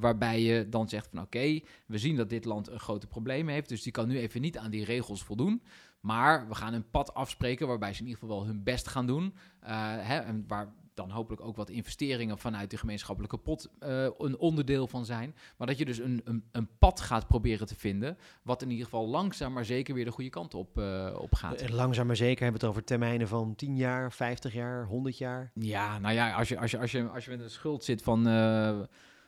waarbij 0.00 0.42
je 0.42 0.68
dan 0.68 0.88
zegt 0.88 1.08
van 1.10 1.20
oké, 1.20 1.60
we 1.86 1.98
zien 1.98 2.16
dat 2.16 2.30
dit 2.30 2.44
land 2.44 2.68
een 2.68 2.80
grote 2.80 3.06
probleem 3.06 3.48
heeft. 3.48 3.68
Dus 3.68 3.82
die 3.82 3.92
kan 3.92 4.08
nu 4.08 4.18
even 4.18 4.40
niet 4.40 4.58
aan 4.58 4.70
die 4.70 4.84
regels 4.84 5.22
voldoen. 5.24 5.62
Maar 6.00 6.48
we 6.48 6.54
gaan 6.54 6.74
een 6.74 6.90
pad 6.90 7.14
afspreken 7.14 7.66
waarbij 7.66 7.92
ze 7.92 8.00
in 8.00 8.06
ieder 8.06 8.20
geval 8.20 8.36
wel 8.36 8.46
hun 8.46 8.62
best 8.62 8.88
gaan 8.88 9.06
doen. 9.06 9.34
eh, 9.60 9.72
hè, 9.98 10.18
en 10.18 10.44
waar 10.46 10.72
dan 10.94 11.10
hopelijk 11.10 11.42
ook 11.42 11.56
wat 11.56 11.70
investeringen 11.70 12.38
vanuit 12.38 12.70
de 12.70 12.76
gemeenschappelijke 12.76 13.38
pot 13.38 13.68
eh, 13.78 14.06
een 14.18 14.38
onderdeel 14.38 14.86
van 14.86 15.04
zijn. 15.04 15.34
Maar 15.56 15.66
dat 15.66 15.78
je 15.78 15.84
dus 15.84 15.98
een, 15.98 16.20
een, 16.24 16.44
een 16.52 16.68
pad 16.78 17.00
gaat 17.00 17.26
proberen 17.26 17.66
te 17.66 17.74
vinden. 17.74 18.18
Wat 18.42 18.62
in 18.62 18.70
ieder 18.70 18.84
geval 18.84 19.08
langzaam 19.08 19.52
maar 19.52 19.64
zeker 19.64 19.94
weer 19.94 20.04
de 20.04 20.10
goede 20.10 20.30
kant 20.30 20.54
op, 20.54 20.76
op 21.16 21.34
gaat. 21.34 21.60
En 21.60 21.74
langzaam 21.74 22.06
maar 22.06 22.16
zeker 22.16 22.42
hebben 22.42 22.60
we 22.60 22.66
het 22.66 22.76
over 22.76 22.84
termijnen 22.84 23.28
van 23.28 23.54
10 23.54 23.76
jaar, 23.76 24.12
50 24.12 24.52
jaar, 24.52 24.86
100 24.86 25.18
jaar. 25.18 25.50
Ja, 25.54 25.98
nou 25.98 26.14
ja, 26.14 26.34
als 26.34 26.48
je, 26.48 26.58
als 26.58 26.70
je, 26.70 26.78
als 26.78 26.92
je, 26.92 27.08
als 27.08 27.24
je 27.24 27.30
met 27.30 27.40
een 27.40 27.50
schuld 27.50 27.84
zit 27.84 28.02
van, 28.02 28.26
eh, 28.26 28.80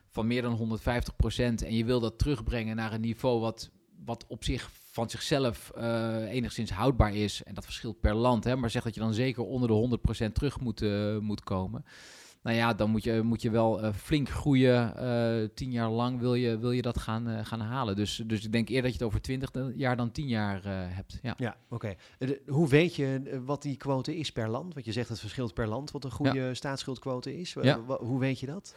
van 0.09 0.27
meer 0.27 0.43
dan 0.43 0.57
150% 0.57 1.65
en 1.65 1.77
je 1.77 1.85
wil 1.85 2.01
dat 2.01 2.19
terugbrengen 2.19 2.77
naar 2.77 2.93
een 2.93 3.01
niveau 3.01 3.41
wat, 3.41 3.71
wat 4.05 4.25
op 4.29 4.45
zich 4.45 4.71
van 4.95 5.11
zichzelf 5.11 5.71
eh, 5.71 6.33
enigszins 6.33 6.71
houdbaar 6.71 7.15
is, 7.15 7.43
en 7.43 7.55
dat 7.55 7.65
verschilt 7.65 8.01
per 8.01 8.15
land, 8.15 8.45
hè, 8.45 8.57
maar 8.57 8.71
zeg 8.71 8.83
dat 8.83 8.95
je 8.95 9.01
dan 9.01 9.15
zeker 9.15 9.43
onder 9.45 9.69
de 9.69 9.75
100% 10.29 10.35
terug 10.35 10.61
moet, 10.61 10.83
eh, 10.83 11.19
moet 11.19 11.43
komen. 11.43 11.85
Nou 12.43 12.57
ja, 12.57 12.75
dan 12.75 12.91
moet 12.91 13.05
je, 13.05 13.23
moet 13.23 13.43
je 13.43 13.51
wel 13.51 13.83
eh, 13.83 13.93
flink 13.93 14.29
groeien. 14.29 14.95
tien 15.55 15.71
jaar 15.71 15.89
lang 15.91 16.21
wil 16.21 16.35
je, 16.35 16.59
wil 16.59 16.71
je 16.71 16.83
dat 16.83 16.99
gaan, 16.99 17.47
gaan 17.47 17.61
halen. 17.61 17.97
Dus, 17.97 18.23
dus 18.27 18.45
ik 18.45 18.53
denk 18.53 18.69
eerder 18.69 18.83
dat 18.83 18.93
je 18.93 18.99
het 18.99 19.07
over 19.07 19.21
20 19.21 19.51
jaar 19.77 19.97
dan 19.97 20.11
10 20.11 20.29
jaar 20.29 20.61
hebt. 20.95 21.19
Ja. 21.23 21.35
Ja, 21.37 21.57
oké. 21.69 21.95
Hoe 22.47 22.69
weet 22.69 22.97
je 22.97 23.41
wat 23.45 23.63
die 23.63 23.77
quote 23.77 24.17
is 24.17 24.33
per 24.33 24.49
land? 24.49 24.75
Want 24.75 24.87
je 24.87 24.93
zegt 24.93 25.09
het 25.09 25.21
verschilt 25.21 25.55
per 25.55 25.69
land 25.69 25.91
wat 25.91 26.05
een 26.05 26.11
goede 26.11 26.55
staatsschuldquote 26.55 27.39
is. 27.39 27.57
Ja. 27.63 27.81
hoe 27.81 28.21
weet 28.21 28.41
je 28.41 28.47
dat? 28.47 28.75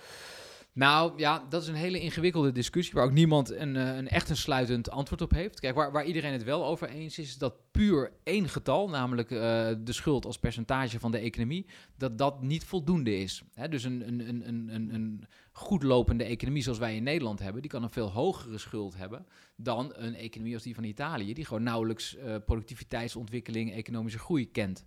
Nou 0.78 1.14
ja, 1.16 1.46
dat 1.50 1.62
is 1.62 1.68
een 1.68 1.76
hele 1.76 2.00
ingewikkelde 2.00 2.52
discussie 2.52 2.94
waar 2.94 3.04
ook 3.04 3.12
niemand 3.12 3.52
een, 3.52 3.76
eh, 3.76 3.96
een 3.96 4.08
echt 4.08 4.30
een 4.30 4.38
sluitend 4.38 4.90
antwoord 4.90 5.22
op 5.22 5.32
heeft. 5.32 5.60
Kijk, 5.60 5.76
waar, 5.76 5.92
waar 5.92 6.06
iedereen 6.06 6.32
het 6.32 6.44
wel 6.44 6.66
over 6.66 6.90
eens 6.90 7.18
is, 7.18 7.28
is 7.28 7.38
dat 7.38 7.72
puur 7.72 8.12
één 8.24 8.50
getal, 8.50 8.90
namelijk 8.90 9.32
eh, 9.32 9.40
de 9.80 9.94
schuld 9.94 10.26
als 10.26 10.40
percentage 10.40 11.00
van 11.00 11.12
de 11.12 11.18
economie, 11.18 11.66
dat 11.96 12.18
dat 12.18 12.42
niet 12.42 12.66
voldoende 12.66 13.18
is. 13.18 13.44
Dus 13.70 13.84
een, 13.84 14.08
een, 14.08 14.30
een, 14.30 14.48
een, 14.74 14.94
een, 14.94 15.28
goed 15.52 15.84
lopende 15.84 16.24
economie 16.24 16.64
zoals 16.64 16.78
wij 16.78 16.96
in 16.96 17.04
Nederland 17.04 17.40
hebben, 17.40 17.62
die 17.62 17.72
kan 17.72 17.84
een 17.84 17.90
veel 17.90 18.12
hogere 18.12 18.58
schuld 18.58 18.98
hebben 18.98 19.26
dan 19.56 19.94
een 19.96 20.16
economie 20.16 20.54
als 20.54 20.64
die 20.64 20.76
van 20.76 20.84
Italië, 20.84 21.34
die 21.34 21.46
gewoon 21.46 21.64
nauwelijks 21.64 22.16
eh, 22.16 22.36
productiviteitsontwikkeling, 22.46 23.74
economische 23.74 24.20
groei 24.20 24.52
kent. 24.52 24.84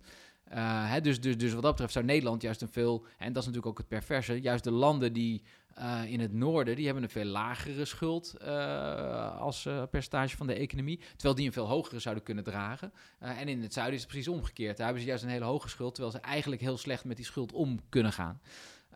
Eh, 0.51 0.91
hè, 0.91 1.01
dus, 1.01 1.21
dus, 1.21 1.37
dus 1.37 1.53
wat 1.53 1.61
dat 1.61 1.71
betreft 1.71 1.93
zou 1.93 2.05
Nederland 2.05 2.41
juist 2.41 2.61
een 2.61 2.71
veel, 2.71 3.05
en 3.17 3.33
dat 3.33 3.41
is 3.41 3.47
natuurlijk 3.47 3.65
ook 3.65 3.77
het 3.77 3.87
perverse, 3.87 4.41
juist 4.41 4.63
de 4.63 4.71
landen 4.71 5.13
die 5.13 5.43
eh, 5.73 6.01
in 6.05 6.19
het 6.19 6.33
noorden, 6.33 6.75
die 6.75 6.85
hebben 6.85 7.03
een 7.03 7.09
veel 7.09 7.25
lagere 7.25 7.85
schuld 7.85 8.35
eh, 8.37 9.39
als 9.39 9.67
percentage 9.89 10.37
van 10.37 10.47
de 10.47 10.53
economie, 10.53 10.99
terwijl 11.11 11.35
die 11.35 11.45
een 11.45 11.53
veel 11.53 11.67
hogere 11.67 11.99
zouden 11.99 12.23
kunnen 12.23 12.43
dragen. 12.43 12.93
En 13.19 13.47
in 13.47 13.61
het 13.61 13.73
zuiden 13.73 13.95
is 13.95 14.01
het 14.01 14.11
precies 14.11 14.27
omgekeerd. 14.27 14.77
Daar 14.77 14.85
hebben 14.85 15.03
ze 15.03 15.09
juist 15.09 15.23
een 15.23 15.29
hele 15.29 15.45
hoge 15.45 15.69
schuld, 15.69 15.95
terwijl 15.95 16.15
ze 16.15 16.21
eigenlijk 16.21 16.61
heel 16.61 16.77
slecht 16.77 17.05
met 17.05 17.15
die 17.15 17.25
schuld 17.25 17.53
om 17.53 17.79
kunnen 17.89 18.13
gaan. 18.13 18.39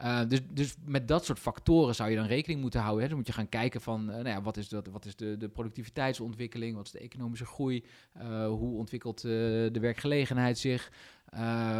Uh, 0.01 0.21
dus, 0.27 0.39
dus 0.49 0.75
met 0.85 1.07
dat 1.07 1.25
soort 1.25 1.39
factoren 1.39 1.95
zou 1.95 2.09
je 2.09 2.15
dan 2.15 2.25
rekening 2.25 2.61
moeten 2.61 2.79
houden. 2.79 3.01
Hè. 3.01 3.07
Dan 3.07 3.17
moet 3.17 3.27
je 3.27 3.33
gaan 3.33 3.49
kijken 3.49 3.81
van, 3.81 4.09
uh, 4.09 4.15
nou 4.15 4.27
ja, 4.27 4.41
wat 4.41 4.57
is, 4.57 4.71
wat 4.91 5.05
is 5.05 5.15
de, 5.15 5.37
de 5.37 5.49
productiviteitsontwikkeling, 5.49 6.75
wat 6.75 6.85
is 6.85 6.91
de 6.91 6.99
economische 6.99 7.45
groei, 7.45 7.85
uh, 8.17 8.47
hoe 8.47 8.77
ontwikkelt 8.77 9.21
de 9.21 9.77
werkgelegenheid 9.79 10.57
zich, 10.57 10.91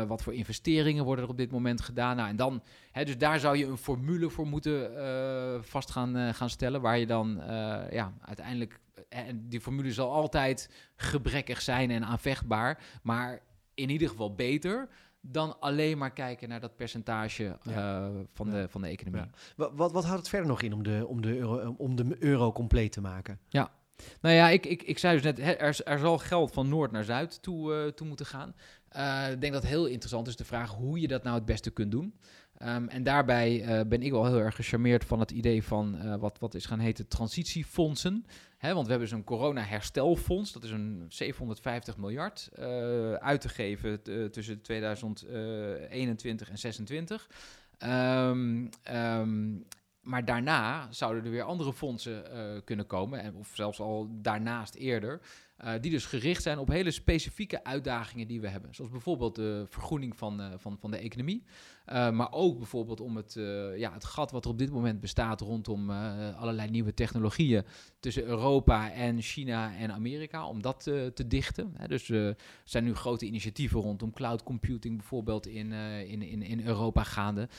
wat 0.08 0.24
voor 0.24 0.34
investeringen 0.34 1.04
worden 1.04 1.24
er 1.24 1.32
op 1.32 1.38
dit 1.38 1.52
moment 1.52 1.82
gedaan. 1.82 2.16
Nou, 2.16 2.30
en 2.30 2.36
dan, 2.36 2.64
hè, 2.92 3.06
dus 3.06 3.18
daar 3.18 3.40
zou 3.40 3.58
je 3.58 3.66
een 3.66 3.78
formule 3.78 4.30
voor 4.30 4.48
moeten 4.48 4.92
vast 5.64 5.92
gaan, 5.92 6.34
gaan 6.34 6.50
stellen, 6.50 6.82
waar 6.82 6.98
je 6.98 7.06
dan 7.06 7.42
ja, 7.92 8.14
uiteindelijk, 8.22 8.80
en 9.10 9.50
die 9.50 9.62
formule 9.62 9.94
zal 9.94 10.12
altijd 10.12 10.70
gebrekkig 10.96 11.62
zijn 11.62 11.92
en 11.92 12.06
aanvechtbaar, 12.06 12.84
maar 13.04 13.42
in 13.74 13.90
ieder 13.90 14.10
geval 14.10 14.36
beter 14.36 14.90
dan 15.32 15.60
alleen 15.60 15.98
maar 15.98 16.14
kijken 16.14 16.50
naar 16.50 16.60
dat 16.60 16.76
percentage 16.76 17.44
ja. 17.44 18.12
van, 18.34 18.48
ja. 18.48 18.52
de, 18.52 18.68
van 18.70 18.82
de 18.82 18.88
economie. 18.88 19.22
Ja. 19.22 19.30
Wat, 19.56 19.72
wat, 19.74 19.92
wat, 19.92 20.04
houdt 20.04 20.20
het 20.20 20.30
verder 20.30 20.48
nog 20.48 20.62
in 20.62 20.74
om 20.74 20.84
de, 20.84 21.06
om 21.08 21.22
de, 21.22 21.38
euro, 21.38 21.76
om 21.78 21.96
de 21.96 22.16
euro 22.20 22.52
compleet 22.52 22.92
te 22.92 23.02
maken? 23.02 23.40
Ja, 23.48 23.72
nou 24.22 24.36
ja, 24.36 24.50
ik, 24.50 24.66
ik, 24.66 24.84
ik 24.84 24.98
zei 24.98 25.14
dus 25.14 25.24
net, 25.24 25.40
er, 25.40 25.82
er 25.84 26.00
zal 26.00 26.18
geld 26.18 26.52
van 26.52 26.70
noord 26.70 26.92
naar 26.92 27.04
zuid 27.04 27.42
toe, 27.42 27.94
toe 27.96 28.08
moeten 28.08 28.26
gaan. 28.26 28.56
Uh, 28.96 29.32
ik 29.32 29.42
denk 29.42 29.54
dat 29.54 29.62
het 29.62 29.72
heel 29.72 29.86
interessant 29.86 30.28
is 30.28 30.36
de 30.36 30.46
vraag 30.46 30.72
hoe 30.72 31.00
je 31.00 31.08
dat 31.08 31.24
nou 31.24 31.36
het 31.36 31.46
beste 31.46 31.72
kunt 31.72 31.92
doen. 31.92 32.14
Um, 32.64 32.88
en 32.88 33.04
daarbij 33.04 33.62
uh, 33.62 33.88
ben 33.88 34.02
ik 34.02 34.12
wel 34.12 34.26
heel 34.26 34.40
erg 34.40 34.56
gecharmeerd 34.56 35.06
van 35.06 35.20
het 35.20 35.32
idee 35.32 35.64
van 35.64 35.98
uh, 36.02 36.16
wat, 36.16 36.40
wat 36.40 36.54
is 36.54 36.66
gaan 36.66 36.80
heten 36.80 37.08
transitiefondsen. 37.08 38.26
Want 38.60 38.86
we 38.86 38.92
hebben 38.92 39.10
zo'n 39.10 39.24
corona-herstelfonds, 39.24 40.52
dat 40.52 40.64
is 40.64 40.72
een 40.72 41.06
750 41.10 41.98
miljard 41.98 42.50
uit 43.20 43.42
te 43.42 43.50
geven 43.50 44.02
tussen 44.32 44.62
2021 44.62 46.10
en 46.10 46.16
2026. 46.16 47.30
Um, 47.84 48.70
um, 48.92 49.66
maar 50.02 50.26
daarna 50.26 50.88
zouden 50.92 51.26
er 51.26 51.32
weer 51.32 51.44
andere 51.44 51.74
fondsen 51.74 52.24
kunnen 52.64 52.86
komen, 52.88 53.20
en, 53.20 53.36
of 53.36 53.50
zelfs 53.54 53.80
al 53.80 54.10
daarnaast 54.12 54.76
eerder, 54.76 55.22
uh, 55.64 55.72
die 55.82 55.92
dus 55.92 56.06
gericht 56.06 56.44
zijn 56.44 56.58
op 56.58 56.68
hele 56.68 56.92
specifieke 56.92 57.64
uitdagingen 57.64 58.28
die 58.28 58.42
we 58.42 58.48
hebben. 58.48 58.76
Zoals 58.76 58.92
bijvoorbeeld 58.92 59.36
de 59.36 59.66
vergroening 59.70 60.18
van, 60.18 60.42
uh, 60.42 60.48
van, 60.58 60.78
van 60.80 60.92
de 60.92 60.98
economie, 60.98 61.44
maar 61.86 62.32
ook 62.32 62.58
bijvoorbeeld 62.58 63.02
om 63.02 63.16
het, 63.16 63.34
ja, 63.78 63.94
het 63.94 64.06
gat 64.06 64.32
wat 64.32 64.46
er 64.46 64.52
op 64.52 64.58
dit 64.58 64.72
moment 64.72 65.00
bestaat 65.00 65.42
rondom 65.42 65.90
allerlei 65.90 66.70
nieuwe 66.70 66.94
technologieën 66.94 67.64
tussen 68.00 68.24
Europa 68.24 68.92
en 68.92 69.22
China 69.22 69.76
en 69.76 69.92
Amerika, 69.92 70.48
om 70.48 70.62
dat 70.62 70.84
te 71.14 71.28
dichten. 71.28 71.74
Hè. 71.78 71.88
Dus 71.88 72.10
er 72.10 72.38
zijn 72.64 72.84
nu 72.84 72.96
grote 72.96 73.26
initiatieven 73.26 73.82
rondom 73.82 74.14
cloud 74.14 74.44
computing 74.44 74.98
bijvoorbeeld 74.98 75.48
in, 75.48 75.72
in, 75.72 76.22
in, 76.22 76.42
in 76.42 76.66
Europa 76.66 77.04
gaande. 77.04 77.50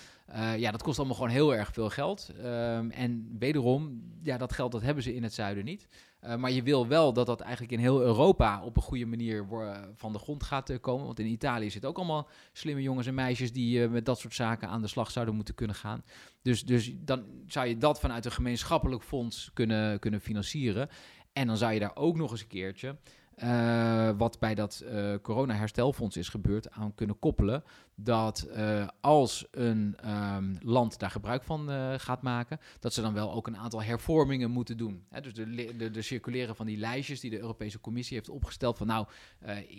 Ja, 0.56 0.70
dat 0.70 0.82
kost 0.82 0.98
allemaal 0.98 1.16
gewoon 1.16 1.30
heel 1.30 1.54
erg 1.54 1.72
veel 1.72 1.90
geld. 1.90 2.32
Um, 2.38 2.90
en 2.90 3.36
wederom, 3.38 4.02
ja, 4.22 4.36
dat 4.36 4.52
geld 4.52 4.72
dat 4.72 4.82
hebben 4.82 5.02
ze 5.02 5.14
in 5.14 5.22
het 5.22 5.34
zuiden 5.34 5.64
niet. 5.64 5.88
Eh, 6.26 6.36
maar 6.36 6.50
je 6.50 6.62
wil 6.62 6.86
wel 6.86 7.12
dat 7.12 7.26
dat 7.26 7.40
eigenlijk 7.40 7.72
in 7.72 7.78
heel 7.78 8.02
Europa 8.02 8.62
op 8.62 8.76
een 8.76 8.82
goede 8.82 9.06
manier 9.06 9.46
van 9.94 10.12
de 10.12 10.18
grond 10.18 10.42
gaat 10.42 10.80
komen. 10.80 11.06
Want 11.06 11.18
in 11.18 11.26
Italië 11.26 11.70
zitten 11.70 11.90
ook 11.90 11.96
allemaal 11.96 12.28
slimme 12.52 12.82
jongens 12.82 13.06
en 13.06 13.14
meisjes 13.14 13.52
die 13.52 13.88
met 13.88 14.04
dat 14.04 14.18
soort 14.18 14.34
zaken 14.34 14.68
aan 14.68 14.82
de 14.82 14.88
slag 14.88 15.10
zouden 15.10 15.34
moeten 15.34 15.54
kunnen 15.54 15.76
gaan. 15.76 16.04
Dus, 16.42 16.64
dus 16.64 16.92
dan 16.96 17.24
zou 17.46 17.66
je 17.66 17.78
dat 17.78 18.00
vanuit 18.00 18.24
een 18.24 18.32
gemeenschappelijk 18.32 19.02
fonds 19.02 19.50
kunnen, 19.54 19.98
kunnen 19.98 20.20
financieren. 20.20 20.88
En 21.32 21.46
dan 21.46 21.56
zou 21.56 21.72
je 21.72 21.80
daar 21.80 21.96
ook 21.96 22.16
nog 22.16 22.30
eens 22.30 22.40
een 22.40 22.46
keertje 22.46 22.96
uh, 23.44 24.10
wat 24.16 24.38
bij 24.38 24.54
dat 24.54 24.84
uh, 24.84 25.14
corona-herstelfonds 25.22 26.16
is 26.16 26.28
gebeurd, 26.28 26.70
aan 26.70 26.94
kunnen 26.94 27.18
koppelen. 27.18 27.64
Dat 27.94 28.48
uh, 28.56 28.88
als 29.00 29.46
een 29.50 29.96
um, 30.06 30.58
land 30.60 30.98
daar 30.98 31.10
gebruik 31.10 31.42
van 31.42 31.68
gaat 32.00 32.22
maken, 32.22 32.60
dat 32.80 32.92
ze 32.92 33.00
dan 33.00 33.14
wel 33.14 33.32
ook 33.32 33.46
een 33.46 33.56
aantal 33.56 33.82
hervormingen 33.82 34.50
moeten 34.50 34.76
doen. 34.76 35.04
Hè, 35.10 35.20
dus 35.20 35.34
de, 35.34 35.76
de, 35.76 35.90
de, 35.90 36.02
circuleren 36.02 36.56
van 36.56 36.66
die 36.66 36.76
lijstjes 36.76 37.20
die 37.20 37.30
de 37.30 37.40
Europese 37.40 37.80
Commissie 37.80 38.16
heeft 38.16 38.28
opgesteld. 38.28 38.76
Van 38.76 38.86
nou, 38.86 39.06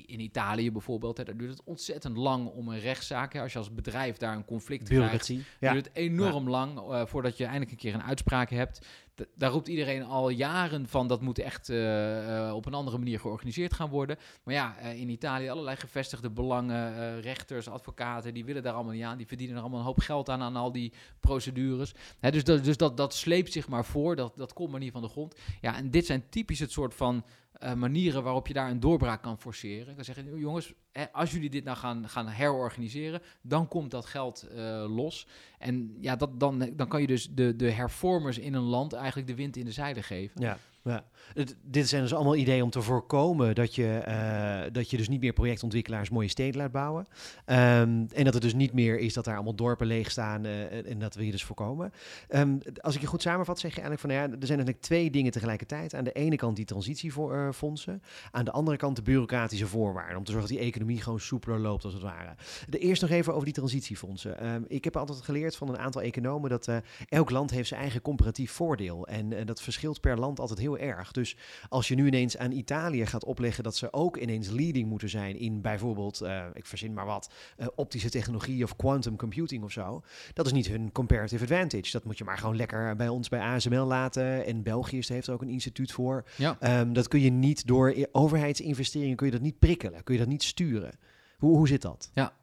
in 0.06 0.20
Italië 0.20 0.72
bijvoorbeeld, 0.72 1.18
hè, 1.18 1.24
daar 1.24 1.38
duurt 1.38 1.52
het 1.52 1.64
ontzettend 1.64 2.18
lang 2.18 2.48
om 2.48 2.68
een 2.70 2.80
rechtszaak. 2.80 3.34
Hè, 3.34 3.42
als 3.42 3.54
je 3.54 3.60
als 3.60 3.74
bedrijf 3.74 4.18
daar 4.18 4.36
een 4.36 4.46
conflict 4.46 4.90
krijgt, 4.90 5.28
ja. 5.60 5.72
duurt 5.72 5.86
het 5.86 5.96
enorm 5.96 6.44
ja. 6.44 6.50
lang 6.50 6.82
voordat 7.10 7.38
je 7.38 7.44
eindelijk 7.44 7.72
een 7.72 7.78
keer 7.78 7.94
een 7.94 8.04
uitspraak 8.04 8.50
hebt 8.50 8.86
daar 9.36 9.52
roept 9.52 9.68
iedereen 9.68 10.04
al 10.04 10.30
jaren 10.30 10.88
van 10.88 11.08
dat 11.08 11.22
moet 11.22 11.40
echt 11.40 11.70
uh, 11.70 12.52
op 12.54 12.66
een 12.66 12.74
andere 12.74 12.98
manier 12.98 13.20
georganiseerd 13.20 13.74
gaan 13.74 13.90
worden. 13.90 14.18
Maar 14.44 14.54
ja, 14.54 14.76
uh, 14.84 15.00
in 15.00 15.10
Italië 15.10 15.50
allerlei 15.50 15.78
gevestigde 15.78 16.30
belangen, 16.30 17.22
rechters, 17.22 17.68
advocaten, 17.70 18.34
die 18.34 18.46
willen 18.46 18.64
daar 18.64 18.74
allemaal 18.74 18.94
niet 18.94 19.04
aan. 19.04 19.18
Die 19.18 19.28
verdienen 19.28 19.56
er 19.56 19.62
allemaal 19.62 19.80
een 19.80 19.86
hoop 19.86 20.00
geld 20.00 20.30
aan, 20.30 20.42
aan 20.42 20.56
al 20.56 20.72
die 20.72 20.94
procedures. 21.20 21.94
Hè, 22.20 22.32
dus 22.32 22.44
dat, 22.44 22.64
dus 22.64 22.78
dat, 22.78 22.98
dat 22.98 23.14
sleept 23.14 23.52
zich 23.52 23.68
maar 23.68 23.86
voor, 23.86 24.16
dat, 24.16 24.36
dat 24.36 24.54
komt 24.54 24.72
maar 24.72 24.80
niet 24.80 24.92
van 24.92 25.02
de 25.02 25.10
grond. 25.10 25.36
Ja, 25.62 25.76
en 25.76 25.92
dit 25.92 26.06
zijn 26.06 26.30
typisch 26.30 26.60
het 26.60 26.72
soort 26.72 26.94
van 26.94 27.24
uh, 27.64 27.74
manieren 27.74 28.24
waarop 28.24 28.48
je 28.48 28.54
daar 28.54 28.70
een 28.70 28.80
doorbraak 28.80 29.22
kan 29.22 29.40
forceren. 29.40 29.90
Ik 29.90 29.96
kan 29.96 30.06
zeggen, 30.06 30.38
jongens, 30.40 30.74
als 31.12 31.32
jullie 31.32 31.50
dit 31.50 31.64
nou 31.64 31.78
gaan, 31.78 32.10
gaan 32.10 32.28
herorganiseren, 32.28 33.22
dan 33.42 33.68
komt 33.68 33.92
dat 33.92 34.06
geld 34.06 34.48
uh, 34.52 34.86
los. 34.96 35.28
En 35.58 35.98
ja, 36.02 36.16
dat, 36.16 36.40
dan, 36.40 36.70
dan 36.76 36.88
kan 36.88 37.02
je 37.02 37.08
dus 37.08 37.30
de, 37.30 37.56
de 37.56 37.72
hervormers 37.72 38.38
in 38.38 38.54
een 38.54 38.62
land 38.62 38.94
eigenlijk 38.94 39.28
de 39.28 39.36
wind 39.36 39.56
in 39.56 39.66
de 39.66 39.72
zijde 39.72 40.04
geven. 40.04 40.42
Ja. 40.42 40.58
Ja. 40.88 41.04
dit 41.62 41.90
zijn 41.90 42.02
dus 42.02 42.14
allemaal 42.14 42.36
ideeën 42.36 42.64
om 42.64 42.70
te 42.70 42.82
voorkomen 42.82 43.56
dat 43.56 43.76
je, 43.76 44.04
uh, 44.08 44.74
dat 44.74 44.90
je 44.90 44.98
dus 44.98 45.10
niet 45.10 45.22
meer 45.22 45.34
projectontwikkelaars 45.34 46.10
mooie 46.10 46.28
steden 46.28 46.62
laat 46.62 46.72
bouwen. 46.72 47.06
Um, 47.46 48.08
en 48.14 48.24
dat 48.24 48.34
het 48.34 48.42
dus 48.42 48.54
niet 48.54 48.74
meer 48.74 49.00
is 49.00 49.14
dat 49.14 49.26
daar 49.26 49.36
allemaal 49.36 49.56
dorpen 49.56 49.88
leeg 49.88 50.12
staan 50.12 50.46
uh, 50.46 50.90
en 50.90 51.00
dat 51.00 51.16
wil 51.16 51.26
je 51.26 51.32
dus 51.32 51.44
voorkomen. 51.44 51.94
Um, 52.30 52.60
als 52.82 52.96
ik 52.96 53.02
je 53.02 53.08
goed 53.08 53.22
samenvat, 53.22 53.60
zeg 53.60 53.76
je 53.76 53.82
eigenlijk 53.82 54.02
van, 54.02 54.10
nou 54.10 54.22
ja, 54.22 54.40
er 54.40 54.48
zijn 54.48 54.58
eigenlijk 54.60 54.88
twee 54.88 55.10
dingen 55.10 55.32
tegelijkertijd. 55.32 55.94
Aan 55.94 56.04
de 56.04 56.12
ene 56.12 56.36
kant 56.36 56.56
die 56.56 56.66
transitiefondsen, 56.66 57.94
uh, 57.94 58.00
aan 58.32 58.46
de 58.46 58.52
andere 58.52 58.78
kant 58.78 58.96
de 58.96 59.02
bureaucratische 59.02 59.68
voorwaarden. 59.68 60.18
Om 60.18 60.24
te 60.24 60.32
zorgen 60.32 60.50
dat 60.50 60.58
die 60.58 60.68
economie 60.68 61.02
gewoon 61.02 61.20
soepeler 61.20 61.60
loopt 61.60 61.84
als 61.84 61.94
het 61.94 62.04
ware. 62.04 62.36
De 62.70 62.78
eerst 62.78 63.02
nog 63.02 63.12
even 63.12 63.34
over 63.34 63.46
die 63.46 63.54
transitiefondsen. 63.54 64.48
Um, 64.48 64.66
ik 64.68 64.84
heb 64.84 64.98
altijd 64.98 65.22
geleerd 65.22 65.56
van 65.56 65.70
een 65.70 65.78
aantal 65.78 66.02
economen 66.02 66.50
dat 66.50 66.70
elk 67.10 67.30
land 67.30 67.52
heeft 67.52 67.68
zijn 67.68 67.82
eigen 67.82 68.02
comparatief 68.02 68.52
voordeel. 68.52 69.08
En 69.08 69.46
dat 69.46 69.62
verschilt 69.62 70.02
per 70.02 70.20
land 70.20 70.40
altijd 70.40 70.60
heel 70.60 70.77
erg. 70.78 71.12
Dus 71.12 71.38
als 71.70 71.88
je 71.88 71.96
nu 71.96 72.08
ineens 72.08 72.38
aan 72.38 72.52
Italië 72.52 73.06
gaat 73.06 73.26
opleggen 73.26 73.64
dat 73.64 73.76
ze 73.76 73.94
ook 73.94 74.18
ineens 74.18 74.50
leading 74.50 74.90
moeten 74.90 75.10
zijn 75.10 75.40
in 75.40 75.62
bijvoorbeeld, 75.62 76.22
uh, 76.22 76.46
ik 76.54 76.66
verzin 76.66 76.94
maar 76.94 77.06
wat, 77.06 77.32
uh, 77.58 77.68
optische 77.76 78.10
technologie 78.10 78.64
of 78.64 78.76
quantum 78.76 79.16
computing 79.16 79.64
of 79.64 79.72
zo, 79.72 80.02
dat 80.34 80.46
is 80.46 80.52
niet 80.52 80.68
hun 80.68 80.92
comparative 80.92 81.44
advantage. 81.44 81.92
Dat 81.92 82.04
moet 82.04 82.18
je 82.18 82.24
maar 82.24 82.38
gewoon 82.38 82.56
lekker 82.56 82.96
bij 82.96 83.08
ons 83.08 83.30
bij 83.30 83.40
ASML 83.40 83.86
laten. 83.86 84.46
En 84.46 84.64
België 84.64 85.02
heeft 85.08 85.28
er 85.28 85.34
ook 85.34 85.42
een 85.42 85.50
instituut 85.50 85.92
voor. 85.92 86.24
Ja. 86.36 86.80
Um, 86.80 86.94
dat 86.94 87.08
kun 87.08 87.20
je 87.20 87.32
niet 87.32 87.68
door 87.68 88.08
overheidsinvesteringen 88.12 89.16
kun 89.16 89.26
je 89.26 89.32
dat 89.32 89.42
niet 89.42 89.60
prikkelen, 89.60 90.04
kun 90.04 90.14
je 90.14 90.20
dat 90.20 90.30
niet 90.30 90.44
sturen. 90.44 90.92
Hoe, 91.38 91.58
hoe 91.58 91.68
zit 91.68 91.82
dat? 91.82 92.12
Ja. 92.14 92.34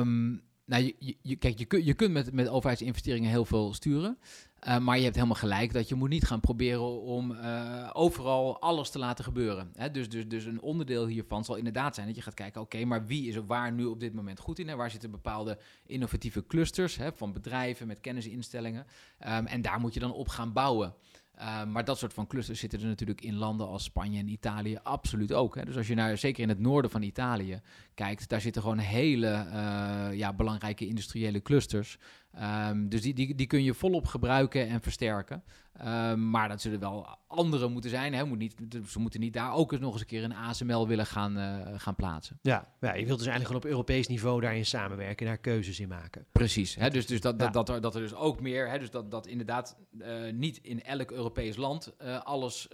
Um, 0.00 0.42
nou, 0.64 0.94
je, 0.98 1.16
je, 1.22 1.36
kijk, 1.36 1.58
je, 1.58 1.84
je 1.84 1.94
kunt 1.94 2.12
met, 2.12 2.32
met 2.32 2.48
overheidsinvesteringen 2.48 3.30
heel 3.30 3.44
veel 3.44 3.74
sturen. 3.74 4.18
Uh, 4.64 4.78
maar 4.78 4.96
je 4.96 5.02
hebt 5.02 5.14
helemaal 5.14 5.36
gelijk 5.36 5.72
dat 5.72 5.88
je 5.88 5.94
moet 5.94 6.08
niet 6.08 6.26
gaan 6.26 6.40
proberen 6.40 7.02
om 7.02 7.30
uh, 7.30 7.90
overal 7.92 8.60
alles 8.60 8.90
te 8.90 8.98
laten 8.98 9.24
gebeuren. 9.24 9.72
Hè? 9.74 9.90
Dus, 9.90 10.08
dus, 10.08 10.28
dus 10.28 10.44
een 10.44 10.60
onderdeel 10.60 11.06
hiervan 11.06 11.44
zal 11.44 11.56
inderdaad 11.56 11.94
zijn 11.94 12.06
dat 12.06 12.16
je 12.16 12.22
gaat 12.22 12.34
kijken, 12.34 12.60
oké, 12.60 12.84
maar 12.84 13.06
wie 13.06 13.28
is 13.28 13.34
er 13.34 13.46
waar 13.46 13.72
nu 13.72 13.84
op 13.84 14.00
dit 14.00 14.14
moment 14.14 14.38
goed 14.38 14.58
in? 14.58 14.76
Waar 14.76 14.90
zitten 14.90 15.10
bepaalde 15.10 15.58
innovatieve 15.86 16.46
clusters 16.46 16.96
hè, 16.96 17.12
van 17.12 17.32
bedrijven 17.32 17.86
met 17.86 18.00
kennisinstellingen? 18.00 18.86
Um, 19.26 19.46
en 19.46 19.62
daar 19.62 19.80
moet 19.80 19.94
je 19.94 20.00
dan 20.00 20.12
op 20.12 20.28
gaan 20.28 20.52
bouwen. 20.52 20.94
Uh, 21.40 21.64
maar 21.64 21.84
dat 21.84 21.98
soort 21.98 22.12
van 22.12 22.26
clusters 22.26 22.60
zitten 22.60 22.80
er 22.80 22.86
natuurlijk 22.86 23.20
in 23.20 23.34
landen 23.34 23.68
als 23.68 23.84
Spanje 23.84 24.18
en 24.18 24.28
Italië 24.28 24.78
absoluut 24.82 25.32
ook. 25.32 25.54
Hè. 25.54 25.64
Dus 25.64 25.76
als 25.76 25.86
je 25.86 25.94
naar, 25.94 26.18
zeker 26.18 26.42
in 26.42 26.48
het 26.48 26.58
noorden 26.58 26.90
van 26.90 27.02
Italië 27.02 27.60
kijkt, 27.94 28.28
daar 28.28 28.40
zitten 28.40 28.62
gewoon 28.62 28.78
hele 28.78 29.46
uh, 29.46 30.08
ja, 30.18 30.32
belangrijke 30.32 30.86
industriële 30.86 31.42
clusters. 31.42 31.98
Um, 32.42 32.88
dus 32.88 33.02
die, 33.02 33.14
die, 33.14 33.34
die 33.34 33.46
kun 33.46 33.62
je 33.62 33.74
volop 33.74 34.06
gebruiken 34.06 34.68
en 34.68 34.80
versterken. 34.80 35.42
Um, 35.84 36.30
maar 36.30 36.48
dat 36.48 36.60
zullen 36.60 36.80
wel 36.80 37.06
andere 37.26 37.68
moeten 37.68 37.90
zijn. 37.90 38.14
Hè. 38.14 38.24
Moet 38.24 38.38
niet, 38.38 38.54
ze 38.88 38.98
moeten 38.98 39.20
niet 39.20 39.32
daar 39.32 39.52
ook 39.52 39.72
eens 39.72 39.80
nog 39.80 39.92
eens 39.92 40.00
een 40.00 40.06
keer 40.06 40.24
een 40.24 40.34
ASML 40.34 40.88
willen 40.88 41.06
gaan, 41.06 41.38
uh, 41.38 41.60
gaan 41.76 41.94
plaatsen. 41.94 42.38
Ja, 42.42 42.68
ja, 42.80 42.94
je 42.94 43.06
wilt 43.06 43.18
dus 43.18 43.26
eigenlijk 43.26 43.46
gewoon 43.46 43.62
op 43.62 43.68
Europees 43.68 44.06
niveau 44.06 44.40
daarin 44.40 44.66
samenwerken, 44.66 45.26
daar 45.26 45.38
keuzes 45.38 45.80
in 45.80 45.88
maken. 45.88 46.26
Precies. 46.32 46.74
Hè. 46.74 46.90
Dus, 46.90 47.06
dus 47.06 47.20
dat, 47.20 47.38
dat, 47.38 47.52
dat, 47.52 47.68
er, 47.68 47.80
dat 47.80 47.94
er 47.94 48.00
dus 48.00 48.14
ook 48.14 48.40
meer, 48.40 48.70
hè, 48.70 48.78
dus 48.78 48.90
dat, 48.90 49.10
dat 49.10 49.26
inderdaad 49.26 49.76
uh, 49.98 50.32
niet 50.32 50.58
in 50.62 50.82
elk 50.82 51.10
Europees 51.10 51.56
land 51.56 51.94
uh, 52.02 52.22
alles 52.22 52.68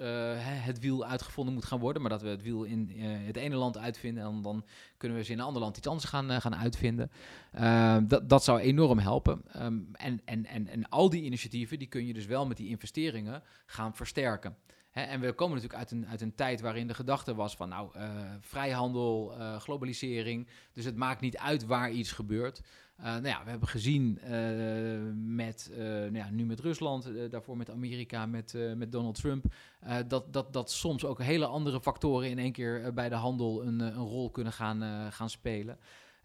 het 0.45 0.79
wiel 0.79 1.05
uitgevonden 1.05 1.55
moet 1.55 1.65
gaan 1.65 1.81
worden. 1.81 2.03
Maar 2.03 2.11
dat 2.11 2.23
we 2.23 2.29
het 2.29 2.43
wiel 2.43 2.63
in 2.63 2.91
het 3.01 3.37
ene 3.37 3.57
land 3.57 3.79
uitvinden 3.79 4.25
en 4.25 4.43
dan 4.43 4.65
kunnen 4.97 5.19
we 5.19 5.25
ze 5.25 5.33
in 5.33 5.39
een 5.39 5.45
ander 5.45 5.63
land 5.63 5.77
iets 5.77 5.87
anders 5.87 6.09
gaan, 6.09 6.41
gaan 6.41 6.57
uitvinden. 6.57 7.11
Ehm, 7.53 8.07
dat, 8.07 8.29
dat 8.29 8.45
zou 8.45 8.61
enorm 8.61 8.99
helpen. 8.99 9.43
Um, 9.57 9.89
en, 9.93 10.21
en, 10.25 10.47
en, 10.47 10.69
en 10.69 10.89
al 10.89 11.11
die 11.11 11.23
initiatieven, 11.23 11.79
die 11.79 11.89
kun 11.89 12.07
je 12.07 12.13
dus 12.13 12.27
wel 12.27 12.47
met 12.47 12.57
die 12.57 12.69
investeringen 12.69 13.43
gaan 13.67 13.97
versterken. 13.97 14.57
en 14.93 15.21
we 15.21 15.33
komen 15.33 15.55
natuurlijk 15.55 15.81
uit 15.81 15.91
een, 15.91 16.07
uit 16.07 16.21
een 16.21 16.35
tijd 16.35 16.61
waarin 16.61 16.87
de 16.87 16.95
gedachte 16.95 17.35
was 17.35 17.57
van 17.57 17.69
nou, 17.69 17.99
uh, 17.99 18.11
vrijhandel, 18.41 19.35
uh, 19.39 19.57
globalisering. 19.57 20.49
Dus 20.73 20.85
het 20.85 20.97
maakt 20.97 21.21
niet 21.21 21.39
uit 21.39 21.67
waar 21.67 21.91
iets 21.91 22.13
gebeurt. 22.13 22.63
Uh, 22.99 23.05
nou 23.05 23.27
ja, 23.27 23.45
we 23.45 23.51
hebben 23.51 23.69
gezien 23.69 24.19
met, 25.37 25.71
nou 25.77 26.17
ja, 26.17 26.31
nu 26.31 26.45
met 26.45 26.61
Rusland, 26.61 27.11
daarvoor 27.31 27.57
met 27.57 27.71
Amerika, 27.71 28.27
met, 28.27 28.55
met 28.77 28.93
Donald 28.93 29.15
Trump, 29.15 29.45
dat, 30.07 30.33
dat, 30.33 30.53
dat 30.53 30.71
soms 30.71 31.05
ook 31.05 31.23
hele 31.23 31.47
andere 31.47 31.81
factoren 31.81 32.31
in 32.31 32.39
één 32.39 32.53
keer 32.53 32.95
bij 32.95 33.09
de 33.09 33.15
handel 33.15 33.65
een, 33.65 33.81
een 33.81 33.95
rol 33.95 34.31
kunnen 34.31 34.53
gaan, 34.53 35.13
gaan 35.13 35.31
spelen. 35.31 35.79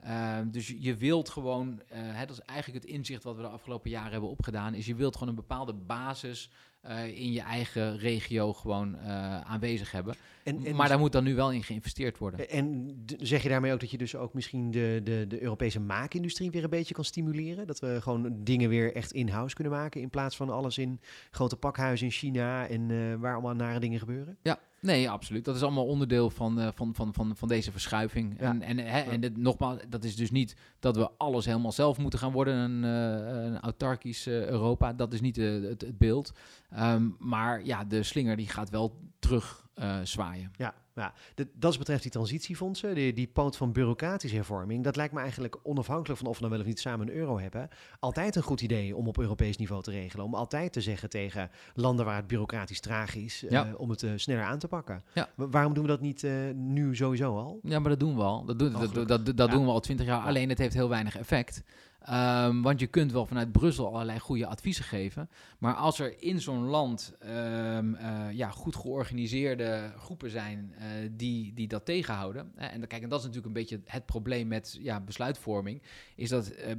Uh, 0.06 0.38
dus 0.46 0.76
je 0.80 0.96
wilt 0.96 1.30
gewoon, 1.30 1.68
uh, 1.68 1.98
hè, 2.00 2.26
dat 2.26 2.38
is 2.38 2.46
eigenlijk 2.46 2.84
het 2.84 2.94
inzicht 2.94 3.24
wat 3.24 3.36
we 3.36 3.42
de 3.42 3.48
afgelopen 3.48 3.90
jaren 3.90 4.12
hebben 4.12 4.30
opgedaan, 4.30 4.74
is 4.74 4.86
je 4.86 4.96
wilt 4.96 5.14
gewoon 5.14 5.30
een 5.30 5.36
bepaalde 5.36 5.74
basis 5.74 6.52
uh, 6.88 7.06
in 7.06 7.32
je 7.32 7.42
eigen 7.42 7.98
regio 7.98 8.54
gewoon 8.54 8.98
aanwezig 9.44 9.92
hebben. 9.92 10.16
En, 10.44 10.66
en 10.66 10.76
maar 10.76 10.88
daar 10.88 11.00
moet 11.00 11.12
dan 11.12 11.24
nu 11.24 11.36
wel 11.36 11.52
in 11.52 11.64
geïnvesteerd 11.64 12.18
worden. 12.18 12.50
En 12.50 12.96
zeg 13.18 13.44
je 13.44 13.50
daarmee 13.50 13.74
ook 13.74 13.80
dat 13.80 13.92
je 13.92 13.98
dus 13.98 14.16
ook 14.16 14.34
misschien 14.34 14.72
de, 14.72 15.02
de, 15.04 15.26
de 15.28 15.42
Europese 15.42 15.80
maakindustrie 15.80 16.52
weer 16.52 16.64
een 16.64 16.70
beetje 16.70 16.94
kan 16.94 17.04
stimuleren? 17.04 17.68
Dat 17.68 17.80
we 17.80 17.98
gewoon 18.02 18.44
dingen 18.44 18.70
weer 18.70 18.96
echt 18.96 19.12
in-house 19.12 19.56
kunnen 19.56 19.74
maken 19.74 20.02
in 20.02 20.10
plaats 20.10 20.36
van 20.36 20.50
alles 20.50 20.78
in 20.78 21.00
grote 21.32 21.56
pakhuizen 21.56 22.06
in 22.06 22.12
China 22.12 22.68
en 22.68 23.20
waar 23.20 23.34
allemaal 23.34 23.56
nare 23.56 23.80
dingen 23.80 24.00
gebeuren? 24.00 24.38
Ja, 24.42 24.60
Nee, 24.82 25.10
absoluut. 25.10 25.46
Dat 25.46 25.56
is 25.56 25.62
allemaal 25.62 25.86
onderdeel 25.86 26.30
van, 26.30 26.60
uh, 26.60 26.68
van, 26.76 26.96
van, 26.96 27.14
van, 27.14 27.36
van 27.36 27.48
deze 27.48 27.72
verschuiving. 27.72 28.36
Ja. 28.40 28.46
En, 28.46 28.62
en, 28.62 28.78
hè, 28.78 29.00
en 29.00 29.22
dit, 29.22 29.38
nogmaals, 29.38 29.80
dat 29.90 30.04
is 30.04 30.16
dus 30.16 30.32
niet 30.32 30.56
dat 30.80 30.96
we 30.96 31.10
alles 31.18 31.46
helemaal 31.46 31.72
zelf 31.72 31.98
moeten 31.98 32.20
gaan 32.20 32.32
worden, 32.32 32.56
een, 32.56 32.84
uh, 32.84 33.44
een 33.46 33.60
autarkisch 33.60 34.28
uh, 34.28 34.46
Europa. 34.48 34.94
Dat 34.94 35.14
is 35.14 35.22
niet 35.22 35.36
het, 35.36 35.82
het, 35.82 35.98
beeld. 35.98 36.34
Um, 36.80 37.16
maar 37.20 37.66
ja, 37.66 37.84
de 37.84 38.04
slinger 38.04 38.36
die 38.36 38.48
gaat 38.48 38.70
wel 38.70 39.00
terug 39.20 39.67
zwaaien. 40.04 40.52
Ja, 40.56 40.74
ja, 40.96 41.14
de, 41.36 41.48
dat 41.54 41.78
betreft 41.78 42.02
die 42.02 42.12
transitiefondsen, 42.12 42.96
die, 42.96 43.14
die 43.14 43.28
poot 43.28 43.58
van 43.58 43.72
bureaucratische 43.72 44.36
hervorming, 44.36 44.84
dat 44.84 44.96
lijkt 44.96 45.14
me 45.14 45.20
eigenlijk 45.20 45.60
onafhankelijk 45.64 46.20
van 46.20 46.30
of 46.30 46.36
we 46.36 46.42
dan 46.42 46.50
wel 46.50 46.60
of 46.60 46.66
niet 46.66 46.80
samen 46.80 47.08
een 47.08 47.14
euro 47.14 47.40
hebben, 47.40 47.70
altijd 48.00 48.36
een 48.36 48.42
goed 48.42 48.62
idee 48.62 48.96
om 48.96 49.08
op 49.08 49.18
Europees 49.18 49.58
niveau 49.58 49.84
te 49.84 49.92
regelen. 49.92 50.26
Om 50.26 50.34
altijd 50.34 50.74
te 50.74 50.82
zeggen 50.82 51.10
tegen 51.10 51.50
landen 51.74 52.06
waar 52.06 52.16
het 52.16 52.28
bureaucratisch 52.28 52.80
traag 52.80 53.16
is, 53.16 53.46
ja. 53.50 53.68
uh, 53.68 53.80
om 53.80 53.90
het 53.90 54.02
uh, 54.02 54.12
sneller 54.16 54.44
aan 54.44 54.60
te 54.60 54.68
pakken. 54.68 55.04
Ja. 55.14 55.30
Waarom 55.36 55.74
doen 55.74 55.84
we 55.84 55.90
dat 55.90 56.02
niet 56.02 56.28
nu 56.54 56.96
sowieso 56.96 57.38
al? 57.38 57.60
Ja, 57.64 57.80
maar 57.80 57.90
dat 57.90 58.00
doen 58.00 58.16
we 58.16 58.24
al. 58.24 58.46
Dat, 58.46 58.60
doen, 58.60 58.72
dat, 58.72 58.94
dat, 58.94 59.08
dat, 59.08 59.38
dat 59.38 59.52
doen 59.52 59.66
we 59.66 59.72
al 59.72 59.80
twintig 59.80 60.06
jaar. 60.06 60.22
Alleen 60.22 60.50
het 60.50 60.58
heeft 60.58 60.74
heel 60.74 60.90
weinig 60.90 61.18
effect. 61.18 61.64
Um, 62.10 62.62
want 62.62 62.80
je 62.80 62.88
kunt 62.88 63.12
wel 63.12 63.26
vanuit 63.26 63.52
Brussel 63.52 63.94
allerlei 63.94 64.20
goede 64.20 64.46
adviezen 64.46 64.84
geven. 64.84 65.30
Maar 65.58 65.74
als 65.74 66.00
er 66.00 66.22
in 66.22 66.42
zo'n 66.42 66.64
land 66.64 67.14
um, 67.24 67.96
uh, 67.96 68.32
ja, 68.32 68.50
goed 68.50 68.76
georganiseerde 68.76 69.94
groepen 69.98 70.30
zijn 70.30 70.74
uh, 70.76 70.86
die, 71.12 71.54
die 71.54 71.68
dat 71.68 71.86
tegenhouden. 71.86 72.52
Hè, 72.56 72.66
en, 72.66 72.88
kijk, 72.88 73.04
en 73.04 73.10
dat 73.10 73.20
is 73.20 73.26
natuurlijk 73.26 73.56
een 73.56 73.62
beetje 73.62 73.82
het 73.86 74.06
probleem 74.06 74.48
met 74.48 74.78
ja, 74.82 75.00
besluitvorming. 75.00 75.82
Is 76.16 76.30
dat 76.30 76.52
uh, 76.52 76.70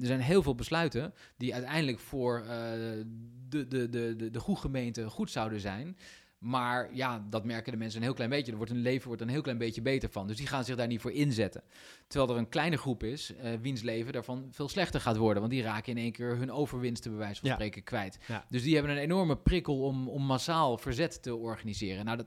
er 0.00 0.06
zijn 0.06 0.20
heel 0.20 0.42
veel 0.42 0.54
besluiten 0.54 1.14
die 1.36 1.54
uiteindelijk 1.54 1.98
voor 1.98 2.42
de, 3.48 3.66
de, 3.68 3.88
de, 3.88 4.16
de, 4.16 4.30
de 4.30 4.40
goede 4.40 4.60
gemeente 4.60 5.10
goed 5.10 5.30
zouden 5.30 5.60
zijn. 5.60 5.96
Maar 6.42 6.94
ja, 6.94 7.26
dat 7.30 7.44
merken 7.44 7.72
de 7.72 7.78
mensen 7.78 7.98
een 7.98 8.04
heel 8.04 8.14
klein 8.14 8.30
beetje. 8.30 8.50
Er 8.50 8.56
wordt 8.56 8.72
hun 8.72 8.82
leven 8.82 9.06
wordt 9.06 9.22
een 9.22 9.28
heel 9.28 9.40
klein 9.40 9.58
beetje 9.58 9.82
beter 9.82 10.10
van. 10.10 10.26
Dus 10.26 10.36
die 10.36 10.46
gaan 10.46 10.64
zich 10.64 10.76
daar 10.76 10.86
niet 10.86 11.00
voor 11.00 11.12
inzetten. 11.12 11.62
Terwijl 12.06 12.32
er 12.32 12.38
een 12.38 12.48
kleine 12.48 12.76
groep 12.76 13.02
is, 13.02 13.32
uh, 13.32 13.52
wiens 13.60 13.82
leven 13.82 14.12
daarvan 14.12 14.48
veel 14.50 14.68
slechter 14.68 15.00
gaat 15.00 15.16
worden. 15.16 15.40
Want 15.40 15.54
die 15.54 15.62
raken 15.62 15.92
in 15.92 16.02
één 16.02 16.12
keer 16.12 16.36
hun 16.36 16.52
overwinsten, 16.52 17.10
bij 17.10 17.20
wijze 17.20 17.40
van 17.40 17.50
spreken, 17.50 17.82
kwijt. 17.82 18.18
Dus 18.48 18.62
die 18.62 18.74
hebben 18.74 18.92
een 18.92 19.02
enorme 19.02 19.36
prikkel 19.36 19.82
om, 19.82 20.08
om 20.08 20.22
massaal 20.22 20.78
verzet 20.78 21.22
te 21.22 21.36
organiseren. 21.36 22.04
Nou, 22.04 22.16
dat, 22.16 22.26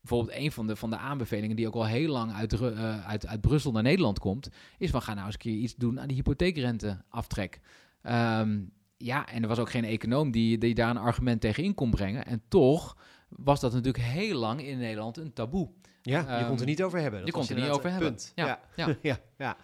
bijvoorbeeld 0.00 0.38
een 0.38 0.52
van 0.52 0.66
de, 0.66 0.76
van 0.76 0.90
de 0.90 0.96
aanbevelingen 0.96 1.56
die 1.56 1.66
ook 1.66 1.74
al 1.74 1.86
heel 1.86 2.10
lang 2.10 2.32
uit, 2.32 2.52
uh, 2.52 3.06
uit, 3.06 3.26
uit 3.26 3.40
Brussel 3.40 3.72
naar 3.72 3.82
Nederland 3.82 4.18
komt, 4.18 4.48
is 4.78 4.90
van 4.90 5.02
ga 5.02 5.14
nou 5.14 5.26
eens 5.26 5.34
een 5.34 5.40
keer 5.40 5.56
iets 5.56 5.74
doen 5.76 6.00
aan 6.00 6.08
die 6.08 6.16
hypotheekrenteaftrek. 6.16 7.60
Um, 8.02 8.72
ja, 8.96 9.28
en 9.28 9.42
er 9.42 9.48
was 9.48 9.58
ook 9.58 9.70
geen 9.70 9.84
econoom 9.84 10.30
die, 10.30 10.58
die 10.58 10.74
daar 10.74 10.90
een 10.90 10.96
argument 10.96 11.40
tegen 11.40 11.64
in 11.64 11.74
kon 11.74 11.90
brengen. 11.90 12.26
En 12.26 12.42
toch 12.48 12.96
was 13.28 13.60
dat 13.60 13.72
natuurlijk 13.72 14.04
heel 14.04 14.38
lang 14.38 14.62
in 14.62 14.78
Nederland 14.78 15.16
een 15.16 15.32
taboe. 15.32 15.68
Ja, 16.02 16.18
je 16.18 16.24
kon 16.26 16.36
het 16.36 16.50
er 16.50 16.56
ehm, 16.56 16.64
niet 16.64 16.82
over 16.82 17.00
hebben. 17.00 17.18
Dat 17.18 17.28
je 17.28 17.34
kon 17.34 17.42
het 17.42 17.50
er 17.50 17.56
niet 17.56 17.68
over 17.68 17.90
hebben. 17.90 18.16
Ja, 18.34 18.60
ja. 18.76 18.96
ja. 19.02 19.18
ja. 19.36 19.56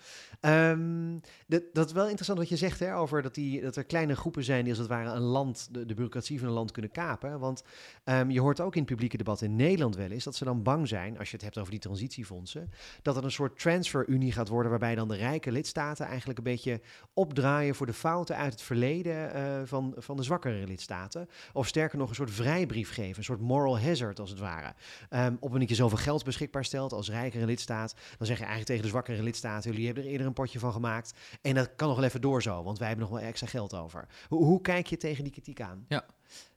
Um, 0.71 1.21
dat, 1.47 1.63
dat 1.73 1.87
is 1.87 1.93
wel 1.93 2.05
interessant 2.05 2.39
wat 2.39 2.49
je 2.49 2.57
zegt 2.57 2.81
hè, 2.81 2.97
over 2.97 3.23
dat, 3.23 3.35
die, 3.35 3.61
dat 3.61 3.77
er 3.77 3.85
kleine 3.85 4.17
groepen 4.17 4.45
zijn 4.45 4.61
die 4.61 4.71
als 4.71 4.79
het 4.79 4.89
ware 4.89 5.11
een 5.11 5.23
land, 5.23 5.69
de, 5.71 5.87
de 5.87 5.95
bureaucratie 5.95 6.39
van 6.39 6.49
een 6.49 6.55
land 6.55 6.71
kunnen 6.71 6.91
kapen. 6.91 7.39
Want 7.39 7.63
um, 8.05 8.31
je 8.31 8.41
hoort 8.41 8.61
ook 8.61 8.75
in 8.75 8.81
het 8.81 8.91
publieke 8.91 9.17
debat 9.17 9.41
in 9.43 9.57
Nederland 9.57 9.97
wel 9.97 10.11
eens 10.11 10.25
dat 10.25 10.37
ze 10.37 10.45
dan 10.45 10.63
bang 10.63 10.89
zijn, 10.89 11.19
als 11.19 11.29
je 11.29 11.35
het 11.35 11.45
hebt 11.45 11.59
over 11.59 11.71
die 11.71 11.81
transitiefondsen, 11.81 12.71
dat 13.03 13.15
het 13.15 13.25
een 13.25 13.31
soort 13.31 13.59
transferunie 13.59 14.33
gaat 14.33 14.49
worden 14.49 14.71
waarbij 14.71 14.95
dan 14.95 15.09
de 15.09 15.17
rijke 15.17 15.53
lidstaten 15.53 16.07
eigenlijk 16.07 16.39
een 16.39 16.45
beetje 16.45 16.81
opdraaien 17.15 17.75
voor 17.75 17.87
de 17.87 17.93
fouten 17.93 18.37
uit 18.37 18.53
het 18.53 18.63
verleden 18.63 19.37
uh, 19.37 19.61
van, 19.65 19.95
van 19.97 20.17
de 20.17 20.23
zwakkere 20.23 20.67
lidstaten. 20.67 21.29
Of 21.53 21.67
sterker 21.67 21.99
nog 21.99 22.09
een 22.09 22.15
soort 22.15 22.31
vrijbrief 22.31 22.93
geven, 22.93 23.19
een 23.19 23.25
soort 23.25 23.41
moral 23.41 23.81
hazard 23.81 24.21
als 24.21 24.31
het 24.31 24.39
ware. 24.39 24.75
Um, 25.11 25.37
op 25.41 25.53
dat 25.53 25.69
je 25.69 25.75
zoveel 25.75 25.99
geld 25.99 26.25
beschikbaar 26.25 26.65
stelt 26.65 26.93
als 26.93 27.11
rijkere 27.11 27.47
lidstaat, 27.47 27.95
dan 28.19 28.27
zeg 28.27 28.37
je 28.37 28.45
eigenlijk 28.45 28.67
tegen 28.67 28.83
de 28.83 28.89
zwakkere 28.89 29.23
jullie 29.71 29.87
hebben 29.87 30.05
er 30.05 30.11
eerder 30.11 30.27
een 30.27 30.33
potje 30.33 30.59
van 30.59 30.73
gemaakt. 30.73 31.19
En 31.41 31.55
dat 31.55 31.75
kan 31.75 31.89
nog 31.89 31.97
wel 31.97 32.07
even 32.07 32.21
door 32.21 32.43
zo, 32.43 32.63
want 32.63 32.79
wij 32.79 32.89
hebben 32.89 33.07
nog 33.07 33.19
wel 33.19 33.29
extra 33.29 33.47
geld 33.47 33.75
over. 33.75 34.09
Hoe, 34.29 34.45
hoe 34.45 34.61
kijk 34.61 34.87
je 34.87 34.97
tegen 34.97 35.25
die 35.25 35.33
kritiek 35.33 35.61
aan? 35.61 35.85
Ja, 35.89 36.07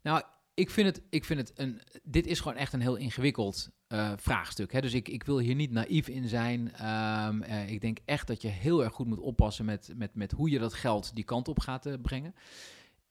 nou, 0.02 0.22
ik 0.54 0.70
vind 0.70 0.88
het, 0.88 1.02
ik 1.10 1.26
vind 1.26 1.40
het 1.40 1.52
een. 1.56 1.82
Dit 2.04 2.28
is 2.28 2.40
gewoon 2.40 2.58
echt 2.58 2.74
een 2.74 2.82
heel 2.82 2.96
ingewikkeld 2.96 3.70
uh, 3.88 4.12
vraagstuk. 4.16 4.72
Hè? 4.72 4.82
Dus 4.82 4.94
ik, 4.94 5.10
ik 5.10 5.24
wil 5.24 5.40
hier 5.40 5.56
niet 5.56 5.72
naïef 5.72 6.08
in 6.08 6.28
zijn. 6.28 6.60
Um, 7.30 7.44
uh, 7.44 7.70
ik 7.70 7.82
denk 7.82 7.98
echt 8.06 8.28
dat 8.28 8.42
je 8.42 8.48
heel 8.48 8.84
erg 8.84 8.94
goed 8.94 9.08
moet 9.08 9.20
oppassen 9.20 9.66
met, 9.66 9.94
met, 9.96 10.16
met 10.16 10.32
hoe 10.32 10.50
je 10.50 10.60
dat 10.60 10.74
geld 10.74 11.16
die 11.16 11.24
kant 11.24 11.48
op 11.48 11.60
gaat 11.60 11.86
uh, 11.86 11.94
brengen 12.02 12.36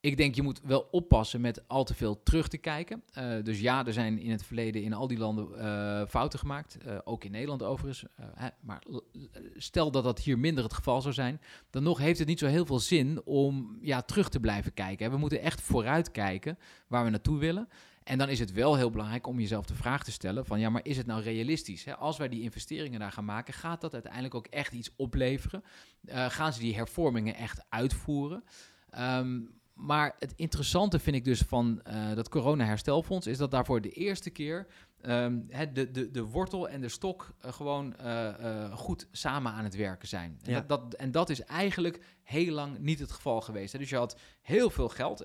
ik 0.04 0.16
denk 0.16 0.34
je 0.34 0.42
moet 0.42 0.60
wel 0.64 0.88
oppassen 0.90 1.40
met 1.40 1.68
al 1.68 1.84
te 1.84 1.94
veel 1.94 2.22
terug 2.22 2.48
te 2.48 2.58
kijken. 2.58 3.02
Uh, 3.18 3.42
dus 3.42 3.60
ja, 3.60 3.86
er 3.86 3.92
zijn 3.92 4.18
in 4.18 4.30
het 4.30 4.44
verleden 4.44 4.82
in 4.82 4.92
al 4.92 5.06
die 5.06 5.18
landen 5.18 5.48
uh, 5.56 6.02
fouten 6.08 6.38
gemaakt. 6.38 6.78
Uh, 6.86 6.98
ook 7.04 7.24
in 7.24 7.30
Nederland 7.30 7.62
overigens. 7.62 8.04
Hè, 8.34 8.48
maar 8.60 8.82
stel 9.56 9.90
dat 9.90 10.04
dat 10.04 10.18
hier 10.18 10.38
minder 10.38 10.64
het 10.64 10.72
geval 10.72 11.00
zou 11.00 11.14
zijn. 11.14 11.40
Dan 11.70 11.82
nog 11.82 11.98
heeft 11.98 12.18
het 12.18 12.28
niet 12.28 12.38
zo 12.38 12.46
heel 12.46 12.66
veel 12.66 12.78
zin 12.78 13.22
om 13.24 13.78
ja, 13.80 14.02
terug 14.02 14.28
te 14.28 14.40
blijven 14.40 14.74
kijken. 14.74 15.10
We 15.10 15.16
moeten 15.16 15.40
echt 15.40 15.60
vooruit 15.60 16.10
kijken 16.10 16.58
waar 16.86 17.04
we 17.04 17.10
naartoe 17.10 17.38
willen. 17.38 17.68
En 18.02 18.18
dan 18.18 18.28
is 18.28 18.38
het 18.38 18.52
wel 18.52 18.76
heel 18.76 18.90
belangrijk 18.90 19.26
om 19.26 19.40
jezelf 19.40 19.66
de 19.66 19.74
vraag 19.74 20.04
te 20.04 20.12
stellen 20.12 20.46
van 20.46 20.60
ja, 20.60 20.70
maar 20.70 20.84
is 20.84 20.96
het 20.96 21.06
nou 21.06 21.22
realistisch? 21.22 21.84
Hè? 21.84 21.96
Als 21.96 22.16
wij 22.16 22.28
die 22.28 22.42
investeringen 22.42 23.00
daar 23.00 23.12
gaan 23.12 23.24
maken, 23.24 23.54
gaat 23.54 23.80
dat 23.80 23.92
uiteindelijk 23.92 24.34
ook 24.34 24.46
echt 24.46 24.72
iets 24.72 24.90
opleveren? 24.96 25.64
gaan 26.06 26.52
ze 26.52 26.60
die 26.60 26.74
hervormingen 26.74 27.34
echt 27.34 27.64
uitvoeren? 27.68 28.44
Um, 28.98 29.62
maar 29.74 30.16
het 30.18 30.32
interessante 30.36 30.98
vind 30.98 31.16
ik 31.16 31.24
dus 31.24 31.40
van 31.40 31.82
uh, 31.88 32.14
dat 32.14 32.28
corona-herstelfonds 32.28 33.26
is 33.26 33.38
dat 33.38 33.50
daarvoor 33.50 33.80
de 33.80 33.90
eerste 33.90 34.30
keer 34.30 34.66
um, 35.06 35.46
de, 35.72 35.90
de, 35.90 36.10
de 36.10 36.24
wortel 36.24 36.68
en 36.68 36.80
de 36.80 36.88
stok 36.88 37.34
uh, 37.44 37.52
gewoon 37.52 37.94
uh, 38.00 38.74
goed 38.74 39.08
samen 39.10 39.52
aan 39.52 39.64
het 39.64 39.76
werken 39.76 40.08
zijn. 40.08 40.38
Ja. 40.42 40.46
En, 40.46 40.66
dat, 40.66 40.68
dat, 40.68 40.94
en 40.94 41.10
dat 41.10 41.30
is 41.30 41.40
eigenlijk 41.40 42.00
heel 42.22 42.52
lang 42.54 42.78
niet 42.78 42.98
het 42.98 43.12
geval 43.12 43.40
geweest. 43.40 43.72
Hè. 43.72 43.78
Dus 43.78 43.90
je 43.90 43.96
had 43.96 44.18
heel 44.40 44.70
veel 44.70 44.88
geld, 44.88 45.20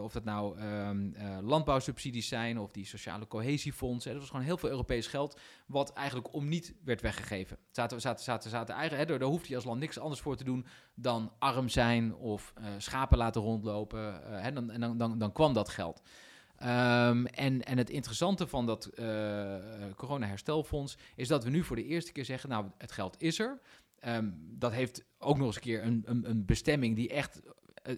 of 0.00 0.12
dat 0.12 0.24
nou 0.24 0.60
um, 0.60 1.14
landbouwsubsidies 1.42 2.28
zijn 2.28 2.58
of 2.58 2.70
die 2.70 2.86
sociale 2.86 3.26
cohesiefondsen. 3.26 4.10
Dat 4.10 4.20
was 4.20 4.30
gewoon 4.30 4.44
heel 4.44 4.56
veel 4.56 4.68
Europees 4.68 5.06
geld, 5.06 5.40
wat 5.66 5.92
eigenlijk 5.92 6.32
om 6.32 6.48
niet 6.48 6.74
werd 6.84 7.00
weggegeven. 7.00 7.58
Zaten, 7.70 8.00
zaten, 8.00 8.24
zaten, 8.24 8.50
zaten 8.50 8.74
eigenlijk, 8.74 9.10
hè, 9.10 9.18
daar 9.18 9.28
hoefde 9.28 9.48
je 9.48 9.54
als 9.54 9.64
land 9.64 9.80
niks 9.80 9.98
anders 9.98 10.20
voor 10.20 10.36
te 10.36 10.44
doen 10.44 10.66
dan 10.94 11.32
arm 11.38 11.68
zijn 11.68 12.14
of 12.14 12.52
schapen 12.78 13.18
laten 13.18 13.42
rondlopen. 13.42 14.20
hè, 14.42 14.52
dan, 14.52 14.70
en 14.70 14.80
dan, 14.80 14.98
dan, 14.98 15.18
dan 15.18 15.32
kwam 15.32 15.52
dat 15.52 15.68
geld. 15.68 16.02
Um, 16.64 17.26
en, 17.26 17.62
en 17.62 17.78
het 17.78 17.90
interessante 17.90 18.46
van 18.46 18.66
dat 18.66 18.90
uh, 18.94 19.56
corona-herstelfonds 19.96 20.98
is 21.16 21.28
dat 21.28 21.44
we 21.44 21.50
nu 21.50 21.64
voor 21.64 21.76
de 21.76 21.84
eerste 21.84 22.12
keer 22.12 22.24
zeggen: 22.24 22.48
Nou, 22.48 22.66
het 22.78 22.92
geld 22.92 23.22
is 23.22 23.38
er. 23.38 23.60
Um, 24.06 24.38
dat 24.40 24.72
heeft 24.72 25.04
ook 25.18 25.36
nog 25.36 25.46
eens 25.46 25.56
een 25.56 25.62
keer 25.62 25.82
een, 25.82 26.02
een, 26.06 26.44
bestemming 26.44 26.96
die 26.96 27.08
echt 27.08 27.42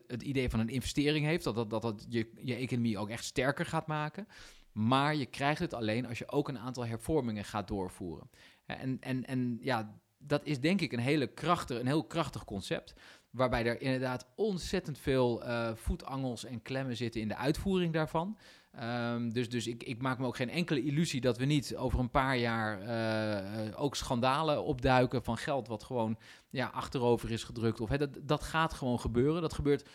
het 0.07 0.23
idee 0.23 0.51
van 0.51 0.61
een 0.61 0.69
investering 0.69 1.27
heeft. 1.27 1.45
Dat 1.45 1.55
dat, 1.55 1.71
dat, 1.71 1.83
dat 1.83 2.07
je, 2.09 2.31
je 2.35 2.55
economie 2.55 2.99
ook 2.99 3.09
echt 3.09 3.25
sterker 3.25 3.67
gaat 3.67 3.87
maken. 3.87 4.29
Maar 4.73 5.15
je 5.15 5.27
krijgt 5.27 5.61
het 5.61 5.75
alleen 5.75 6.07
als 6.07 6.19
je 6.19 6.29
ook 6.29 6.49
een 6.49 6.59
aantal 6.59 6.87
hervormingen 6.87 7.45
gaat 7.45 7.69
doorvoeren. 7.69 8.31
En, 8.67 9.01
en, 9.01 9.25
en 9.25 9.59
ja, 9.61 10.01
dat 10.19 10.45
is 10.45 10.61
denk 10.61 10.81
ik 10.81 10.93
een, 10.93 10.99
hele 10.99 11.27
krachtig, 11.27 11.81
een 11.81 11.87
heel 11.87 12.05
krachtig 12.05 12.45
concept. 12.45 12.95
Waarbij 13.37 13.67
er 13.67 13.81
inderdaad 13.81 14.27
ontzettend 14.35 14.99
veel 14.99 15.47
uh, 15.47 15.71
voetangels 15.75 16.45
en 16.45 16.63
klemmen 16.63 16.97
zitten 16.97 17.21
in 17.21 17.29
de 17.29 17.37
uitvoering 17.37 17.93
daarvan. 17.93 18.39
Um, 18.83 19.33
dus 19.33 19.49
dus 19.49 19.67
ik, 19.67 19.83
ik, 19.83 20.03
maak 20.03 20.19
me 20.19 20.27
ook 20.27 20.37
geen 20.37 20.51
enkele 20.51 20.83
illusie 20.83 21.21
dat 21.21 21.39
we 21.39 21.45
niet 21.45 21.77
over 21.77 21.99
een 21.99 22.11
paar 22.11 22.37
jaar 22.37 22.83
uh, 22.83 23.81
ook 23.81 23.97
schandalen 23.97 24.65
opduiken 24.65 25.25
van 25.25 25.37
geld 25.37 25.69
wat 25.69 25.85
gewoon 25.85 26.19
ja, 26.51 26.67
achterover 26.67 27.31
is 27.31 27.45
gedrukt. 27.45 27.81
Of, 27.81 27.89
dat, 27.89 28.11
dat 28.23 28.43
gaat 28.43 28.73
gewoon 28.73 29.01
gebeuren. 29.01 29.43
Dat 29.43 29.55
gebeurt, 29.55 29.89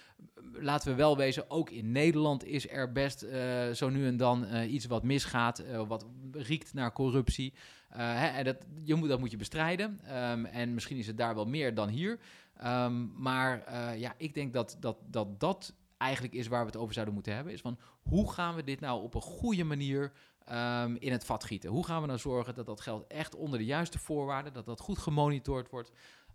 laten 0.53 0.89
we 0.89 0.95
wel 0.95 1.17
wezen, 1.17 1.49
ook 1.49 1.69
in 1.69 1.91
Nederland 1.91 2.45
is 2.45 2.69
er 2.69 2.91
best 2.91 3.25
zo 3.73 3.89
nu 3.89 4.07
en 4.07 4.17
dan 4.17 4.63
iets 4.63 4.85
wat 4.85 5.03
misgaat, 5.03 5.63
wat 5.87 6.05
riekt 6.31 6.73
naar 6.73 6.93
corruptie. 6.93 7.53
En 7.89 8.43
dat, 8.43 8.57
je 8.83 8.95
moet, 8.95 9.09
dat 9.09 9.19
moet 9.19 9.31
je 9.31 9.37
bestrijden. 9.37 9.99
Um, 10.31 10.45
en 10.45 10.73
misschien 10.73 10.97
is 10.97 11.07
het 11.07 11.17
daar 11.17 11.35
wel 11.35 11.45
meer 11.45 11.73
dan 11.73 11.89
hier. 11.89 12.19
Um, 12.63 13.13
maar 13.17 13.63
uh, 13.69 13.99
ja, 13.99 14.13
ik 14.17 14.33
denk 14.33 14.53
dat, 14.53 14.77
dat, 14.79 14.97
dat 15.05 15.39
dat 15.39 15.73
eigenlijk 15.97 16.33
is 16.33 16.47
waar 16.47 16.59
we 16.59 16.65
het 16.65 16.77
over 16.77 16.93
zouden 16.93 17.13
moeten 17.13 17.35
hebben. 17.35 17.53
Is 17.53 17.61
van 17.61 17.79
hoe 18.01 18.31
gaan 18.31 18.55
we 18.55 18.63
dit 18.63 18.79
nou 18.79 19.03
op 19.03 19.15
een 19.15 19.21
goede 19.21 19.63
manier 19.63 20.11
um, 20.51 20.95
in 20.95 21.11
het 21.11 21.25
vat 21.25 21.43
gieten? 21.43 21.69
Hoe 21.69 21.85
gaan 21.85 22.01
we 22.01 22.07
nou 22.07 22.19
zorgen 22.19 22.55
dat 22.55 22.65
dat 22.65 22.81
geld 22.81 23.07
echt 23.07 23.35
onder 23.35 23.59
de 23.59 23.65
juiste 23.65 23.99
voorwaarden, 23.99 24.53
dat 24.53 24.65
dat 24.65 24.79
goed 24.79 24.97
gemonitord 24.97 25.69
wordt, 25.69 25.91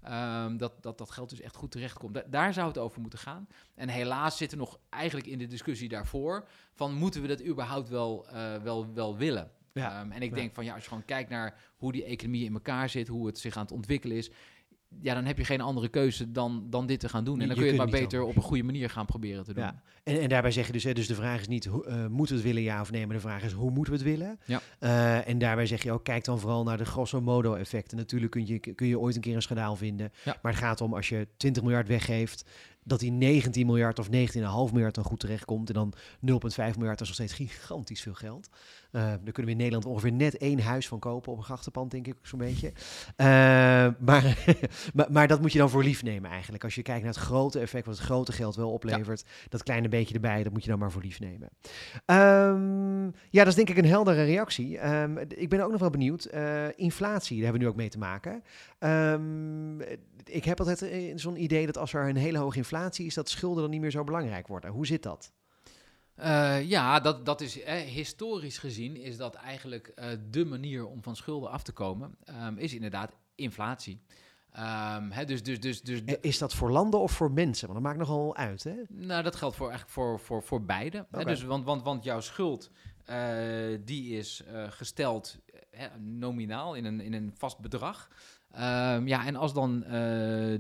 um, 0.09 0.57
dat, 0.57 0.83
dat 0.83 0.99
dat 0.99 1.11
geld 1.11 1.31
dus 1.31 1.41
echt 1.41 1.57
goed 1.57 1.71
terechtkomt? 1.71 2.15
Da 2.15 2.23
daar 2.31 2.53
zou 2.53 2.69
het 2.69 2.79
over 2.79 3.01
moeten 3.01 3.19
gaan. 3.19 3.49
En 3.75 3.89
helaas 3.89 4.37
zitten 4.37 4.59
we 4.59 4.65
nog 4.65 4.79
eigenlijk 4.89 5.27
in 5.27 5.39
de 5.39 5.47
discussie 5.47 5.89
daarvoor 5.89 6.49
van 6.73 6.95
moeten 6.95 7.23
we 7.23 7.29
dat 7.29 7.45
überhaupt 7.45 7.89
wel, 7.89 8.27
uh, 8.33 8.57
wel, 8.57 8.93
wel 8.95 9.17
willen? 9.17 9.51
Ja, 9.73 10.01
um, 10.01 10.13
en 10.13 10.23
ik 10.23 10.31
ja. 10.31 10.37
denk 10.37 10.55
van 10.55 10.65
ja, 10.65 10.75
als 10.75 10.83
je 10.83 10.89
gewoon 10.89 11.05
kijkt 11.05 11.31
naar 11.31 11.59
hoe 11.77 11.93
die 11.93 12.05
economie 12.05 12.45
in 12.45 12.55
elkaar 12.55 12.89
zit, 12.89 13.09
hoe 13.09 13.27
het 13.27 13.39
zich 13.39 13.57
aan 13.57 13.63
het 13.63 13.73
ontwikkelen 13.73 14.17
is, 14.17 14.31
ja, 15.01 15.15
dan 15.15 15.25
heb 15.25 15.39
je 15.39 15.45
geen 15.45 15.61
andere 15.61 15.89
keuze 15.89 16.33
dan, 16.33 16.67
dan 16.71 16.87
dit 16.87 17.01
te 17.01 17.09
gaan 17.09 17.25
doen. 17.25 17.41
En 17.41 17.47
dan 17.47 17.57
kun 17.57 17.65
je 17.65 17.71
het 17.73 17.81
maar 17.81 18.01
beter 18.01 18.23
op 18.23 18.37
een 18.37 18.43
goede 18.43 18.63
manier 18.63 18.91
gaan 18.91 19.07
proberen 19.07 19.45
te 19.45 19.55
doen. 19.55 19.63
Ja. 19.63 19.83
En, 20.03 20.21
en 20.21 20.29
daarbij 20.29 20.51
zeg 20.51 20.67
je 20.67 20.73
dus, 20.73 20.85
hè, 20.85 20.93
dus 20.93 21.07
de 21.07 21.15
vraag 21.15 21.41
is 21.41 21.49
niet, 21.49 21.67
uh, 21.67 22.07
moeten 22.07 22.35
we 22.35 22.41
het 22.41 22.43
willen 22.43 22.63
ja 22.63 22.81
of 22.81 22.91
nee, 22.91 23.07
maar 23.07 23.17
de 23.17 23.23
vraag 23.23 23.43
is, 23.43 23.53
hoe 23.53 23.71
moeten 23.71 23.93
we 23.93 23.99
het 23.99 24.09
willen? 24.09 24.39
Ja. 24.45 24.61
Uh, 24.81 25.29
en 25.29 25.39
daarbij 25.39 25.67
zeg 25.67 25.83
je 25.83 25.93
ook, 25.93 26.05
kijk 26.05 26.25
dan 26.25 26.41
vooral 26.41 26.65
naar 26.65 26.79
de 26.79 26.85
grosso 26.85 27.21
modo 27.21 27.55
effecten. 27.55 27.97
Natuurlijk 27.97 28.33
kun 28.33 28.47
je, 28.47 28.59
kun 28.59 28.87
je 28.87 28.99
ooit 28.99 29.15
een 29.15 29.21
keer 29.21 29.35
een 29.35 29.43
schandaal 29.43 29.77
vinden. 29.77 30.13
Ja. 30.25 30.37
Maar 30.43 30.53
het 30.53 30.61
gaat 30.61 30.81
om, 30.81 30.95
als 30.95 31.09
je 31.09 31.29
20 31.37 31.63
miljard 31.63 31.89
weggeeft, 31.89 32.45
dat 32.87 33.01
die 33.01 33.11
19 33.11 33.67
miljard 33.67 33.99
of 33.99 34.07
19,5 34.07 34.13
miljard 34.73 34.95
dan 34.95 35.05
goed 35.05 35.21
terechtkomt. 35.21 35.69
En 35.69 35.75
dan 35.75 35.95
0,5 35.95 36.77
miljard 36.77 37.01
is 37.01 37.07
nog 37.07 37.15
steeds 37.15 37.33
gigantisch 37.33 38.01
veel 38.01 38.15
geld. 38.15 38.49
Uh, 38.93 39.03
daar 39.03 39.19
kunnen 39.19 39.45
we 39.45 39.51
in 39.51 39.57
Nederland 39.57 39.85
ongeveer 39.85 40.13
net 40.13 40.37
één 40.37 40.61
huis 40.61 40.89
van 40.89 40.99
kopen 40.99 41.33
op 41.33 41.39
een 41.39 41.45
grachtenpand, 41.45 41.91
denk 41.91 42.07
ik 42.07 42.15
zo'n 42.23 42.39
beetje. 42.39 42.73
Uh, 43.17 43.27
maar, 43.99 44.45
maar, 44.95 45.07
maar, 45.11 45.29
dat 45.29 45.41
moet 45.41 45.53
je 45.53 45.59
dan 45.59 45.71
voor 45.71 45.85
lief 45.85 46.03
nemen 46.03 46.31
eigenlijk. 46.31 46.65
Als 46.65 46.75
je 46.75 46.83
kijkt 46.83 47.05
naar 47.05 47.13
het 47.13 47.23
grote 47.23 47.59
effect, 47.59 47.87
wat 47.87 47.97
het 47.97 48.05
grote 48.05 48.33
geld 48.33 48.57
wel 48.57 48.73
oplevert, 48.73 49.25
ja. 49.27 49.47
dat 49.49 49.63
kleine 49.63 49.89
beetje 49.89 50.15
erbij, 50.15 50.43
dat 50.43 50.53
moet 50.53 50.65
je 50.65 50.71
dan 50.71 50.79
maar 50.79 50.93
voor 50.93 51.03
lief 51.03 51.21
nemen. 51.21 51.49
Um, 52.07 53.15
ja, 53.31 53.39
dat 53.39 53.47
is 53.47 53.55
denk 53.55 53.69
ik 53.71 53.77
een 53.77 53.85
heldere 53.85 54.25
reactie. 54.25 54.87
Um, 54.89 55.19
ik 55.19 55.49
ben 55.49 55.61
ook 55.61 55.71
nog 55.71 55.81
wel 55.81 55.91
benieuwd. 55.91 56.29
Uh, 56.35 56.65
inflatie, 56.77 57.37
daar 57.37 57.45
hebben 57.45 57.61
we 57.61 57.67
nu 57.67 57.73
ook 57.73 57.81
mee 57.81 57.89
te 57.89 57.99
maken. 57.99 58.43
Um, 58.79 59.81
ik 60.25 60.45
heb 60.45 60.59
altijd 60.59 60.91
zo'n 61.21 61.43
idee 61.43 61.67
dat 61.67 61.79
als 61.79 61.93
er 61.93 62.09
een 62.09 62.17
hele 62.17 62.39
hoge 62.39 62.57
inflatie 62.57 63.07
is, 63.07 63.15
dat 63.15 63.29
schulden 63.29 63.63
dan 63.63 63.71
niet 63.71 63.81
meer 63.81 63.91
zo 63.91 64.05
belangrijk 64.05 64.47
worden. 64.47 64.71
Hoe 64.71 64.87
zit 64.87 65.03
dat? 65.03 65.33
Uh, 66.19 66.69
ja, 66.69 67.01
dat, 67.01 67.25
dat 67.27 67.41
is 67.41 67.63
eh, 67.63 67.75
historisch 67.75 68.59
gezien 68.59 68.97
is 68.97 69.17
dat 69.17 69.35
eigenlijk 69.35 69.93
uh, 69.97 70.07
de 70.31 70.45
manier 70.45 70.87
om 70.87 71.03
van 71.03 71.17
schulden 71.17 71.51
af 71.51 71.63
te 71.63 71.73
komen, 71.73 72.17
um, 72.43 72.59
is 72.59 72.75
inderdaad 72.75 73.13
inflatie. 73.35 74.01
Um, 74.53 75.11
hè, 75.11 75.25
dus, 75.25 75.43
dus, 75.43 75.61
dus, 75.61 75.83
dus 75.83 76.01
is 76.21 76.39
dat 76.39 76.55
voor 76.55 76.71
landen 76.71 77.01
of 77.01 77.13
voor 77.13 77.31
mensen? 77.31 77.69
Want 77.69 77.83
dat 77.83 77.89
maakt 77.89 78.09
nogal 78.09 78.37
uit, 78.37 78.65
hè? 78.65 78.75
Nou, 78.89 79.23
dat 79.23 79.37
geldt 79.37 79.57
voor, 79.57 79.69
eigenlijk 79.69 79.99
voor, 79.99 80.21
voor, 80.21 80.43
voor 80.43 80.65
beide. 80.65 81.07
Okay. 81.13 81.25
Dus, 81.25 81.43
want, 81.43 81.65
want, 81.65 81.83
want 81.83 82.05
jouw 82.05 82.21
schuld 82.21 82.71
die 83.85 84.17
is 84.19 84.43
gesteld 84.69 85.39
nominaal 85.99 86.75
in 86.75 86.85
een, 86.85 87.01
in 87.01 87.13
een 87.13 87.33
vast 87.37 87.59
bedrag. 87.59 88.09
Ehm, 88.57 89.07
ja, 89.07 89.27
en 89.27 89.37
als 89.37 89.53
dan 89.53 89.83
uh, 89.85 89.91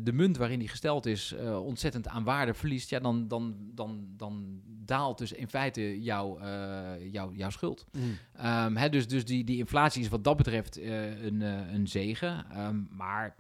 de 0.01 0.12
munt 0.12 0.36
waarin 0.36 0.59
die 0.59 0.68
gesteld 0.68 1.07
is 1.07 1.34
uh, 1.40 1.64
ontzettend 1.64 2.09
aan 2.09 2.24
waarde 2.24 2.55
verliest, 2.55 2.90
ja, 2.90 2.99
dan, 2.99 3.28
dan, 3.28 3.57
dan, 3.74 4.07
dan 4.16 4.61
daalt 4.66 5.18
dus 5.18 5.32
in 5.32 5.49
feite 5.49 6.03
jouw, 6.03 6.40
uh, 6.40 7.12
jouw, 7.12 7.32
jouw 7.32 7.51
schuld. 7.51 7.86
Mm. 7.92 8.03
Um, 8.47 8.76
hè, 8.76 8.88
dus 8.88 9.09
dus 9.09 9.24
die, 9.24 9.44
die 9.44 9.59
inflatie 9.59 10.03
is 10.03 10.09
wat 10.09 10.24
dat 10.24 10.36
betreft 10.36 10.80
een, 10.80 11.40
een 11.74 11.88
zegen. 11.88 12.44
Um, 12.59 12.88
maar 12.90 13.34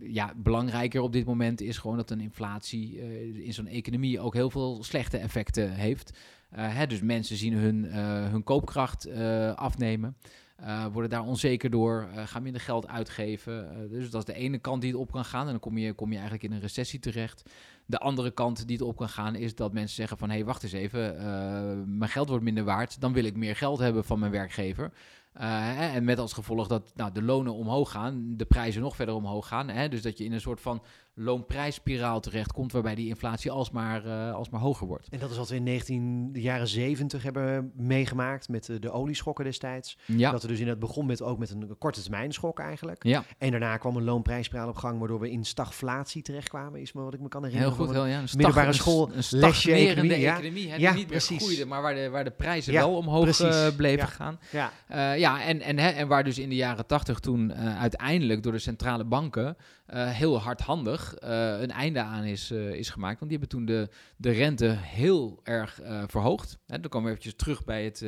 ja, 0.00 0.32
belangrijker 0.36 1.00
op 1.00 1.12
dit 1.12 1.26
moment 1.26 1.60
is 1.60 1.78
gewoon 1.78 1.96
dat 1.96 2.10
een 2.10 2.20
inflatie 2.20 2.98
in 3.44 3.52
zo'n 3.52 3.66
economie 3.66 4.20
ook 4.20 4.34
heel 4.34 4.50
veel 4.50 4.84
slechte 4.84 5.18
effecten 5.18 5.72
heeft. 5.72 6.18
Hè, 6.50 6.86
dus 6.86 7.00
mensen 7.00 7.36
zien 7.36 7.54
hun, 7.54 7.84
hun 8.30 8.42
koopkracht 8.42 9.08
afnemen. 9.54 10.16
Uh, 10.62 10.86
worden 10.92 11.10
daar 11.10 11.24
onzeker 11.24 11.70
door, 11.70 12.08
uh, 12.14 12.26
gaan 12.26 12.42
minder 12.42 12.60
geld 12.60 12.88
uitgeven. 12.88 13.70
Uh, 13.72 13.90
dus 13.90 14.10
dat 14.10 14.28
is 14.28 14.34
de 14.34 14.40
ene 14.40 14.58
kant 14.58 14.80
die 14.80 14.90
het 14.90 15.00
op 15.00 15.12
kan 15.12 15.24
gaan. 15.24 15.44
En 15.44 15.50
dan 15.50 15.60
kom 15.60 15.78
je, 15.78 15.92
kom 15.92 16.08
je 16.08 16.14
eigenlijk 16.14 16.44
in 16.44 16.52
een 16.52 16.60
recessie 16.60 16.98
terecht. 16.98 17.50
De 17.86 17.98
andere 17.98 18.30
kant 18.30 18.66
die 18.66 18.76
het 18.76 18.86
op 18.86 18.96
kan 18.96 19.08
gaan 19.08 19.34
is 19.34 19.54
dat 19.54 19.72
mensen 19.72 19.96
zeggen 19.96 20.18
van... 20.18 20.28
hé, 20.28 20.34
hey, 20.34 20.44
wacht 20.44 20.62
eens 20.62 20.72
even, 20.72 21.98
mijn 21.98 22.10
geld 22.10 22.28
wordt 22.28 22.44
minder 22.44 22.64
waard. 22.64 23.00
Dan 23.00 23.12
wil 23.12 23.24
ik 23.24 23.36
meer 23.36 23.56
geld 23.56 23.78
hebben 23.78 24.04
van 24.04 24.18
mijn 24.18 24.32
werkgever. 24.32 24.92
en 25.32 26.04
met 26.04 26.18
als 26.18 26.32
gevolg 26.32 26.66
dat 26.66 26.92
nou, 26.94 27.12
de 27.12 27.22
lonen 27.22 27.54
omhoog 27.54 27.90
gaan, 27.90 28.36
de 28.36 28.44
prijzen 28.44 28.82
nog 28.82 28.96
verder 28.96 29.14
omhoog 29.14 29.48
gaan. 29.48 29.68
Hè? 29.68 29.88
Dus 29.88 30.02
dat 30.02 30.18
je 30.18 30.24
in 30.24 30.32
een 30.32 30.40
soort 30.40 30.60
van 30.60 30.82
loonprijsspiraal 31.18 32.20
terechtkomt, 32.20 32.72
waarbij 32.72 32.94
die 32.94 33.08
inflatie 33.08 33.50
alsmaar, 33.50 34.06
uh, 34.06 34.34
alsmaar 34.34 34.60
hoger 34.60 34.86
wordt. 34.86 35.08
En 35.08 35.18
dat 35.18 35.30
is 35.30 35.36
wat 35.36 35.48
we 35.48 35.54
in 35.54 35.62
19, 35.62 36.32
de 36.32 36.40
jaren 36.40 36.68
70 36.68 37.22
hebben 37.22 37.72
meegemaakt 37.76 38.48
met 38.48 38.64
de, 38.64 38.78
de 38.78 38.90
olieschokken 38.90 39.44
destijds. 39.44 39.98
Ja. 40.06 40.30
Dat 40.30 40.42
we 40.42 40.48
dus 40.48 40.60
in 40.60 40.68
het 40.68 40.78
begon 40.78 41.06
met 41.06 41.22
ook 41.22 41.38
met 41.38 41.50
een 41.50 41.76
korte 41.78 42.02
termijn 42.02 42.32
schok 42.32 42.58
eigenlijk. 42.58 43.04
Ja. 43.04 43.24
En 43.38 43.50
daarna 43.50 43.76
kwam 43.76 43.96
een 43.96 44.04
loonprijsspiraal 44.04 44.68
op 44.68 44.76
gang, 44.76 44.98
waardoor 44.98 45.20
we 45.20 45.30
in 45.30 45.44
stagflatie 45.44 46.22
terechtkwamen, 46.22 46.80
is 46.80 46.92
maar 46.92 47.04
wat 47.04 47.14
ik 47.14 47.20
me 47.20 47.28
kan 47.28 47.44
herinneren. 47.44 47.76
Heel 47.76 47.86
goed, 47.86 47.94
heel, 47.94 48.06
ja. 48.06 48.18
Een 48.18 48.28
middelbare 48.36 48.72
school, 48.72 49.10
een 49.12 49.22
lesje 49.30 49.72
economie, 49.72 50.18
ja. 50.18 50.34
economie, 50.34 50.78
ja, 50.78 50.92
niet 50.92 51.06
precies. 51.06 51.30
meer 51.30 51.40
groeide, 51.40 51.64
maar 51.64 51.82
waar 51.82 51.94
de, 51.94 52.08
waar 52.08 52.24
de 52.24 52.30
prijzen 52.30 52.72
wel 52.72 52.96
omhoog 52.96 53.40
uh, 53.40 53.66
bleven 53.76 54.08
gaan. 54.08 54.38
Ja, 54.50 54.72
uh, 54.90 55.18
ja 55.18 55.42
en, 55.42 55.60
en, 55.60 55.78
hè, 55.78 55.88
en 55.88 56.08
waar 56.08 56.24
dus 56.24 56.38
in 56.38 56.48
de 56.48 56.54
jaren 56.54 56.86
80 56.86 57.20
toen 57.20 57.54
uiteindelijk 57.54 58.42
door 58.42 58.52
de 58.52 58.58
centrale 58.58 59.04
banken 59.04 59.56
heel 59.92 60.40
hardhandig 60.40 61.07
uh, 61.12 61.60
een 61.60 61.70
einde 61.70 62.00
aan 62.00 62.24
is, 62.24 62.50
uh, 62.50 62.72
is 62.72 62.90
gemaakt. 62.90 63.18
Want 63.18 63.30
die 63.30 63.38
hebben 63.40 63.58
toen 63.58 63.66
de, 63.66 63.88
de 64.16 64.30
rente 64.30 64.66
heel 64.66 65.40
erg 65.42 65.82
uh, 65.82 66.02
verhoogd. 66.06 66.58
Hè, 66.66 66.80
dan 66.80 66.90
komen 66.90 67.10
we 67.10 67.16
eventjes 67.16 67.36
terug 67.36 67.64
bij 67.64 67.84
het, 67.84 68.04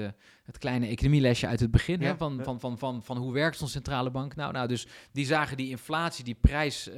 het 0.52 0.58
kleine 0.58 0.86
economielesje 0.86 1.46
uit 1.46 1.60
het 1.60 1.70
begin. 1.70 2.02
hè, 2.02 2.16
van, 2.16 2.40
van, 2.42 2.60
van, 2.60 2.78
van, 2.78 3.02
van 3.02 3.16
hoe 3.16 3.32
werkt 3.32 3.58
zo'n 3.58 3.68
centrale 3.68 4.10
bank 4.10 4.36
nou? 4.36 4.52
Nou, 4.52 4.68
dus 4.68 4.86
die 5.12 5.26
zagen 5.26 5.56
die 5.56 5.70
inflatie, 5.70 6.24
die 6.24 6.34
prijs, 6.34 6.90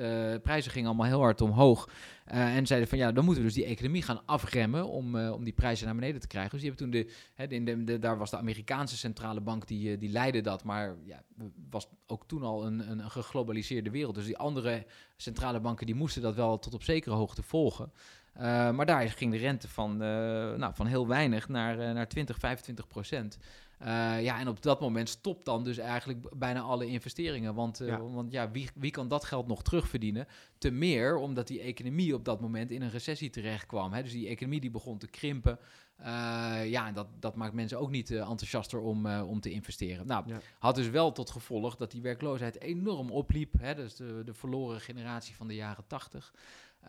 prijzen 0.43 0.73
gingen 0.73 0.89
allemaal 0.89 1.07
heel 1.07 1.21
hard 1.21 1.41
omhoog. 1.41 1.89
en 2.25 2.67
zeiden 2.67 2.89
van 2.89 2.99
ja, 2.99 3.13
dan 3.13 3.25
moeten 3.25 3.43
we 3.43 3.49
dus 3.49 3.59
die 3.59 3.67
economie 3.67 4.03
gaan 4.03 4.27
afremmen 4.27 4.89
om, 4.89 5.17
om 5.17 5.45
die 5.45 5.53
prijzen 5.53 5.87
naar 5.87 5.95
beneden 5.95 6.21
te 6.21 6.27
krijgen. 6.27 6.51
Dus 6.51 6.61
die 6.61 6.71
hebben 6.71 6.91
toen 6.91 7.01
de, 7.01 7.15
hè, 7.35 7.47
in 7.47 7.65
de, 7.65 7.85
de, 7.85 7.99
daar 7.99 8.19
was 8.19 8.31
de 8.31 8.37
Amerikaanse 8.37 8.97
centrale 8.97 9.41
bank 9.41 9.67
die, 9.67 9.99
die 9.99 10.11
leidde 10.11 10.41
dat. 10.41 10.65
Maar 10.65 10.97
ja, 11.05 11.23
was 11.71 11.89
ook 12.07 12.27
toen 12.27 12.43
al 12.43 12.67
een, 12.67 12.91
een, 12.91 12.99
een 12.99 13.11
geglobaliseerde 13.11 13.91
wereld. 13.91 14.15
Dus 14.15 14.25
die 14.25 14.39
andere 14.39 14.87
centrale 15.17 15.61
banken 15.61 15.87
die 15.87 15.95
moesten 15.95 16.23
dat 16.23 16.35
wel 16.35 16.59
tot 16.59 16.75
op 16.75 16.83
zekere 16.83 17.15
hoogte 17.15 17.43
volgen. 17.43 17.93
Uh, 18.37 18.71
maar 18.71 18.87
daar 18.87 19.09
ging 19.09 19.33
de 19.33 19.39
rente 19.39 19.69
van, 19.69 19.93
uh, 19.93 19.99
nou, 20.55 20.75
van 20.75 20.87
heel 20.87 21.07
weinig 21.07 21.49
naar, 21.49 21.79
uh, 21.79 21.93
naar 21.93 22.09
20, 22.09 22.39
25 22.39 22.87
procent. 22.87 23.39
ja, 24.21 24.41
en 24.41 24.49
op 24.49 24.63
dat 24.63 24.81
moment 24.81 25.09
stopt 25.09 25.45
dan 25.45 25.65
dus 25.65 25.79
eigenlijk 25.79 26.39
bijna 26.39 26.61
alle 26.61 26.87
investeringen. 26.87 27.55
Want, 27.55 27.79
ja. 27.79 28.01
want 28.01 28.33
ja, 28.33 28.51
wie, 28.51 28.69
wie 28.75 28.91
kan 28.91 29.09
dat 29.09 29.25
geld 29.25 29.47
nog 29.47 29.63
terugverdienen? 29.63 30.27
Te 30.59 30.71
meer 30.71 31.17
omdat 31.17 31.47
die 31.47 31.61
economie 31.61 32.15
op 32.15 32.25
dat 32.25 32.41
moment 32.41 32.71
in 32.71 32.83
een 32.83 32.91
recessie 32.91 33.31
terecht 33.31 33.67
kwam. 33.67 33.93
Hè? 33.93 34.03
Dus 34.03 34.13
die 34.13 34.29
economie 34.29 34.61
die 34.61 34.71
begon 34.71 34.99
te 34.99 35.09
krimpen. 35.09 35.59
ja, 36.65 36.87
en 36.87 36.95
dat, 36.95 37.07
dat 37.21 37.37
maakt 37.37 37.55
mensen 37.55 37.81
ook 37.81 37.91
niet 37.91 38.11
enthousiaster 38.11 38.81
om, 38.81 39.07
om 39.07 39.41
te 39.41 39.51
investeren. 39.51 40.07
Nou, 40.07 40.25
had 40.59 40.75
dus 40.75 40.89
wel 40.89 41.13
tot 41.13 41.31
gevolg 41.31 41.77
dat 41.77 41.91
die 41.91 42.03
werkloosheid 42.03 42.61
enorm 42.61 43.11
opliep. 43.11 43.53
Hè? 43.59 43.75
Dus 43.75 43.97
de, 43.97 44.23
de 44.25 44.35
verloren 44.35 44.81
generatie 44.81 45.35
van 45.35 45.49
de 45.49 45.55
jaren 45.55 45.87
80. 45.87 46.33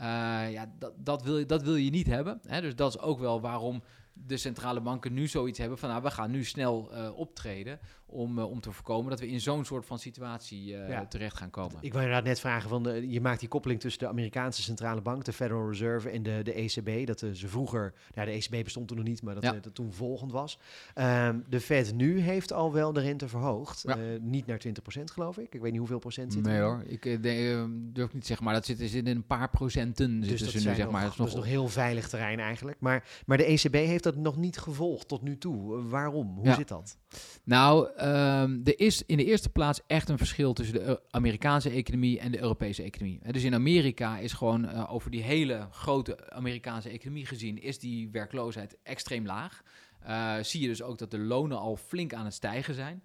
Uh, 0.01 0.51
ja, 0.51 0.73
dat, 0.79 0.93
dat, 0.97 1.23
wil 1.23 1.37
je, 1.37 1.45
dat 1.45 1.63
wil 1.63 1.75
je 1.75 1.89
niet 1.89 2.07
hebben. 2.07 2.39
Hè? 2.47 2.61
Dus 2.61 2.75
dat 2.75 2.95
is 2.95 2.99
ook 2.99 3.19
wel 3.19 3.41
waarom 3.41 3.83
de 4.13 4.37
centrale 4.37 4.81
banken 4.81 5.13
nu 5.13 5.27
zoiets 5.27 5.59
hebben 5.59 5.77
van... 5.77 5.89
nou, 5.89 6.01
we 6.01 6.11
gaan 6.11 6.31
nu 6.31 6.43
snel 6.43 6.89
uh, 6.93 7.17
optreden 7.17 7.79
om, 8.13 8.37
uh, 8.37 8.49
om 8.49 8.59
te 8.59 8.71
voorkomen 8.71 9.09
dat 9.09 9.19
we 9.19 9.27
in 9.27 9.41
zo'n 9.41 9.65
soort 9.65 9.85
van 9.85 9.99
situatie 9.99 10.73
uh, 10.73 10.89
ja. 10.89 11.05
terecht 11.05 11.37
gaan 11.37 11.49
komen. 11.49 11.77
Ik 11.81 11.91
wil 11.91 12.01
inderdaad 12.01 12.25
net 12.25 12.39
vragen, 12.39 12.69
van 12.69 12.83
de, 12.83 13.09
je 13.09 13.21
maakt 13.21 13.39
die 13.39 13.49
koppeling 13.49 13.79
tussen 13.79 14.01
de 14.01 14.07
Amerikaanse 14.07 14.61
centrale 14.61 15.01
bank, 15.01 15.25
de 15.25 15.33
Federal 15.33 15.67
Reserve 15.67 16.09
en 16.09 16.23
de, 16.23 16.39
de 16.43 16.53
ECB. 16.53 17.07
Dat 17.07 17.19
ze 17.19 17.47
vroeger, 17.47 17.93
nou, 18.13 18.27
de 18.27 18.33
ECB 18.33 18.63
bestond 18.63 18.87
toen 18.87 18.97
nog 18.97 19.05
niet, 19.05 19.21
maar 19.21 19.33
dat, 19.33 19.43
ja. 19.43 19.51
dat 19.51 19.75
toen 19.75 19.93
volgend 19.93 20.31
was. 20.31 20.59
Um, 20.95 21.43
de 21.49 21.59
Fed 21.59 21.93
nu 21.93 22.19
heeft 22.19 22.53
al 22.53 22.73
wel 22.73 22.93
de 22.93 23.01
rente 23.01 23.27
verhoogd. 23.27 23.83
Ja. 23.85 23.97
niet 24.21 24.45
naar 24.45 24.61
20% 24.67 25.03
geloof 25.03 25.37
ik. 25.37 25.53
Ik 25.53 25.61
weet 25.61 25.71
niet 25.71 25.79
hoeveel 25.79 25.99
procent 25.99 26.33
zit 26.33 26.43
Nee 26.43 26.59
hoor, 26.59 26.83
ik 26.85 27.05
uh, 27.05 27.65
durf 27.93 28.13
niet 28.13 28.21
te 28.21 28.27
zeggen, 28.27 28.45
maar 28.45 28.53
dat 28.53 28.65
zit 28.65 28.93
in 28.93 29.07
een 29.07 29.25
paar 29.25 29.49
procenten. 29.49 30.19
Dus 30.19 30.39
dat, 30.39 30.53
nu, 30.53 30.59
zeg 30.59 30.89
maar, 30.89 31.01
dat 31.01 31.11
is 31.11 31.17
nog, 31.17 31.35
nog 31.35 31.45
heel 31.45 31.67
veilig 31.67 32.09
terrein 32.09 32.39
eigenlijk. 32.39 32.79
Maar, 32.79 33.07
maar 33.25 33.37
de 33.37 33.43
ECB 33.43 33.73
heeft 33.73 34.03
dat 34.03 34.15
nog 34.15 34.37
niet 34.37 34.57
gevolgd 34.57 35.07
tot 35.07 35.21
nu 35.21 35.37
toe. 35.37 35.87
Waarom? 35.87 36.37
Hoe 36.37 36.53
zit 36.53 36.67
dat? 36.67 36.97
Nou, 37.43 37.89
um, 38.03 38.61
er 38.63 38.79
is 38.79 39.05
in 39.05 39.17
de 39.17 39.25
eerste 39.25 39.49
plaats 39.49 39.81
echt 39.87 40.09
een 40.09 40.17
verschil 40.17 40.53
tussen 40.53 40.75
de 40.75 41.01
Amerikaanse 41.09 41.69
economie 41.69 42.19
en 42.19 42.31
de 42.31 42.41
Europese 42.41 42.83
economie. 42.83 43.19
Dus 43.31 43.43
in 43.43 43.53
Amerika 43.53 44.17
is 44.17 44.33
gewoon 44.33 44.65
uh, 44.65 44.93
over 44.93 45.11
die 45.11 45.23
hele 45.23 45.67
grote 45.71 46.31
Amerikaanse 46.31 46.89
economie 46.89 47.25
gezien, 47.25 47.61
is 47.61 47.79
die 47.79 48.09
werkloosheid 48.09 48.77
extreem 48.83 49.25
laag. 49.25 49.63
Uh, 50.07 50.35
zie 50.41 50.61
je 50.61 50.67
dus 50.67 50.81
ook 50.81 50.97
dat 50.97 51.11
de 51.11 51.19
lonen 51.19 51.57
al 51.57 51.75
flink 51.75 52.13
aan 52.13 52.25
het 52.25 52.33
stijgen 52.33 52.73
zijn. 52.73 53.03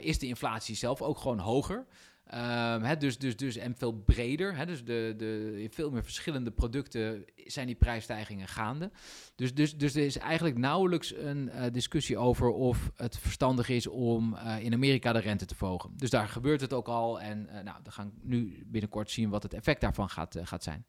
Is 0.00 0.18
de 0.18 0.26
inflatie 0.26 0.76
zelf 0.76 1.02
ook 1.02 1.18
gewoon 1.18 1.38
hoger. 1.38 1.86
Hè, 2.26 2.96
dus, 2.96 3.18
dus, 3.18 3.36
dus, 3.36 3.56
en 3.56 3.74
veel 3.76 3.92
breder. 3.92 4.66
Dus 4.66 4.84
de, 4.84 5.14
de, 5.16 5.54
in 5.62 5.70
veel 5.70 5.90
meer 5.90 6.04
verschillende 6.04 6.50
producten 6.50 7.24
zijn 7.36 7.66
die 7.66 7.76
prijsstijgingen 7.76 8.48
gaande. 8.48 8.90
Dus, 9.34 9.54
dus, 9.54 9.76
dus 9.76 9.94
er 9.94 10.04
is 10.04 10.18
eigenlijk 10.18 10.58
nauwelijks 10.58 11.14
een 11.14 11.50
uh, 11.54 11.62
discussie 11.72 12.18
over 12.18 12.50
of 12.50 12.90
het 12.96 13.18
verstandig 13.18 13.68
is 13.68 13.86
om 13.86 14.34
uh, 14.34 14.64
in 14.64 14.72
Amerika 14.72 15.12
de 15.12 15.18
rente 15.18 15.46
te 15.46 15.54
verhogen. 15.54 15.90
Dus 15.96 16.10
daar 16.10 16.28
gebeurt 16.28 16.60
het 16.60 16.72
ook 16.72 16.88
al. 16.88 17.20
En 17.20 17.48
uh, 17.52 17.60
nou, 17.60 17.76
we 17.82 17.90
gaan 17.90 18.12
nu 18.22 18.64
binnenkort 18.66 19.10
zien 19.10 19.30
wat 19.30 19.42
het 19.42 19.54
effect 19.54 19.80
daarvan 19.80 20.08
gaat, 20.08 20.38
gaat 20.42 20.62
zijn. 20.62 20.86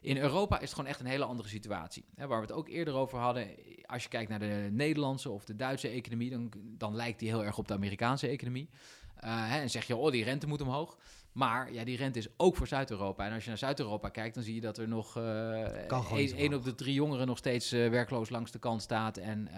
In 0.00 0.16
Europa 0.16 0.56
is 0.56 0.62
het 0.62 0.72
gewoon 0.74 0.90
echt 0.90 1.00
een 1.00 1.06
hele 1.06 1.24
andere 1.24 1.48
situatie. 1.48 2.04
Waar 2.14 2.28
we 2.28 2.34
het 2.34 2.52
ook 2.52 2.68
eerder 2.68 2.94
over 2.94 3.18
hadden. 3.18 3.48
Als 3.86 4.02
je 4.02 4.08
kijkt 4.08 4.30
naar 4.30 4.38
de 4.38 4.68
Nederlandse 4.70 5.30
of 5.30 5.44
de 5.44 5.56
Duitse 5.56 5.88
economie, 5.88 6.30
dan, 6.30 6.52
dan 6.60 6.94
lijkt 6.94 7.18
die 7.18 7.28
heel 7.28 7.44
erg 7.44 7.58
op 7.58 7.68
de 7.68 7.74
Amerikaanse 7.74 8.26
economie. 8.26 8.68
Hè, 9.26 9.60
en 9.60 9.70
zeg 9.70 9.86
je, 9.86 9.96
oh, 9.96 10.10
die 10.10 10.24
rente 10.24 10.46
moet 10.46 10.60
omhoog. 10.60 10.98
Maar 11.32 11.72
ja, 11.72 11.84
die 11.84 11.96
rente 11.96 12.18
is 12.18 12.28
ook 12.36 12.56
voor 12.56 12.66
Zuid-Europa. 12.66 13.26
En 13.26 13.32
als 13.32 13.42
je 13.42 13.48
naar 13.48 13.58
Zuid-Europa 13.58 14.08
kijkt, 14.08 14.34
dan 14.34 14.44
zie 14.44 14.54
je 14.54 14.60
dat 14.60 14.78
er 14.78 14.88
nog 14.88 15.16
één 16.36 16.54
op 16.54 16.64
de 16.64 16.74
drie 16.74 16.94
jongeren 16.94 17.26
nog 17.26 17.38
steeds 17.38 17.72
uh, 17.72 17.88
werkloos 17.88 18.30
langs 18.30 18.50
de 18.50 18.58
kant 18.58 18.82
staat. 18.82 19.16
En, 19.16 19.48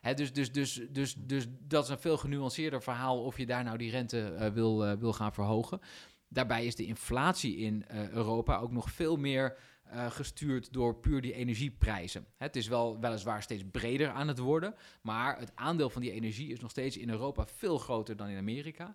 hè, 0.00 0.14
dus, 0.14 0.32
dus, 0.32 0.52
dus, 0.52 0.80
dus, 0.90 1.14
dus 1.18 1.46
dat 1.48 1.84
is 1.84 1.90
een 1.90 1.98
veel 1.98 2.16
genuanceerder 2.16 2.82
verhaal 2.82 3.24
of 3.24 3.38
je 3.38 3.46
daar 3.46 3.64
nou 3.64 3.78
die 3.78 3.90
rente 3.90 4.50
wil, 4.54 4.98
wil 4.98 5.12
gaan 5.12 5.32
verhogen. 5.32 5.80
Daarbij 6.28 6.64
is 6.64 6.74
de 6.74 6.86
inflatie 6.86 7.56
in 7.56 7.84
Europa 8.12 8.58
ook 8.58 8.72
nog 8.72 8.90
veel 8.90 9.16
meer 9.16 9.56
uh, 9.94 10.10
gestuurd 10.10 10.72
door 10.72 10.94
puur 10.94 11.20
die 11.20 11.32
energieprijzen. 11.32 12.26
Het 12.36 12.56
is 12.56 12.68
wel 12.68 13.00
weliswaar 13.00 13.42
steeds 13.42 13.64
breder 13.70 14.10
aan 14.10 14.28
het 14.28 14.38
worden, 14.38 14.74
maar 15.02 15.38
het 15.38 15.52
aandeel 15.54 15.90
van 15.90 16.02
die 16.02 16.12
energie 16.12 16.52
is 16.52 16.60
nog 16.60 16.70
steeds 16.70 16.96
in 16.96 17.10
Europa 17.10 17.46
veel 17.46 17.78
groter 17.78 18.16
dan 18.16 18.28
in 18.28 18.38
Amerika. 18.38 18.94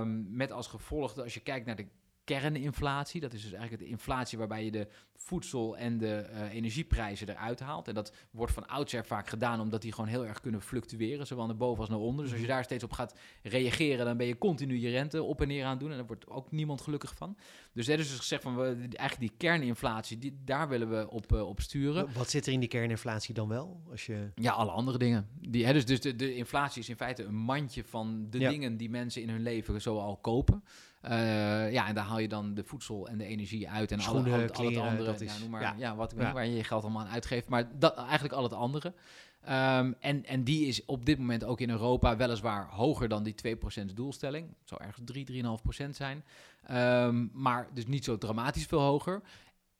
Um, 0.00 0.26
met 0.36 0.52
als 0.52 0.66
gevolg 0.66 1.12
dat 1.14 1.24
als 1.24 1.34
je 1.34 1.40
kijkt 1.40 1.66
naar 1.66 1.76
de 1.76 1.86
kerninflatie, 2.26 3.20
dat 3.20 3.32
is 3.32 3.42
dus 3.42 3.52
eigenlijk 3.52 3.82
de 3.82 3.88
inflatie 3.88 4.38
waarbij 4.38 4.64
je 4.64 4.70
de 4.70 4.88
voedsel- 5.14 5.76
en 5.76 5.98
de 5.98 6.26
uh, 6.30 6.54
energieprijzen 6.54 7.28
eruit 7.28 7.60
haalt. 7.60 7.88
En 7.88 7.94
dat 7.94 8.12
wordt 8.30 8.52
van 8.52 8.66
oudsher 8.66 9.06
vaak 9.06 9.28
gedaan 9.28 9.60
omdat 9.60 9.82
die 9.82 9.92
gewoon 9.92 10.10
heel 10.10 10.26
erg 10.26 10.40
kunnen 10.40 10.62
fluctueren, 10.62 11.26
zowel 11.26 11.46
naar 11.46 11.56
boven 11.56 11.80
als 11.80 11.88
naar 11.88 11.98
onder. 11.98 12.24
Dus 12.24 12.32
als 12.32 12.40
je 12.40 12.46
mhm. 12.46 12.56
daar 12.56 12.64
steeds 12.64 12.84
op 12.84 12.92
gaat 12.92 13.18
reageren, 13.42 14.04
dan 14.04 14.16
ben 14.16 14.26
je 14.26 14.38
continu 14.38 14.78
je 14.78 14.90
rente 14.90 15.22
op 15.22 15.40
en 15.40 15.48
neer 15.48 15.64
aan 15.64 15.70
het 15.70 15.80
doen 15.80 15.90
en 15.90 15.96
daar 15.96 16.06
wordt 16.06 16.28
ook 16.28 16.52
niemand 16.52 16.80
gelukkig 16.80 17.14
van. 17.14 17.36
Dus 17.72 17.88
er 17.88 17.98
is 17.98 18.08
dus 18.08 18.18
gezegd 18.18 18.42
van 18.42 18.56
we, 18.56 18.62
eigenlijk 18.64 19.18
die 19.18 19.32
kerninflatie, 19.36 20.18
die, 20.18 20.40
daar 20.44 20.68
willen 20.68 20.90
we 20.90 21.10
op, 21.10 21.32
uh, 21.32 21.48
op 21.48 21.60
sturen. 21.60 22.12
Wat 22.12 22.30
zit 22.30 22.46
er 22.46 22.52
in 22.52 22.60
die 22.60 22.68
kerninflatie 22.68 23.34
dan 23.34 23.48
wel? 23.48 23.82
Als 23.90 24.06
je... 24.06 24.30
Ja, 24.34 24.52
alle 24.52 24.70
andere 24.70 24.98
dingen. 24.98 25.28
Die, 25.40 25.66
hè, 25.66 25.72
dus 25.72 25.84
dus 25.86 26.00
de, 26.00 26.16
de 26.16 26.34
inflatie 26.34 26.82
is 26.82 26.88
in 26.88 26.96
feite 26.96 27.24
een 27.24 27.34
mandje 27.34 27.84
van 27.84 28.26
de 28.30 28.38
dingen 28.38 28.76
die 28.76 28.90
mensen 28.90 29.22
in 29.22 29.28
hun 29.28 29.42
leven 29.42 29.80
zo 29.80 29.98
al 29.98 30.16
kopen. 30.16 30.64
Uh, 31.08 31.72
ja, 31.72 31.86
en 31.86 31.94
daar 31.94 32.04
haal 32.04 32.18
je 32.18 32.28
dan 32.28 32.54
de 32.54 32.64
voedsel 32.64 33.08
en 33.08 33.18
de 33.18 33.24
energie 33.24 33.68
uit 33.68 33.92
en 33.92 34.00
Schoenen, 34.00 34.40
al, 34.40 34.50
kleren, 34.50 34.80
al 34.80 34.82
het 34.82 34.92
andere. 34.92 35.10
dat 35.10 35.20
is, 35.20 35.34
ja, 35.34 35.40
noem 35.40 35.50
maar, 35.50 35.62
ja. 35.62 35.74
ja. 35.78 35.96
wat, 35.96 36.14
Ja. 36.16 36.32
waar 36.32 36.46
je 36.46 36.56
je 36.56 36.64
geld 36.64 36.82
allemaal 36.82 37.02
aan 37.02 37.12
uitgeeft. 37.12 37.48
Maar 37.48 37.78
dat, 37.78 37.96
eigenlijk 37.96 38.34
al 38.34 38.42
het 38.42 38.52
andere. 38.52 38.94
Ehm, 39.40 39.92
en, 40.00 40.24
en 40.24 40.44
die 40.44 40.66
is 40.66 40.84
op 40.84 41.06
dit 41.06 41.18
moment 41.18 41.44
ook 41.44 41.60
in 41.60 41.70
Europa 41.70 42.16
weliswaar 42.16 42.68
hoger 42.68 43.08
dan 43.08 43.22
die 43.22 43.34
2% 43.34 43.94
doelstelling. 43.94 44.48
Het 44.48 44.68
zou 44.68 44.82
ergens 44.82 45.04
3, 45.04 45.24
3,5% 45.24 45.96
zijn. 45.96 46.24
Ehm, 46.66 47.26
maar 47.32 47.68
dus 47.74 47.86
niet 47.86 48.04
zo 48.04 48.18
dramatisch 48.18 48.66
veel 48.66 48.80
hoger. 48.80 49.22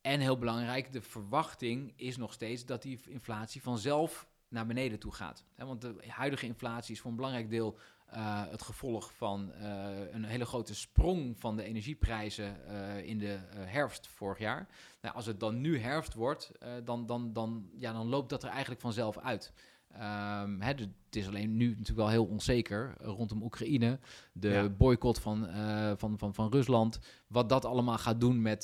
En 0.01 0.21
heel 0.21 0.39
belangrijk, 0.39 0.93
de 0.93 1.03
verwachting 1.03 1.93
is 1.97 2.17
nog 2.17 2.33
steeds 2.33 2.65
dat 2.65 2.83
die 2.83 3.01
inflatie 3.09 3.63
vanzelf 3.63 4.27
naar 4.49 4.67
beneden 4.67 4.99
toe 4.99 5.13
gaat. 5.13 5.45
Want 5.57 5.81
de 5.81 5.95
huidige 6.09 6.47
inflatie 6.47 6.95
is 6.95 7.01
voor 7.01 7.11
een 7.11 7.17
belangrijk 7.17 7.51
deel 7.51 7.79
uh, 8.15 8.43
het 8.51 8.63
gevolg 8.63 9.13
van 9.17 9.53
uh, 9.61 9.87
een 10.13 10.25
hele 10.25 10.45
grote 10.45 10.75
sprong 10.75 11.39
van 11.39 11.57
de 11.57 11.63
energieprijzen 11.63 12.57
uh, 12.69 13.07
in 13.07 13.19
de 13.19 13.39
herfst 13.53 14.07
vorig 14.07 14.39
jaar. 14.39 14.69
Nou, 15.01 15.15
als 15.15 15.27
het 15.27 15.41
dan 15.41 15.61
nu 15.61 15.79
herfst 15.79 16.15
wordt, 16.15 16.53
dan, 16.85 17.07
dan, 17.07 17.33
dan, 17.33 17.71
ja, 17.79 17.93
dan 17.93 18.07
loopt 18.07 18.31
dat 18.31 18.43
er 18.43 18.49
eigenlijk 18.49 18.81
vanzelf 18.81 19.19
uit. 19.19 19.53
Um, 19.93 20.61
hè, 20.61 20.69
het 20.69 20.89
is 21.11 21.27
alleen 21.27 21.57
nu 21.57 21.69
natuurlijk 21.69 21.97
wel 21.97 22.09
heel 22.09 22.25
onzeker 22.25 22.95
rondom 22.99 23.43
Oekraïne. 23.43 23.99
De 24.33 24.49
Ja. 24.49 24.69
boycott 24.69 25.19
van, 25.19 25.49
van, 25.97 26.19
van, 26.19 26.35
van 26.35 26.51
Rusland. 26.51 26.99
Wat 27.27 27.49
dat 27.49 27.65
allemaal 27.65 27.99
gaat 27.99 28.21
doen 28.21 28.43
met 28.43 28.63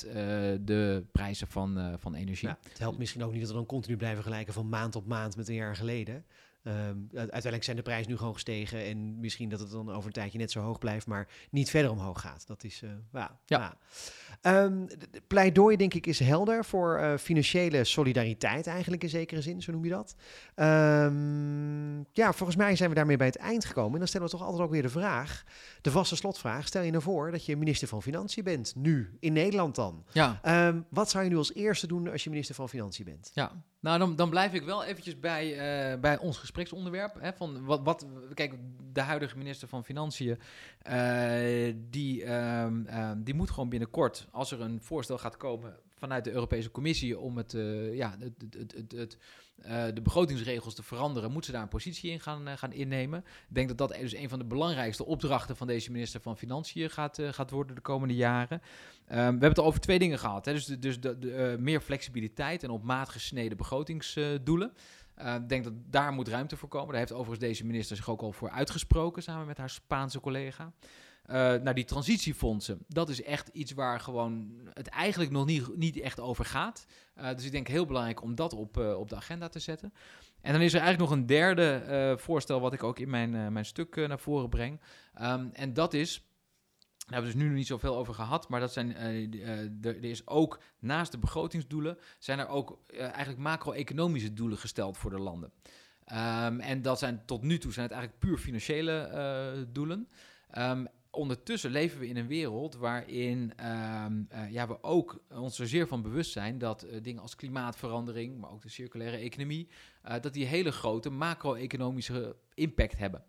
de 0.61 1.05
prijzen 1.11 1.47
van, 1.47 1.97
van 1.99 2.15
energie. 2.15 2.47
Ja, 2.47 2.57
het 2.69 2.79
helpt 2.79 2.97
misschien 2.97 3.23
ook 3.23 3.31
niet 3.31 3.41
dat 3.41 3.49
we 3.49 3.55
dan 3.55 3.65
continu 3.65 3.97
blijven 3.97 4.21
vergelijken 4.21 4.53
van 4.53 4.69
maand 4.69 4.95
op 4.95 5.05
maand 5.05 5.35
met 5.35 5.47
een 5.47 5.55
jaar 5.55 5.75
geleden. 5.75 6.25
Um, 6.67 7.09
uiteindelijk 7.13 7.63
zijn 7.63 7.75
de 7.75 7.81
prijzen 7.81 8.11
nu 8.11 8.17
gewoon 8.17 8.33
gestegen 8.33 8.85
en 8.85 9.19
misschien 9.19 9.49
dat 9.49 9.59
het 9.59 9.71
dan 9.71 9.91
over 9.91 10.05
een 10.05 10.11
tijdje 10.11 10.37
net 10.37 10.51
zo 10.51 10.59
hoog 10.59 10.79
blijft, 10.79 11.07
maar 11.07 11.27
niet 11.49 11.69
verder 11.69 11.91
omhoog 11.91 12.21
gaat. 12.21 12.47
Dat 12.47 12.63
is, 12.63 12.81
uh, 12.81 13.25
ja. 13.45 13.77
Um, 14.41 14.87
de 14.87 15.21
pleidooi 15.27 15.77
denk 15.77 15.93
ik 15.93 16.07
is 16.07 16.19
helder 16.19 16.65
voor 16.65 16.99
uh, 16.99 17.17
financiële 17.17 17.83
solidariteit 17.83 18.67
eigenlijk 18.67 19.03
in 19.03 19.09
zekere 19.09 19.41
zin, 19.41 19.61
zo 19.61 19.71
noem 19.71 19.83
je 19.83 19.89
dat. 19.89 20.15
Um, 20.55 22.05
ja, 22.13 22.33
volgens 22.33 22.57
mij 22.57 22.75
zijn 22.75 22.89
we 22.89 22.95
daarmee 22.95 23.17
bij 23.17 23.27
het 23.27 23.37
eind 23.37 23.65
gekomen 23.65 23.93
en 23.93 23.99
dan 23.99 24.07
stellen 24.07 24.27
we 24.27 24.33
toch 24.33 24.43
altijd 24.43 24.61
ook 24.61 24.71
weer 24.71 24.81
de 24.81 24.89
vraag, 24.89 25.43
de 25.81 25.91
vaste 25.91 26.15
slotvraag, 26.15 26.67
stel 26.67 26.81
je 26.81 26.91
nou 26.91 27.03
voor 27.03 27.31
dat 27.31 27.45
je 27.45 27.57
minister 27.57 27.87
van 27.87 28.01
Financiën 28.01 28.43
bent, 28.43 28.75
nu, 28.75 29.17
in 29.19 29.33
Nederland 29.33 29.75
dan. 29.75 30.05
Ja. 30.11 30.39
Wat 30.89 31.09
zou 31.09 31.23
je 31.23 31.29
nu 31.29 31.37
als 31.37 31.53
eerste 31.53 31.87
doen 31.87 32.11
als 32.11 32.23
je 32.23 32.29
minister 32.29 32.55
van 32.55 32.69
Financiën 32.69 33.05
bent? 33.05 33.31
Ja, 33.33 33.63
nou 33.83 33.99
dan, 33.99 34.15
dan 34.15 34.29
blijf 34.29 34.53
ik 34.53 34.63
wel 34.63 34.83
eventjes 34.83 35.19
bij, 35.19 35.49
uh, 35.93 35.99
bij 35.99 36.17
ons 36.17 36.37
gespreksonderwerp. 36.37 37.15
Hè, 37.19 37.33
van 37.33 37.65
wat, 37.65 37.81
wat, 37.83 38.05
kijk, 38.33 38.53
de 38.93 39.01
huidige 39.01 39.37
minister 39.37 39.67
van 39.67 39.83
Financiën, 39.83 40.39
uh, 40.89 41.73
die, 41.89 42.33
um, 42.33 42.87
um, 42.87 43.23
die 43.23 43.33
moet 43.33 43.49
gewoon 43.49 43.69
binnenkort, 43.69 44.27
als 44.31 44.51
er 44.51 44.61
een 44.61 44.81
voorstel 44.81 45.17
gaat 45.17 45.37
komen 45.37 45.75
vanuit 46.03 46.23
de 46.23 46.31
Europese 46.31 46.71
Commissie 46.71 47.19
om 47.19 47.37
het, 47.37 47.53
uh, 47.53 47.95
ja, 47.95 48.15
het, 48.19 48.33
het, 48.57 48.71
het, 48.71 48.91
het 48.91 49.17
uh, 49.65 49.85
de 49.93 50.01
begrotingsregels 50.01 50.75
te 50.75 50.83
veranderen, 50.83 51.31
moet 51.31 51.45
ze 51.45 51.51
daar 51.51 51.61
een 51.61 51.67
positie 51.67 52.11
in 52.11 52.19
gaan, 52.19 52.47
uh, 52.47 52.53
gaan 52.57 52.71
innemen. 52.71 53.19
Ik 53.19 53.55
denk 53.55 53.67
dat 53.67 53.77
dat 53.77 53.99
dus 53.99 54.15
een 54.15 54.29
van 54.29 54.39
de 54.39 54.45
belangrijkste 54.45 55.05
opdrachten 55.05 55.55
van 55.55 55.67
deze 55.67 55.91
minister 55.91 56.21
van 56.21 56.37
Financiën 56.37 56.89
gaat, 56.89 57.19
gaat 57.31 57.51
worden 57.51 57.75
de 57.75 57.81
komende 57.81 58.15
jaren. 58.15 58.61
Um, 58.61 59.15
we 59.15 59.15
hebben 59.15 59.49
het 59.49 59.59
over 59.59 59.79
twee 59.79 59.99
dingen 59.99 60.19
gehad. 60.19 60.45
Hè? 60.45 60.53
Dus, 60.53 60.65
dus 60.65 60.99
de, 60.99 61.19
de, 61.19 61.55
meer 61.59 61.81
flexibiliteit 61.81 62.63
en 62.63 62.69
op 62.69 62.83
maat 62.83 63.09
gesneden 63.09 63.57
begrotingsdoelen. 63.57 64.73
ik 65.17 65.49
denk 65.49 65.63
dat 65.63 65.73
daar 65.89 66.13
moet 66.13 66.27
ruimte 66.27 66.57
voor 66.57 66.69
komen. 66.69 66.89
Daar 66.89 66.99
heeft 66.99 67.11
overigens 67.11 67.47
deze 67.47 67.65
minister 67.65 67.95
zich 67.95 68.09
ook 68.09 68.21
al 68.21 68.31
voor 68.31 68.49
uitgesproken, 68.49 69.23
samen 69.23 69.47
met 69.47 69.57
haar 69.57 69.69
Spaanse 69.69 70.19
collega. 70.19 70.73
Nou, 71.27 71.73
die 71.73 71.83
transitiefondsen, 71.83 72.85
dat 72.87 73.09
is 73.09 73.23
echt 73.23 73.47
iets 73.47 73.71
waar 73.71 73.99
gewoon 73.99 74.51
het 74.73 74.87
eigenlijk 74.87 75.31
nog 75.31 75.45
niet, 75.45 75.77
niet 75.77 75.99
echt 75.99 76.19
over 76.19 76.45
gaat. 76.45 76.85
Uh, 77.17 77.33
dus 77.33 77.45
ik 77.45 77.51
denk 77.51 77.67
heel 77.67 77.85
belangrijk 77.85 78.21
om 78.21 78.35
dat 78.35 78.53
op, 78.53 78.77
uh, 78.77 78.99
op 78.99 79.09
de 79.09 79.15
agenda 79.15 79.49
te 79.49 79.59
zetten. 79.59 79.93
En 80.41 80.53
dan 80.53 80.61
is 80.61 80.73
er 80.73 80.79
eigenlijk 80.79 81.09
nog 81.09 81.19
een 81.19 81.25
derde 81.25 82.15
voorstel 82.19 82.59
wat 82.59 82.73
ik 82.73 82.83
ook 82.83 82.99
in 82.99 83.09
mijn, 83.09 83.53
mijn 83.53 83.65
stuk 83.65 83.95
naar 83.95 84.19
voren 84.19 84.49
breng. 84.49 84.81
Um, 85.21 85.49
en 85.53 85.73
dat 85.73 85.93
is, 85.93 86.17
daar 86.17 87.13
hebben 87.13 87.31
we 87.31 87.35
dus 87.35 87.41
nu 87.43 87.47
nog 87.47 87.57
niet 87.57 87.67
zoveel 87.67 87.97
over 87.97 88.13
gehad, 88.13 88.49
maar 88.49 88.59
dat 88.59 88.73
zijn, 88.73 88.95
er 89.81 90.03
is 90.03 90.27
ook 90.27 90.59
naast 90.79 91.11
de 91.11 91.17
begrotingsdoelen, 91.17 91.97
zijn 92.19 92.39
er 92.39 92.47
ook 92.47 92.79
eigenlijk 92.97 93.39
macro-economische 93.39 94.33
doelen 94.33 94.57
gesteld 94.57 94.97
voor 94.97 95.09
de 95.09 95.19
landen. 95.19 95.51
Um, 96.11 96.59
en 96.59 96.81
dat 96.81 96.99
zijn 96.99 97.25
tot 97.25 97.41
nu 97.41 97.57
toe 97.57 97.71
zijn 97.71 97.85
het 97.85 97.93
eigenlijk 97.93 98.25
puur 98.25 98.37
financiële 98.37 99.67
doelen. 99.71 100.07
Um, 100.57 100.87
ondertussen 101.15 101.71
leven 101.71 101.99
we 101.99 102.07
in 102.07 102.17
een 102.17 102.27
wereld 102.27 102.75
waarin 102.75 103.53
um, 104.05 104.27
uh, 104.33 104.51
ja, 104.51 104.67
we 104.67 104.83
ook 104.83 105.23
ons 105.29 105.59
er 105.59 105.67
zeer 105.67 105.87
van 105.87 106.01
bewust 106.01 106.31
zijn 106.31 106.57
dat 106.57 106.85
uh, 106.85 106.91
dingen 107.01 107.21
als 107.21 107.35
klimaatverandering, 107.35 108.39
maar 108.39 108.51
ook 108.51 108.61
de 108.61 108.69
circulaire 108.69 109.17
economie, 109.17 109.67
uh, 110.07 110.15
dat 110.21 110.33
die 110.33 110.45
hele 110.45 110.71
grote 110.71 111.09
macro-economische 111.09 112.35
impact 112.53 112.97
hebben. 112.97 113.23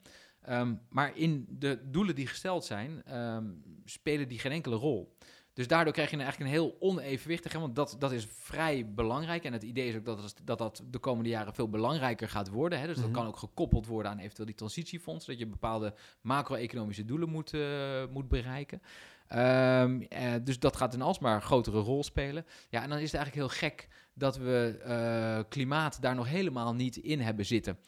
Um, 0.49 0.80
maar 0.89 1.16
in 1.16 1.47
de 1.49 1.80
doelen 1.91 2.14
die 2.14 2.26
gesteld 2.26 2.64
zijn, 2.64 3.18
um, 3.18 3.62
spelen 3.85 4.28
die 4.28 4.39
geen 4.39 4.53
enkele 4.53 4.76
rol. 4.76 5.16
Dus 5.55 5.69
daardoor 5.69 5.93
krijg 5.93 6.11
je 6.11 6.17
eigenlijk 6.17 6.51
een 6.51 6.57
heel 6.57 6.77
onevenwichtig, 6.81 7.53
hè, 7.53 7.59
want 7.59 7.77
dat, 7.77 7.97
dat 7.99 8.13
is 8.13 8.27
vrij 8.31 8.93
belangrijk. 8.95 9.45
En 9.45 9.53
het 9.53 9.63
idee 9.63 9.89
is 9.89 9.97
ook 9.97 10.05
dat 10.05 10.35
dat, 10.45 10.59
dat 10.59 10.83
de 10.91 10.99
komende 10.99 11.29
jaren 11.31 11.55
veel 11.55 11.69
belangrijker 11.69 12.29
gaat 12.29 12.49
worden. 12.49 12.81
Hè. 12.81 12.87
Dus 12.87 12.97
dat 12.97 13.05
Mhm. 13.05 13.15
kan 13.15 13.27
ook 13.27 13.37
gekoppeld 13.37 13.87
worden 13.87 14.11
aan 14.13 14.19
eventueel 14.19 14.47
die 14.47 14.55
transitiefonds, 14.57 15.27
dat 15.27 15.39
je 15.39 15.47
bepaalde 15.47 15.95
macro-economische 16.21 17.05
doelen 17.05 17.29
moet, 17.29 17.53
uh, 17.53 18.05
moet 18.13 18.29
bereiken. 18.29 18.83
Um, 19.37 20.01
uh, 20.01 20.32
dus 20.43 20.59
dat 20.59 20.76
gaat 20.76 20.95
een 20.95 21.03
alsmaar 21.03 21.43
grotere 21.43 21.78
rol 21.78 22.05
spelen. 22.05 22.47
Ja, 22.68 22.82
en 22.82 22.89
dan 22.89 22.99
is 22.99 23.12
het 23.12 23.14
eigenlijk 23.14 23.35
heel 23.35 23.59
gek 23.68 23.89
dat 24.14 24.37
we 24.37 24.82
uh, 24.87 25.49
klimaat 25.49 26.03
daar 26.03 26.14
nog 26.14 26.28
helemaal 26.28 26.74
niet 26.74 26.97
in 26.97 27.20
hebben 27.20 27.47
zitten. 27.47 27.78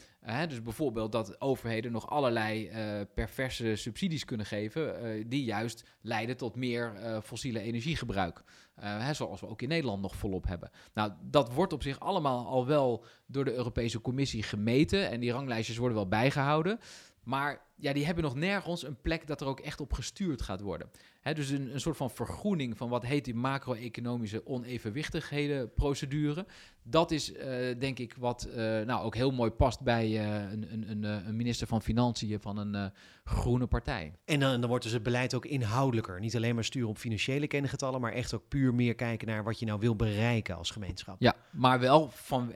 Dus 0.48 0.62
bijvoorbeeld 0.62 1.12
dat 1.12 1.40
overheden 1.40 1.92
nog 1.92 2.10
allerlei 2.10 2.68
uh, 2.68 3.00
perverse 3.14 3.76
subsidies 3.76 4.24
kunnen 4.24 4.46
geven, 4.46 4.94
die 5.28 5.44
juist 5.44 5.84
leiden 6.00 6.36
tot 6.36 6.56
meer 6.56 6.92
fossiele 7.24 7.60
energiegebruik. 7.60 8.42
Hè, 8.80 9.14
zoals 9.14 9.40
we 9.40 9.48
ook 9.48 9.62
in 9.62 9.68
Nederland 9.68 10.02
nog 10.02 10.16
volop 10.16 10.46
hebben. 10.46 10.70
Nou, 10.94 11.12
dat 11.22 11.52
wordt 11.52 11.72
op 11.72 11.82
zich 11.82 12.00
allemaal 12.00 12.46
al 12.46 12.66
wel 12.66 13.04
door 13.26 13.44
de 13.44 13.54
Europese 13.54 14.00
Commissie 14.00 14.42
gemeten 14.42 15.10
en 15.10 15.20
die 15.20 15.32
ranglijstjes 15.32 15.76
worden 15.76 15.96
wel 15.96 16.08
bijgehouden. 16.08 16.78
Maar 17.22 17.65
ja, 17.78 17.92
die 17.92 18.06
hebben 18.06 18.24
nog 18.24 18.34
nergens 18.34 18.82
een 18.82 19.00
plek 19.00 19.26
dat 19.26 19.40
er 19.40 19.46
ook 19.46 19.60
echt 19.60 19.80
op 19.80 19.92
gestuurd 19.92 20.42
gaat 20.42 20.60
worden. 20.60 20.90
Hè, 21.20 21.34
dus 21.34 21.50
een, 21.50 21.74
een 21.74 21.80
soort 21.80 21.96
van 21.96 22.10
vergroening 22.10 22.76
van 22.76 22.88
wat 22.88 23.04
heet 23.04 23.24
die 23.24 23.34
macro-economische 23.34 24.46
onevenwichtigheden 24.46 25.72
procedure. 25.74 26.46
Dat 26.82 27.10
is 27.10 27.32
uh, 27.32 27.44
denk 27.78 27.98
ik 27.98 28.14
wat 28.18 28.48
uh, 28.48 28.54
nou, 28.56 29.04
ook 29.04 29.14
heel 29.14 29.30
mooi 29.30 29.50
past 29.50 29.80
bij 29.80 30.08
uh, 30.08 30.52
een, 30.52 30.90
een, 30.90 31.02
een, 31.02 31.36
minister 31.36 31.66
van 31.66 31.82
Financiën 31.82 32.40
van 32.40 32.56
een 32.56 32.92
groene 33.24 33.66
partij. 33.66 34.12
En 34.24 34.40
dan, 34.40 34.60
dan 34.60 34.68
wordt 34.68 34.84
dus 34.84 34.92
het 34.92 35.02
beleid 35.02 35.34
ook 35.34 35.46
inhoudelijker. 35.46 36.20
Niet 36.20 36.36
alleen 36.36 36.54
maar 36.54 36.64
sturen 36.64 36.88
op 36.88 36.98
financiële 36.98 37.46
kengetallen, 37.46 38.00
maar 38.00 38.12
echt 38.12 38.34
ook 38.34 38.48
puur 38.48 38.74
meer 38.74 38.94
kijken 38.94 39.26
naar 39.26 39.44
wat 39.44 39.58
je 39.58 39.66
nou 39.66 39.80
wil 39.80 39.96
bereiken 39.96 40.56
als 40.56 40.70
gemeenschap. 40.70 41.16
Ja, 41.18 41.34
maar 41.50 41.80
wel 41.80 42.08
van 42.10 42.52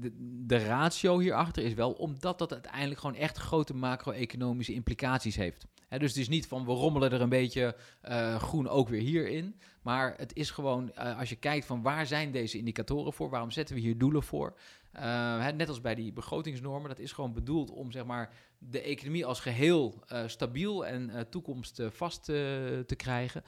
de, 0.00 0.12
de 0.46 0.64
ratio 0.64 1.18
hierachter 1.18 1.64
is 1.64 1.74
wel 1.74 1.92
omdat 1.92 2.38
dat 2.38 2.52
uiteindelijk 2.52 3.00
gewoon 3.00 3.16
echt 3.16 3.38
grote 3.38 3.74
macro-economische 3.74 4.61
implicaties 4.68 5.36
heeft. 5.36 5.66
He, 5.88 5.98
dus 5.98 6.10
het 6.10 6.20
is 6.20 6.28
niet 6.28 6.46
van 6.46 6.64
we 6.64 6.72
rommelen 6.72 7.12
er 7.12 7.20
een 7.20 7.28
beetje 7.28 7.76
uh, 8.08 8.36
groen 8.36 8.68
ook 8.68 8.88
weer 8.88 9.00
hierin. 9.00 9.60
Maar 9.82 10.14
het 10.16 10.36
is 10.36 10.50
gewoon, 10.50 10.92
uh, 10.98 11.18
als 11.18 11.28
je 11.28 11.36
kijkt 11.36 11.66
van 11.66 11.82
waar 11.82 12.06
zijn 12.06 12.30
deze 12.30 12.58
indicatoren 12.58 13.12
voor? 13.12 13.30
Waarom 13.30 13.50
zetten 13.50 13.74
we 13.74 13.80
hier 13.80 13.98
doelen 13.98 14.22
voor? 14.22 14.58
He, 14.92 15.52
net 15.52 15.68
als 15.68 15.80
bij 15.80 15.94
die 15.94 16.12
begrotingsnormen, 16.12 16.88
dat 16.88 16.98
is 16.98 17.12
gewoon 17.12 17.32
bedoeld 17.32 17.70
om 17.70 17.90
zeg 17.92 18.04
maar, 18.04 18.34
de 18.58 18.80
economie 18.80 19.26
als 19.26 19.40
geheel 19.40 20.04
stabiel 20.26 20.86
en 20.86 21.26
toekomstvast 21.30 22.24
te 22.24 22.94
krijgen. 22.96 23.42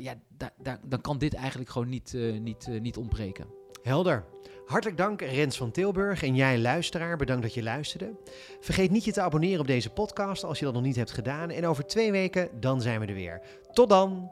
ja, 0.00 0.20
da 0.28 0.52
da 0.62 0.80
dan 0.84 1.00
kan 1.00 1.18
dit 1.18 1.34
eigenlijk 1.34 1.70
gewoon 1.70 1.88
niet, 1.88 2.16
niet, 2.40 2.68
niet 2.80 2.96
ontbreken. 2.96 3.46
Helder. 3.82 4.24
Hartelijk 4.66 4.98
dank 4.98 5.20
Rens 5.20 5.56
van 5.56 5.70
Tilburg 5.70 6.22
en 6.22 6.34
jij 6.34 6.58
luisteraar, 6.58 7.16
bedankt 7.16 7.42
dat 7.42 7.54
je 7.54 7.62
luisterde. 7.62 8.10
Vergeet 8.60 8.90
niet 8.90 9.04
je 9.04 9.12
te 9.12 9.20
abonneren 9.20 9.60
op 9.60 9.66
deze 9.66 9.90
podcast 9.90 10.44
als 10.44 10.58
je 10.58 10.64
dat 10.64 10.74
nog 10.74 10.82
niet 10.82 10.96
hebt 10.96 11.12
gedaan. 11.12 11.50
En 11.50 11.66
over 11.66 11.86
twee 11.86 12.10
weken, 12.10 12.48
dan 12.60 12.80
zijn 12.80 13.00
we 13.00 13.06
er 13.06 13.14
weer. 13.14 13.40
Tot 13.72 13.88
dan! 13.88 14.30